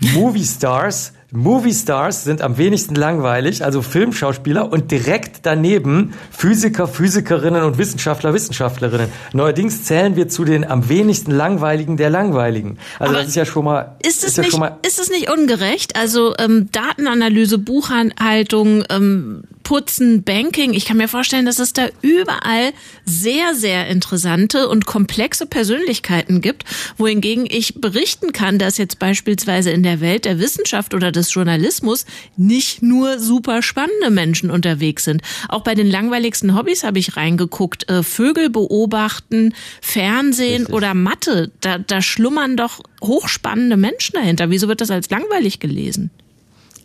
Movie 0.00 0.44
Stars, 0.44 1.12
Movie 1.30 1.74
Stars 1.74 2.24
sind 2.24 2.40
am 2.40 2.56
wenigsten 2.56 2.94
langweilig, 2.94 3.62
also 3.62 3.82
Filmschauspieler 3.82 4.72
und 4.72 4.90
direkt 4.90 5.40
daneben 5.42 6.14
Physiker, 6.30 6.88
Physikerinnen 6.88 7.64
und 7.64 7.76
Wissenschaftler, 7.76 8.32
Wissenschaftlerinnen. 8.32 9.08
Neuerdings 9.34 9.84
zählen 9.84 10.16
wir 10.16 10.28
zu 10.28 10.46
den 10.46 10.64
am 10.64 10.88
wenigsten 10.88 11.32
langweiligen 11.32 11.98
der 11.98 12.08
Langweiligen. 12.08 12.78
Also 12.98 13.10
Aber 13.10 13.20
das 13.20 13.28
ist 13.28 13.34
ja 13.36 13.44
schon 13.44 13.66
mal 13.66 13.96
ist 14.02 14.24
es 14.24 14.38
ist 14.38 14.38
nicht 14.38 14.56
ja 14.56 14.78
ist 14.86 14.98
es 14.98 15.10
nicht 15.10 15.30
ungerecht? 15.30 15.96
Also 15.96 16.34
ähm, 16.38 16.70
Datenanalyse, 16.72 17.58
Buchhaltung, 17.58 18.84
ähm, 18.88 19.42
Putzen, 19.68 20.22
Banking. 20.22 20.72
Ich 20.72 20.86
kann 20.86 20.96
mir 20.96 21.08
vorstellen, 21.08 21.44
dass 21.44 21.58
es 21.58 21.74
da 21.74 21.88
überall 22.00 22.72
sehr, 23.04 23.54
sehr 23.54 23.86
interessante 23.88 24.66
und 24.66 24.86
komplexe 24.86 25.44
Persönlichkeiten 25.44 26.40
gibt, 26.40 26.64
wohingegen 26.96 27.44
ich 27.46 27.78
berichten 27.78 28.32
kann, 28.32 28.58
dass 28.58 28.78
jetzt 28.78 28.98
beispielsweise 28.98 29.70
in 29.70 29.82
der 29.82 30.00
Welt 30.00 30.24
der 30.24 30.38
Wissenschaft 30.38 30.94
oder 30.94 31.12
des 31.12 31.34
Journalismus 31.34 32.06
nicht 32.38 32.80
nur 32.80 33.18
super 33.18 33.60
spannende 33.60 34.08
Menschen 34.08 34.50
unterwegs 34.50 35.04
sind. 35.04 35.20
Auch 35.50 35.64
bei 35.64 35.74
den 35.74 35.90
langweiligsten 35.90 36.56
Hobbys 36.56 36.82
habe 36.82 36.98
ich 36.98 37.18
reingeguckt. 37.18 37.90
Äh, 37.90 38.02
Vögel 38.02 38.48
beobachten, 38.48 39.52
Fernsehen 39.82 40.62
Richtig. 40.62 40.74
oder 40.74 40.94
Mathe. 40.94 41.50
Da, 41.60 41.76
da 41.76 42.00
schlummern 42.00 42.56
doch 42.56 42.80
hochspannende 43.02 43.76
Menschen 43.76 44.14
dahinter. 44.14 44.48
Wieso 44.48 44.66
wird 44.66 44.80
das 44.80 44.90
als 44.90 45.10
langweilig 45.10 45.60
gelesen? 45.60 46.10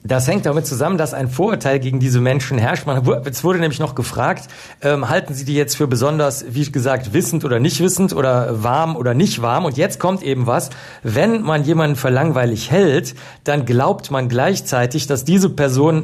Das 0.05 0.27
hängt 0.27 0.45
damit 0.45 0.67
zusammen, 0.67 0.97
dass 0.97 1.13
ein 1.13 1.29
Vorurteil 1.29 1.79
gegen 1.79 1.99
diese 1.99 2.19
Menschen 2.19 2.57
herrscht. 2.57 2.85
Man, 2.85 3.07
es 3.25 3.43
wurde 3.43 3.59
nämlich 3.59 3.79
noch 3.79 3.95
gefragt, 3.95 4.49
ähm, 4.81 5.07
halten 5.07 5.33
Sie 5.33 5.45
die 5.45 5.55
jetzt 5.55 5.77
für 5.77 5.87
besonders, 5.87 6.45
wie 6.49 6.69
gesagt, 6.69 7.13
wissend 7.13 7.45
oder 7.45 7.59
nicht 7.59 7.79
wissend 7.79 8.13
oder 8.13 8.63
warm 8.63 8.97
oder 8.97 9.13
nicht 9.13 9.41
warm? 9.41 9.63
Und 9.63 9.77
jetzt 9.77 9.99
kommt 9.99 10.21
eben 10.21 10.45
was. 10.45 10.71
Wenn 11.03 11.41
man 11.41 11.63
jemanden 11.63 11.95
für 11.95 12.09
langweilig 12.09 12.69
hält, 12.69 13.15
dann 13.45 13.65
glaubt 13.65 14.11
man 14.11 14.27
gleichzeitig, 14.27 15.07
dass 15.07 15.23
diese 15.23 15.49
Person 15.49 16.03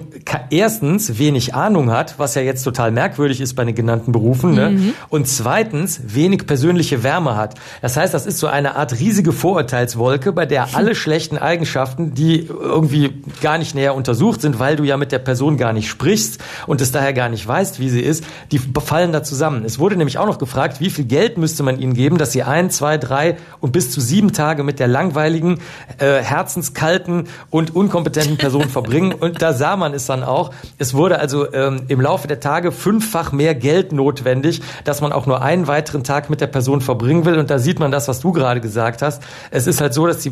erstens 0.49 1.19
wenig 1.19 1.53
Ahnung 1.53 1.91
hat, 1.91 2.17
was 2.17 2.35
ja 2.35 2.41
jetzt 2.41 2.63
total 2.63 2.91
merkwürdig 2.91 3.41
ist 3.41 3.55
bei 3.55 3.65
den 3.65 3.75
genannten 3.75 4.13
Berufen, 4.13 4.53
ne? 4.53 4.69
Mhm. 4.69 4.93
und 5.09 5.27
zweitens 5.27 6.01
wenig 6.05 6.47
persönliche 6.47 7.03
Wärme 7.03 7.35
hat. 7.35 7.55
Das 7.81 7.97
heißt, 7.97 8.13
das 8.13 8.25
ist 8.25 8.39
so 8.39 8.47
eine 8.47 8.75
Art 8.75 8.97
riesige 8.99 9.33
Vorurteilswolke, 9.33 10.31
bei 10.31 10.45
der 10.45 10.69
alle 10.75 10.95
schlechten 10.95 11.37
Eigenschaften, 11.37 12.13
die 12.13 12.45
irgendwie 12.45 13.21
gar 13.41 13.57
nicht 13.57 13.75
näher 13.75 13.88
näher 13.89 13.95
untersucht 13.95 14.41
sind, 14.41 14.59
weil 14.59 14.75
du 14.75 14.83
ja 14.83 14.97
mit 14.97 15.11
der 15.11 15.19
Person 15.19 15.57
gar 15.57 15.73
nicht 15.73 15.89
sprichst 15.89 16.39
und 16.67 16.81
es 16.81 16.91
daher 16.91 17.13
gar 17.13 17.29
nicht 17.29 17.47
weißt, 17.47 17.79
wie 17.79 17.89
sie 17.89 18.01
ist, 18.01 18.23
die 18.51 18.59
fallen 18.59 19.11
da 19.11 19.23
zusammen. 19.23 19.65
Es 19.65 19.79
wurde 19.79 19.95
nämlich 19.95 20.17
auch 20.17 20.25
noch 20.25 20.37
gefragt, 20.37 20.79
wie 20.79 20.89
viel 20.89 21.05
Geld 21.05 21.37
müsste 21.37 21.63
man 21.63 21.79
ihnen 21.79 21.93
geben, 21.93 22.17
dass 22.17 22.31
sie 22.31 22.43
ein, 22.43 22.69
zwei, 22.69 22.97
drei 22.97 23.37
und 23.59 23.71
bis 23.71 23.91
zu 23.91 24.01
sieben 24.01 24.31
Tage 24.31 24.63
mit 24.63 24.79
der 24.79 24.87
langweiligen, 24.87 25.59
äh, 25.97 26.21
herzenskalten 26.21 27.27
und 27.49 27.75
unkompetenten 27.75 28.37
Person 28.37 28.69
verbringen. 28.69 29.13
Und 29.13 29.41
da 29.41 29.53
sah 29.53 29.75
man 29.75 29.93
es 29.93 30.05
dann 30.05 30.23
auch. 30.23 30.51
Es 30.77 30.93
wurde 30.93 31.19
also 31.19 31.51
ähm, 31.53 31.83
im 31.87 32.01
Laufe 32.01 32.27
der 32.27 32.39
Tage 32.39 32.71
fünffach 32.71 33.31
mehr 33.31 33.55
Geld 33.55 33.91
notwendig, 33.91 34.61
dass 34.83 35.01
man 35.01 35.11
auch 35.11 35.25
nur 35.25 35.41
einen 35.41 35.67
weiteren 35.67 36.03
Tag 36.03 36.29
mit 36.29 36.41
der 36.41 36.47
Person 36.47 36.81
verbringen 36.81 37.25
will. 37.25 37.37
Und 37.37 37.49
da 37.49 37.59
sieht 37.59 37.79
man 37.79 37.91
das, 37.91 38.07
was 38.07 38.19
du 38.19 38.31
gerade 38.31 38.61
gesagt 38.61 39.01
hast. 39.01 39.23
Es 39.51 39.67
ist 39.67 39.81
halt 39.81 39.93
so, 39.93 40.07
dass 40.07 40.19
die 40.19 40.31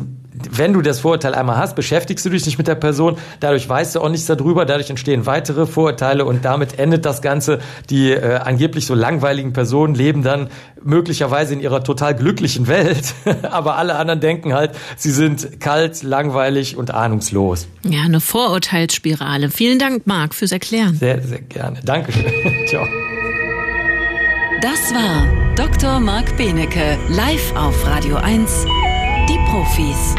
wenn 0.50 0.72
du 0.72 0.82
das 0.82 1.00
Vorurteil 1.00 1.34
einmal 1.34 1.56
hast, 1.56 1.74
beschäftigst 1.74 2.24
du 2.24 2.30
dich 2.30 2.44
nicht 2.46 2.58
mit 2.58 2.68
der 2.68 2.74
Person, 2.74 3.16
dadurch 3.48 3.66
weißt 3.66 3.94
du 3.94 4.00
auch 4.02 4.10
nichts 4.10 4.26
darüber, 4.26 4.66
dadurch 4.66 4.90
entstehen 4.90 5.24
weitere 5.24 5.66
Vorurteile 5.66 6.26
und 6.26 6.44
damit 6.44 6.78
endet 6.78 7.06
das 7.06 7.22
Ganze. 7.22 7.60
Die 7.88 8.10
äh, 8.10 8.36
angeblich 8.36 8.84
so 8.84 8.94
langweiligen 8.94 9.54
Personen 9.54 9.94
leben 9.94 10.22
dann 10.22 10.48
möglicherweise 10.82 11.54
in 11.54 11.60
ihrer 11.60 11.82
total 11.82 12.14
glücklichen 12.14 12.68
Welt, 12.68 13.14
aber 13.50 13.76
alle 13.76 13.96
anderen 13.96 14.20
denken 14.20 14.52
halt, 14.52 14.72
sie 14.98 15.10
sind 15.10 15.60
kalt, 15.60 16.02
langweilig 16.02 16.76
und 16.76 16.92
ahnungslos. 16.92 17.68
Ja, 17.84 18.02
eine 18.02 18.20
Vorurteilsspirale. 18.20 19.48
Vielen 19.50 19.78
Dank, 19.78 20.06
Marc, 20.06 20.34
fürs 20.34 20.52
Erklären. 20.52 20.96
Sehr, 20.96 21.22
sehr 21.22 21.40
gerne. 21.40 21.80
Dankeschön. 21.82 22.30
Ciao. 22.68 22.86
Das 24.60 24.92
war 24.92 25.26
Dr. 25.54 26.00
Marc 26.00 26.36
Benecke, 26.36 26.98
live 27.08 27.56
auf 27.56 27.86
Radio 27.86 28.16
1, 28.16 28.66
die 29.28 29.38
Profis. 29.50 30.14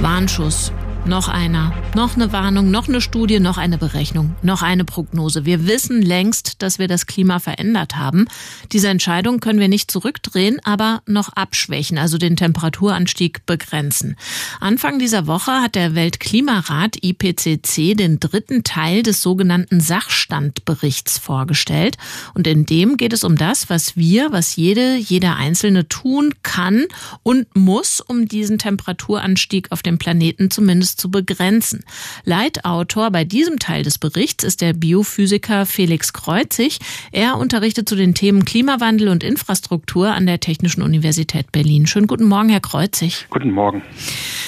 Warnschuss. 0.00 0.72
Noch 1.08 1.28
einer, 1.28 1.72
noch 1.94 2.16
eine 2.16 2.32
Warnung, 2.32 2.70
noch 2.70 2.86
eine 2.86 3.00
Studie, 3.00 3.40
noch 3.40 3.56
eine 3.56 3.78
Berechnung, 3.78 4.36
noch 4.42 4.60
eine 4.60 4.84
Prognose. 4.84 5.46
Wir 5.46 5.66
wissen 5.66 6.02
längst, 6.02 6.60
dass 6.60 6.78
wir 6.78 6.86
das 6.86 7.06
Klima 7.06 7.38
verändert 7.38 7.96
haben. 7.96 8.26
Diese 8.72 8.88
Entscheidung 8.88 9.40
können 9.40 9.58
wir 9.58 9.68
nicht 9.68 9.90
zurückdrehen, 9.90 10.60
aber 10.64 11.00
noch 11.06 11.30
abschwächen, 11.30 11.96
also 11.96 12.18
den 12.18 12.36
Temperaturanstieg 12.36 13.46
begrenzen. 13.46 14.16
Anfang 14.60 14.98
dieser 14.98 15.26
Woche 15.26 15.52
hat 15.62 15.76
der 15.76 15.94
Weltklimarat 15.94 17.02
IPCC 17.02 17.96
den 17.96 18.20
dritten 18.20 18.62
Teil 18.62 19.02
des 19.02 19.22
sogenannten 19.22 19.80
Sachstandberichts 19.80 21.16
vorgestellt. 21.16 21.96
Und 22.34 22.46
in 22.46 22.66
dem 22.66 22.98
geht 22.98 23.14
es 23.14 23.24
um 23.24 23.36
das, 23.36 23.70
was 23.70 23.96
wir, 23.96 24.30
was 24.30 24.56
jede, 24.56 24.96
jeder 24.96 25.36
Einzelne 25.36 25.88
tun 25.88 26.34
kann 26.42 26.84
und 27.22 27.46
muss, 27.56 28.02
um 28.02 28.28
diesen 28.28 28.58
Temperaturanstieg 28.58 29.72
auf 29.72 29.82
dem 29.82 29.96
Planeten 29.96 30.50
zumindest 30.50 30.97
zu 30.98 31.10
begrenzen. 31.10 31.84
Leitautor 32.24 33.10
bei 33.10 33.24
diesem 33.24 33.58
Teil 33.58 33.82
des 33.82 33.98
Berichts 33.98 34.44
ist 34.44 34.60
der 34.60 34.72
Biophysiker 34.72 35.64
Felix 35.64 36.12
Kreuzig. 36.12 36.78
Er 37.12 37.36
unterrichtet 37.36 37.88
zu 37.88 37.96
den 37.96 38.14
Themen 38.14 38.44
Klimawandel 38.44 39.08
und 39.08 39.24
Infrastruktur 39.24 40.08
an 40.08 40.26
der 40.26 40.40
Technischen 40.40 40.82
Universität 40.82 41.52
Berlin. 41.52 41.86
Schönen 41.86 42.06
guten 42.06 42.24
Morgen, 42.24 42.48
Herr 42.48 42.60
Kreuzig. 42.60 43.26
Guten 43.30 43.52
Morgen. 43.52 43.82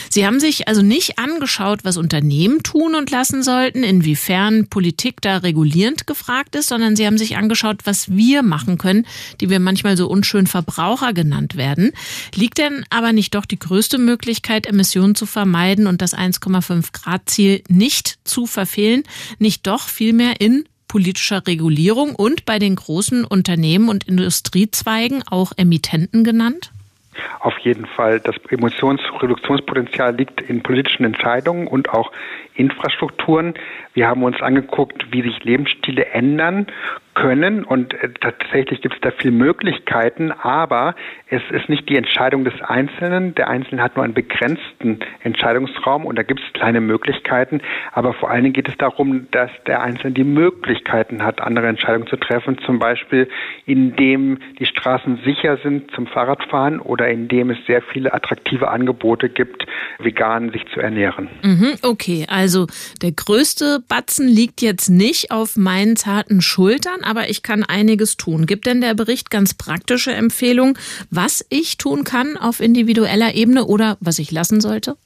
Sie 0.08 0.26
haben 0.26 0.40
sich 0.40 0.66
also 0.66 0.82
nicht 0.82 1.18
angeschaut, 1.18 1.84
was 1.84 1.96
Unternehmen 1.96 2.64
tun 2.64 2.96
und 2.96 3.10
lassen 3.10 3.44
sollten, 3.44 3.84
inwiefern 3.84 4.66
Politik 4.66 5.20
da 5.20 5.38
regulierend 5.38 6.08
gefragt 6.08 6.56
ist, 6.56 6.68
sondern 6.68 6.96
Sie 6.96 7.06
haben 7.06 7.16
sich 7.16 7.36
angeschaut, 7.36 7.82
was 7.84 8.10
wir 8.10 8.42
machen 8.42 8.76
können, 8.76 9.06
die 9.40 9.50
wir 9.50 9.60
manchmal 9.60 9.96
so 9.96 10.08
unschön 10.08 10.48
Verbraucher 10.48 11.12
genannt 11.12 11.56
werden. 11.56 11.92
Liegt 12.34 12.58
denn 12.58 12.84
aber 12.90 13.12
nicht 13.12 13.34
doch 13.36 13.46
die 13.46 13.58
größte 13.58 13.98
Möglichkeit, 13.98 14.66
Emissionen 14.66 15.14
zu 15.14 15.26
vermeiden 15.26 15.86
und 15.86 16.02
das 16.02 16.12
1,5 16.32 16.92
Grad 16.92 17.28
Ziel 17.28 17.62
nicht 17.68 18.18
zu 18.24 18.46
verfehlen, 18.46 19.02
nicht 19.38 19.66
doch 19.66 19.88
vielmehr 19.88 20.40
in 20.40 20.64
politischer 20.88 21.46
Regulierung 21.46 22.14
und 22.16 22.44
bei 22.44 22.58
den 22.58 22.74
großen 22.74 23.24
Unternehmen 23.24 23.88
und 23.88 24.08
Industriezweigen 24.08 25.22
auch 25.30 25.52
Emittenten 25.56 26.24
genannt? 26.24 26.72
Auf 27.40 27.56
jeden 27.58 27.86
Fall. 27.86 28.20
Das 28.20 28.36
Emissionsreduktionspotenzial 28.48 30.16
liegt 30.16 30.40
in 30.40 30.62
politischen 30.62 31.04
Entscheidungen 31.04 31.66
und 31.66 31.90
auch 31.90 32.12
Infrastrukturen. 32.60 33.54
Wir 33.94 34.08
haben 34.08 34.22
uns 34.22 34.40
angeguckt, 34.40 35.06
wie 35.10 35.22
sich 35.22 35.42
Lebensstile 35.44 36.06
ändern 36.06 36.66
können 37.14 37.64
und 37.64 37.92
äh, 37.94 38.08
tatsächlich 38.20 38.80
gibt 38.80 38.94
es 38.94 39.00
da 39.00 39.10
viele 39.10 39.32
Möglichkeiten, 39.32 40.32
aber 40.32 40.94
es 41.28 41.42
ist 41.50 41.68
nicht 41.68 41.88
die 41.88 41.96
Entscheidung 41.96 42.44
des 42.44 42.54
Einzelnen. 42.62 43.34
Der 43.34 43.48
Einzelne 43.48 43.82
hat 43.82 43.96
nur 43.96 44.04
einen 44.04 44.14
begrenzten 44.14 45.00
Entscheidungsraum 45.22 46.06
und 46.06 46.16
da 46.16 46.22
gibt 46.22 46.40
es 46.40 46.52
kleine 46.52 46.80
Möglichkeiten, 46.80 47.60
aber 47.92 48.14
vor 48.14 48.30
allen 48.30 48.44
Dingen 48.44 48.52
geht 48.54 48.68
es 48.68 48.76
darum, 48.78 49.26
dass 49.32 49.50
der 49.66 49.82
Einzelne 49.82 50.12
die 50.12 50.24
Möglichkeiten 50.24 51.22
hat, 51.22 51.40
andere 51.40 51.66
Entscheidungen 51.66 52.06
zu 52.06 52.16
treffen, 52.16 52.58
zum 52.64 52.78
Beispiel 52.78 53.28
indem 53.66 54.38
die 54.58 54.66
Straßen 54.66 55.20
sicher 55.24 55.58
sind 55.58 55.90
zum 55.92 56.06
Fahrradfahren 56.06 56.80
oder 56.80 57.08
indem 57.08 57.50
es 57.50 57.58
sehr 57.66 57.82
viele 57.82 58.14
attraktive 58.14 58.68
Angebote 58.68 59.28
gibt, 59.28 59.66
vegan 59.98 60.50
sich 60.50 60.64
zu 60.72 60.80
ernähren. 60.80 61.28
Mhm, 61.42 61.74
okay, 61.82 62.26
also 62.28 62.49
der 63.02 63.12
größte 63.12 63.82
Batzen 63.88 64.28
liegt 64.28 64.62
jetzt 64.62 64.88
nicht 64.88 65.30
auf 65.30 65.56
meinen 65.56 65.96
zarten 65.96 66.40
Schultern, 66.40 67.02
aber 67.02 67.28
ich 67.30 67.42
kann 67.42 67.64
einiges 67.64 68.16
tun. 68.16 68.46
Gibt 68.46 68.66
denn 68.66 68.80
der 68.80 68.94
Bericht 68.94 69.30
ganz 69.30 69.54
praktische 69.54 70.12
Empfehlungen, 70.12 70.78
was 71.10 71.44
ich 71.48 71.76
tun 71.76 72.04
kann 72.04 72.36
auf 72.36 72.60
individueller 72.60 73.34
Ebene 73.34 73.64
oder 73.64 73.96
was 74.00 74.18
ich 74.18 74.30
lassen 74.30 74.60
sollte? 74.60 74.96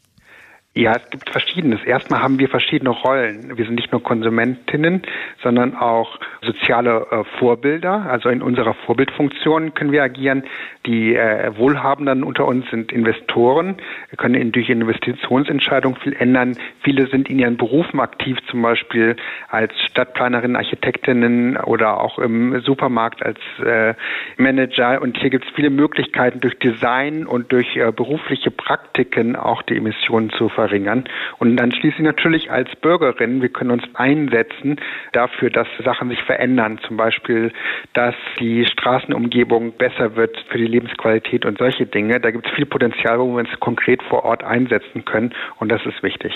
Ja, 0.77 0.91
es 0.97 1.09
gibt 1.09 1.31
verschiedenes. 1.31 1.85
Erstmal 1.85 2.20
haben 2.20 2.41
wir 2.41 2.49
verschiedene 2.49 2.91
Rollen. 2.91 3.57
Wir 3.57 3.64
sind 3.64 3.77
nicht 3.77 3.93
nur 3.93 4.03
Konsumentinnen, 4.03 5.03
sondern 5.41 5.77
auch 5.77 6.18
soziale 6.43 7.07
äh, 7.12 7.22
Vorbilder. 7.39 8.07
Also 8.11 8.29
in 8.29 8.43
unserer 8.43 8.75
Vorbildfunktion 8.75 9.75
können 9.75 9.93
wir 9.93 10.03
agieren. 10.03 10.43
Die 10.85 11.14
äh, 11.14 11.57
Wohlhabenden 11.57 12.25
unter 12.25 12.45
uns 12.47 12.68
sind 12.70 12.91
Investoren, 12.91 13.77
wir 14.11 14.16
können 14.16 14.35
in, 14.35 14.51
durch 14.51 14.68
Investitionsentscheidungen 14.68 15.97
viel 16.01 16.12
ändern. 16.12 16.59
Viele 16.83 17.07
sind 17.07 17.31
in 17.31 17.39
ihren 17.39 17.57
Berufen 17.57 18.01
aktiv, 18.01 18.37
zum 18.51 18.61
Beispiel 18.61 19.14
als 19.49 19.72
Stadtplanerinnen, 19.91 20.57
Architektinnen 20.57 21.57
oder 21.57 22.01
auch 22.01 22.18
im 22.18 22.61
Supermarkt 22.62 23.25
als 23.25 23.39
äh, 23.64 23.95
Manager. 24.39 25.01
Und 25.01 25.18
hier 25.18 25.31
gibt 25.31 25.47
es 25.47 25.53
viele 25.55 25.70
Möglichkeiten 25.70 26.41
durch 26.41 26.59
Design 26.59 27.27
und 27.27 27.53
durch 27.53 27.77
äh, 27.77 27.93
berufliche 27.93 28.51
Praktiken 28.51 29.37
auch 29.37 29.62
die 29.62 29.77
Emissionen 29.77 30.31
zu 30.31 30.49
verringern 30.49 30.63
verringern. 30.64 31.04
Und 31.38 31.56
dann 31.56 31.72
schließlich 31.72 32.04
natürlich 32.04 32.50
als 32.50 32.68
Bürgerin, 32.80 33.42
wir 33.42 33.50
können 33.50 33.70
uns 33.70 33.84
einsetzen 33.94 34.76
dafür, 35.12 35.50
dass 35.50 35.66
Sachen 35.84 36.08
sich 36.08 36.22
verändern. 36.22 36.78
Zum 36.86 36.96
Beispiel, 36.96 37.52
dass 37.92 38.14
die 38.40 38.64
Straßenumgebung 38.64 39.72
besser 39.76 40.16
wird 40.16 40.36
für 40.50 40.58
die 40.58 40.66
Lebensqualität 40.66 41.44
und 41.44 41.58
solche 41.58 41.86
Dinge. 41.86 42.18
Da 42.20 42.30
gibt 42.30 42.46
es 42.46 42.52
viel 42.54 42.66
Potenzial, 42.66 43.18
wo 43.18 43.34
wir 43.34 43.40
uns 43.40 43.60
konkret 43.60 44.02
vor 44.04 44.24
Ort 44.24 44.42
einsetzen 44.42 45.04
können. 45.04 45.34
Und 45.58 45.70
das 45.70 45.84
ist 45.84 46.02
wichtig. 46.02 46.32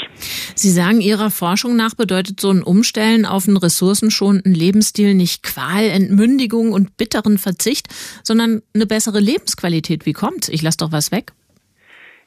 Sie 0.54 0.70
sagen, 0.70 1.00
Ihrer 1.00 1.30
Forschung 1.30 1.76
nach 1.76 1.94
bedeutet 1.94 2.40
so 2.40 2.50
ein 2.50 2.62
Umstellen 2.62 3.24
auf 3.24 3.48
einen 3.48 3.56
ressourcenschonenden 3.56 4.54
Lebensstil 4.54 5.14
nicht 5.14 5.42
Qual, 5.42 5.84
Entmündigung 5.84 6.72
und 6.72 6.96
bitteren 6.96 7.38
Verzicht, 7.38 7.86
sondern 8.22 8.62
eine 8.74 8.86
bessere 8.86 9.20
Lebensqualität. 9.20 10.04
Wie 10.04 10.12
kommt's? 10.12 10.48
Ich 10.48 10.62
lasse 10.62 10.78
doch 10.78 10.92
was 10.92 11.12
weg. 11.12 11.32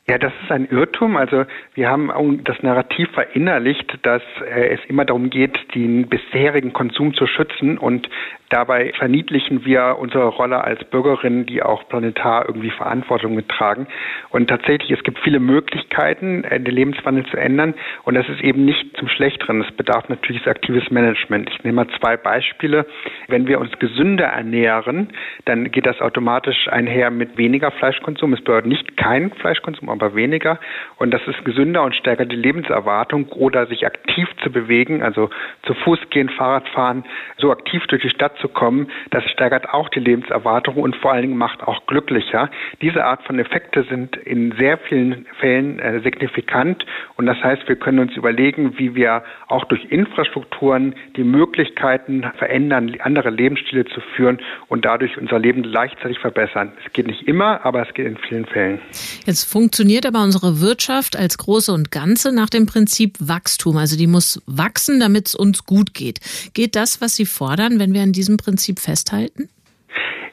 Ja, 0.08 0.18
das 0.18 0.34
ist 0.44 0.52
ein 0.52 0.66
Irrtum. 0.66 1.16
Also 1.16 1.46
wir 1.74 1.90
haben 1.90 2.44
das 2.44 2.62
Narrativ 2.64 3.10
verinnerlicht, 3.12 4.00
dass 4.04 4.24
äh, 4.42 4.74
es 4.74 4.80
immer 4.88 5.06
darum 5.06 5.30
geht, 5.30 5.58
den 5.76 6.08
bisherigen 6.08 6.74
Konsum 6.74 7.14
zu 7.14 7.28
schützen 7.28 7.78
und 7.78 8.10
dabei 8.52 8.92
verniedlichen 8.98 9.66
wir 9.66 9.98
unsere 10.00 10.28
Rolle 10.28 10.64
als 10.64 10.84
Bürgerinnen, 10.86 11.46
die 11.46 11.64
auch 11.64 11.88
planetar 11.88 12.46
irgendwie 12.48 12.70
Verantwortung 12.70 13.34
mittragen. 13.34 13.88
Und 14.30 14.50
tatsächlich, 14.50 14.92
es 14.92 15.04
gibt 15.04 15.20
viele 15.20 15.40
Möglichkeiten, 15.40 16.44
äh, 16.44 16.60
den 16.60 16.76
Lebenswandel 16.76 17.26
zu 17.26 17.38
ändern 17.38 17.74
und 18.04 18.16
das 18.16 18.28
ist 18.30 18.42
eben 18.42 18.66
nicht 18.66 18.98
zum 18.98 19.08
Schlechteren. 19.08 19.62
Es 19.62 19.72
bedarf 19.72 20.10
natürlich 20.10 20.46
aktives 20.48 20.92
Management. 20.92 21.50
Ich 21.50 21.64
nehme 21.64 21.86
mal 21.86 21.88
zwei 22.00 22.18
Beispiele. 22.18 22.86
Wenn 23.28 23.48
wir 23.48 23.60
uns 23.60 23.72
gesünder 23.80 24.26
ernähren, 24.26 25.10
dann 25.46 25.72
geht 25.72 25.86
das 25.86 26.02
automatisch 26.02 26.68
einher 26.68 27.10
mit 27.10 27.38
weniger 27.38 27.72
Fleischkonsum. 27.72 28.34
Es 28.34 28.42
bedeutet 28.42 28.68
nicht 28.68 28.98
kein 28.98 29.32
Fleischkonsum, 29.32 29.90
aber 29.90 30.14
weniger. 30.16 30.60
Und 30.98 31.12
das 31.12 31.22
ist 31.28 31.44
gesünder 31.46 31.84
und 31.84 31.96
stärkert 31.96 32.32
die 32.32 32.36
Lebenserwartung 32.36 33.30
oder 33.30 33.66
sich 33.68 33.86
aktiv 33.86 34.28
zu 34.44 34.52
bewegen, 34.52 35.02
also 35.02 35.30
zu 35.64 35.74
Fuß 35.74 36.00
gehen, 36.10 36.30
Fahrrad 36.30 36.68
fahren, 36.70 37.06
so 37.38 37.52
aktiv 37.52 37.86
durch 37.88 38.02
die 38.02 38.10
Stadt 38.10 38.38
zu 38.42 38.48
kommen, 38.48 38.88
das 39.12 39.24
steigert 39.32 39.70
auch 39.70 39.90
die 39.90 40.00
Lebenserwartung 40.00 40.76
und 40.76 40.96
vor 40.96 41.14
allen 41.14 41.22
Dingen 41.24 41.38
macht 41.38 41.64
auch 41.64 41.86
glücklicher. 41.86 42.50
Diese 42.82 43.06
Art 43.06 43.24
von 43.24 43.40
Effekte 43.40 43.84
sind 43.90 44.18
in 44.18 44.54
sehr 44.58 44.78
vielen 44.78 45.26
Fällen 45.40 45.80
äh, 45.80 46.02
signifikant 46.02 46.86
und 47.16 47.26
das 47.26 47.38
heißt, 47.42 47.68
wir 47.68 47.76
können 47.76 48.00
uns 48.00 48.16
überlegen, 48.16 48.78
wie 48.78 48.96
wir 48.96 49.24
auch 49.48 49.66
durch 49.66 49.86
Infrastrukturen 49.86 50.96
die 51.16 51.24
Möglichkeiten 51.24 52.26
verändern, 52.38 52.96
andere 53.00 53.30
Lebensstile 53.30 53.86
zu 53.86 54.02
führen 54.16 54.40
und 54.68 54.86
dadurch 54.86 55.18
unser 55.18 55.40
Leben 55.40 55.64
gleichzeitig 55.64 56.20
verbessern. 56.20 56.74
Es 56.86 56.92
geht 56.94 57.08
nicht 57.08 57.28
immer, 57.28 57.66
aber 57.66 57.88
es 57.88 57.94
geht 57.94 58.08
in 58.08 58.18
vielen 58.18 58.46
Fällen. 58.46 58.80
Jetzt 59.26 59.46
funktioniert 59.46 60.06
aber 60.06 60.24
unsere 60.24 60.62
Wirtschaft 60.62 61.16
als 61.16 61.38
Große 61.38 61.72
und 61.72 61.92
Ganze 61.92 62.34
nach 62.34 62.50
dem 62.50 62.66
Prinzip 62.66 63.18
Wachstum. 63.20 63.78
Also 63.78 63.98
die 63.98 64.08
muss 64.08 64.42
wachsen, 64.46 65.00
damit 65.00 65.28
es 65.28 65.36
uns 65.36 65.66
gut 65.66 65.94
geht. 65.94 66.20
Geht 66.54 66.76
das, 66.76 67.02
was 67.02 67.16
Sie 67.16 67.26
fordern, 67.26 67.80
wenn 67.80 67.94
wir 67.94 68.02
an 68.02 68.12
diesem 68.12 68.31
Prinzip 68.38 68.80
festhalten? 68.80 69.50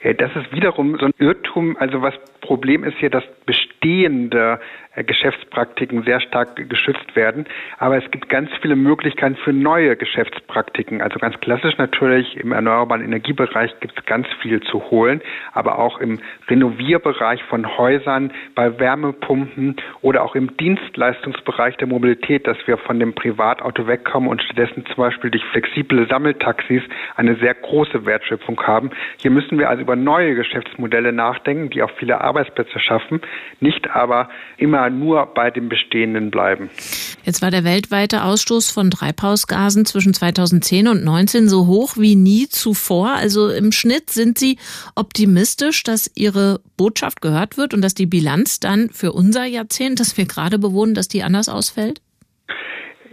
Das 0.02 0.30
ist 0.36 0.52
wiederum 0.52 0.96
so 0.98 1.06
ein 1.06 1.12
Irrtum. 1.18 1.76
Also 1.76 2.02
was 2.02 2.14
Problem 2.40 2.84
ist 2.84 2.96
hier, 2.98 3.10
dass 3.10 3.24
bestehende 3.46 4.60
äh, 4.60 4.64
Geschäftspraktiken 5.04 6.02
sehr 6.02 6.20
stark 6.20 6.56
geschützt 6.68 7.14
werden. 7.14 7.46
Aber 7.78 7.96
es 7.96 8.10
gibt 8.10 8.28
ganz 8.28 8.50
viele 8.60 8.76
Möglichkeiten 8.76 9.36
für 9.36 9.52
neue 9.52 9.96
Geschäftspraktiken. 9.96 11.02
Also 11.02 11.18
ganz 11.18 11.38
klassisch 11.40 11.76
natürlich 11.78 12.36
im 12.36 12.52
erneuerbaren 12.52 13.04
Energiebereich 13.04 13.78
gibt 13.80 13.98
es 13.98 14.04
ganz 14.06 14.26
viel 14.40 14.60
zu 14.60 14.90
holen, 14.90 15.20
aber 15.52 15.78
auch 15.78 16.00
im 16.00 16.20
Renovierbereich 16.48 17.42
von 17.44 17.78
Häusern, 17.78 18.32
bei 18.54 18.78
Wärmepumpen 18.78 19.76
oder 20.00 20.22
auch 20.22 20.34
im 20.34 20.56
Dienstleistungsbereich 20.56 21.76
der 21.76 21.86
Mobilität, 21.86 22.46
dass 22.46 22.58
wir 22.66 22.78
von 22.78 22.98
dem 22.98 23.14
Privatauto 23.14 23.86
wegkommen 23.86 24.28
und 24.28 24.42
stattdessen 24.42 24.84
zum 24.86 24.96
Beispiel 24.96 25.30
durch 25.30 25.44
flexible 25.46 26.06
Sammeltaxis 26.08 26.82
eine 27.16 27.36
sehr 27.36 27.54
große 27.54 28.04
Wertschöpfung 28.06 28.60
haben. 28.62 28.90
Hier 29.18 29.30
müssen 29.30 29.58
wir 29.58 29.68
also 29.68 29.82
über 29.82 29.96
neue 29.96 30.34
Geschäftsmodelle 30.34 31.12
nachdenken, 31.12 31.70
die 31.70 31.82
auch 31.82 31.90
viele 31.98 32.20
Arbeitsplätze 32.20 32.78
schaffen, 32.80 33.20
nicht 33.60 33.90
aber 33.90 34.28
immer 34.56 34.87
nur 34.90 35.26
bei 35.26 35.50
dem 35.50 35.68
Bestehenden 35.68 36.30
bleiben. 36.30 36.70
Jetzt 37.24 37.42
war 37.42 37.50
der 37.50 37.64
weltweite 37.64 38.24
Ausstoß 38.24 38.70
von 38.70 38.90
Treibhausgasen 38.90 39.84
zwischen 39.84 40.14
2010 40.14 40.88
und 40.88 40.98
2019 41.02 41.48
so 41.48 41.66
hoch 41.66 41.96
wie 41.96 42.16
nie 42.16 42.48
zuvor. 42.48 43.10
Also 43.10 43.50
im 43.50 43.72
Schnitt 43.72 44.10
sind 44.10 44.38
Sie 44.38 44.58
optimistisch, 44.94 45.82
dass 45.82 46.10
Ihre 46.14 46.60
Botschaft 46.76 47.20
gehört 47.20 47.56
wird 47.56 47.74
und 47.74 47.82
dass 47.82 47.94
die 47.94 48.06
Bilanz 48.06 48.60
dann 48.60 48.90
für 48.90 49.12
unser 49.12 49.44
Jahrzehnt, 49.44 50.00
das 50.00 50.16
wir 50.16 50.26
gerade 50.26 50.58
bewohnen, 50.58 50.94
dass 50.94 51.08
die 51.08 51.22
anders 51.22 51.48
ausfällt? 51.48 52.00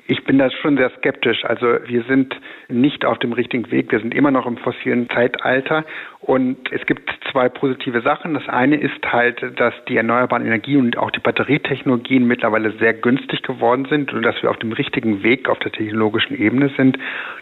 Ich 0.08 0.24
bin 0.24 0.38
da 0.38 0.52
schon 0.52 0.78
sehr 0.78 0.92
skeptisch. 0.98 1.44
Also 1.46 1.80
wir 1.86 2.04
sind 2.04 2.40
nicht 2.68 3.06
auf 3.06 3.18
dem 3.18 3.34
richtigen 3.34 3.72
Weg. 3.72 3.92
Wir 3.92 4.00
sind 4.00 4.14
immer 4.14 4.30
noch 4.30 4.46
im 4.46 4.58
fossilen 4.58 5.10
Zeitalter. 5.10 5.84
Und 6.20 6.72
es 6.72 6.86
gibt 6.86 7.10
zwei 7.32 7.50
positive 7.50 8.02
Sachen. 8.02 8.34
Das 8.34 8.48
eine 8.48 8.78
ist 8.78 9.04
halt, 9.06 9.44
dass 9.60 9.74
die 9.88 9.98
erneuerbaren 9.98 10.46
Energien 10.46 10.80
und 10.80 10.98
auch 10.98 11.12
die 11.12 11.20
Batterietechnologien 11.20 12.28
mittlerweile 12.28 12.72
sehr 12.78 12.94
günstig 12.94 13.42
geworden 13.44 13.86
sind 13.90 14.14
und 14.14 14.24
dass 14.24 14.42
wir 14.42 14.50
auf 14.50 14.58
dem 14.58 14.72
richtigen 14.72 15.24
Weg 15.24 15.50
auf 15.50 15.60
der 15.60 15.72
technologischen 15.72 16.36
Ebene 16.36 16.70
sind. 16.78 16.98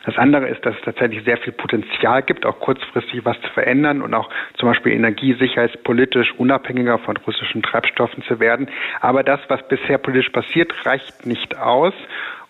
Das 0.05 0.17
andere 0.17 0.47
ist, 0.47 0.65
dass 0.65 0.75
es 0.75 0.81
tatsächlich 0.81 1.23
sehr 1.23 1.37
viel 1.37 1.53
Potenzial 1.53 2.23
gibt, 2.23 2.45
auch 2.45 2.59
kurzfristig 2.59 3.23
was 3.25 3.39
zu 3.41 3.49
verändern 3.49 4.01
und 4.01 4.13
auch 4.13 4.29
zum 4.55 4.69
Beispiel 4.69 4.93
energiesicherheitspolitisch 4.93 6.33
unabhängiger 6.37 6.97
von 6.97 7.17
russischen 7.17 7.61
Treibstoffen 7.61 8.23
zu 8.23 8.39
werden. 8.39 8.69
Aber 8.99 9.23
das, 9.23 9.39
was 9.47 9.65
bisher 9.67 9.97
politisch 9.97 10.29
passiert, 10.29 10.73
reicht 10.85 11.25
nicht 11.25 11.57
aus. 11.57 11.93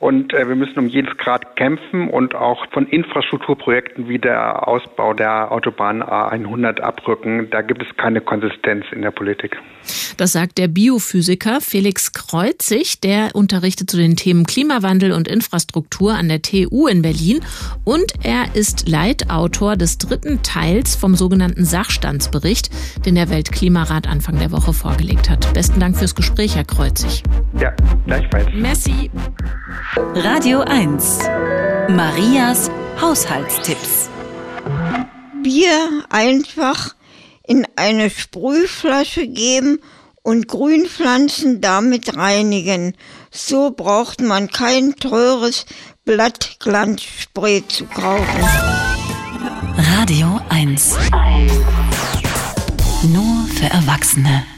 Und 0.03 0.33
äh, 0.33 0.49
wir 0.49 0.55
müssen 0.57 0.77
um 0.79 0.87
jedes 0.87 1.15
Grad 1.15 1.55
kämpfen 1.55 2.09
und 2.09 2.35
auch 2.35 2.65
von 2.71 2.85
Infrastrukturprojekten 2.87 4.09
wie 4.09 4.19
der 4.19 4.67
Ausbau 4.67 5.13
der 5.13 5.49
Autobahn 5.49 6.03
A100 6.03 6.81
abrücken. 6.81 7.49
Da 7.51 7.61
gibt 7.61 7.81
es 7.81 7.87
keine 7.95 8.19
Konsistenz 8.19 8.83
in 8.91 9.01
der 9.01 9.11
Politik. 9.11 9.57
Das 10.17 10.33
sagt 10.33 10.57
der 10.57 10.67
Biophysiker 10.67 11.61
Felix 11.61 12.11
Kreuzig, 12.11 12.99
der 12.99 13.29
unterrichtet 13.33 13.89
zu 13.89 13.95
den 13.95 14.17
Themen 14.17 14.45
Klimawandel 14.45 15.13
und 15.13 15.29
Infrastruktur 15.29 16.13
an 16.13 16.27
der 16.27 16.41
TU 16.41 16.87
in 16.87 17.01
Berlin 17.01 17.39
und 17.85 18.13
er 18.23 18.55
ist 18.55 18.89
Leitautor 18.89 19.77
des 19.77 19.99
dritten 19.99 20.43
Teils 20.43 20.97
vom 20.97 21.15
sogenannten 21.15 21.63
Sachstandsbericht, 21.63 22.69
den 23.05 23.15
der 23.15 23.29
Weltklimarat 23.29 24.09
Anfang 24.09 24.37
der 24.37 24.51
Woche 24.51 24.73
vorgelegt 24.73 25.29
hat. 25.29 25.53
Besten 25.53 25.79
Dank 25.79 25.95
fürs 25.95 26.13
Gespräch, 26.13 26.57
Herr 26.57 26.65
Kreuzig. 26.65 27.23
Ja, 27.57 27.73
gleichfalls. 28.05 28.47
Messi. 28.53 29.09
Radio 29.95 30.61
1. 30.61 31.19
Marias 31.89 32.71
Haushaltstipps. 32.99 34.09
Bier 35.43 36.03
einfach 36.09 36.95
in 37.45 37.67
eine 37.75 38.09
Sprühflasche 38.09 39.27
geben 39.27 39.79
und 40.23 40.47
Grünpflanzen 40.47 41.61
damit 41.61 42.17
reinigen. 42.17 42.95
So 43.29 43.69
braucht 43.69 44.19
man 44.21 44.49
kein 44.49 44.95
teures 44.95 45.67
Blattglanzspray 46.05 47.63
zu 47.67 47.85
kaufen. 47.85 48.43
Radio 49.77 50.39
1. 50.49 50.97
Nur 53.03 53.47
für 53.47 53.67
Erwachsene. 53.67 54.52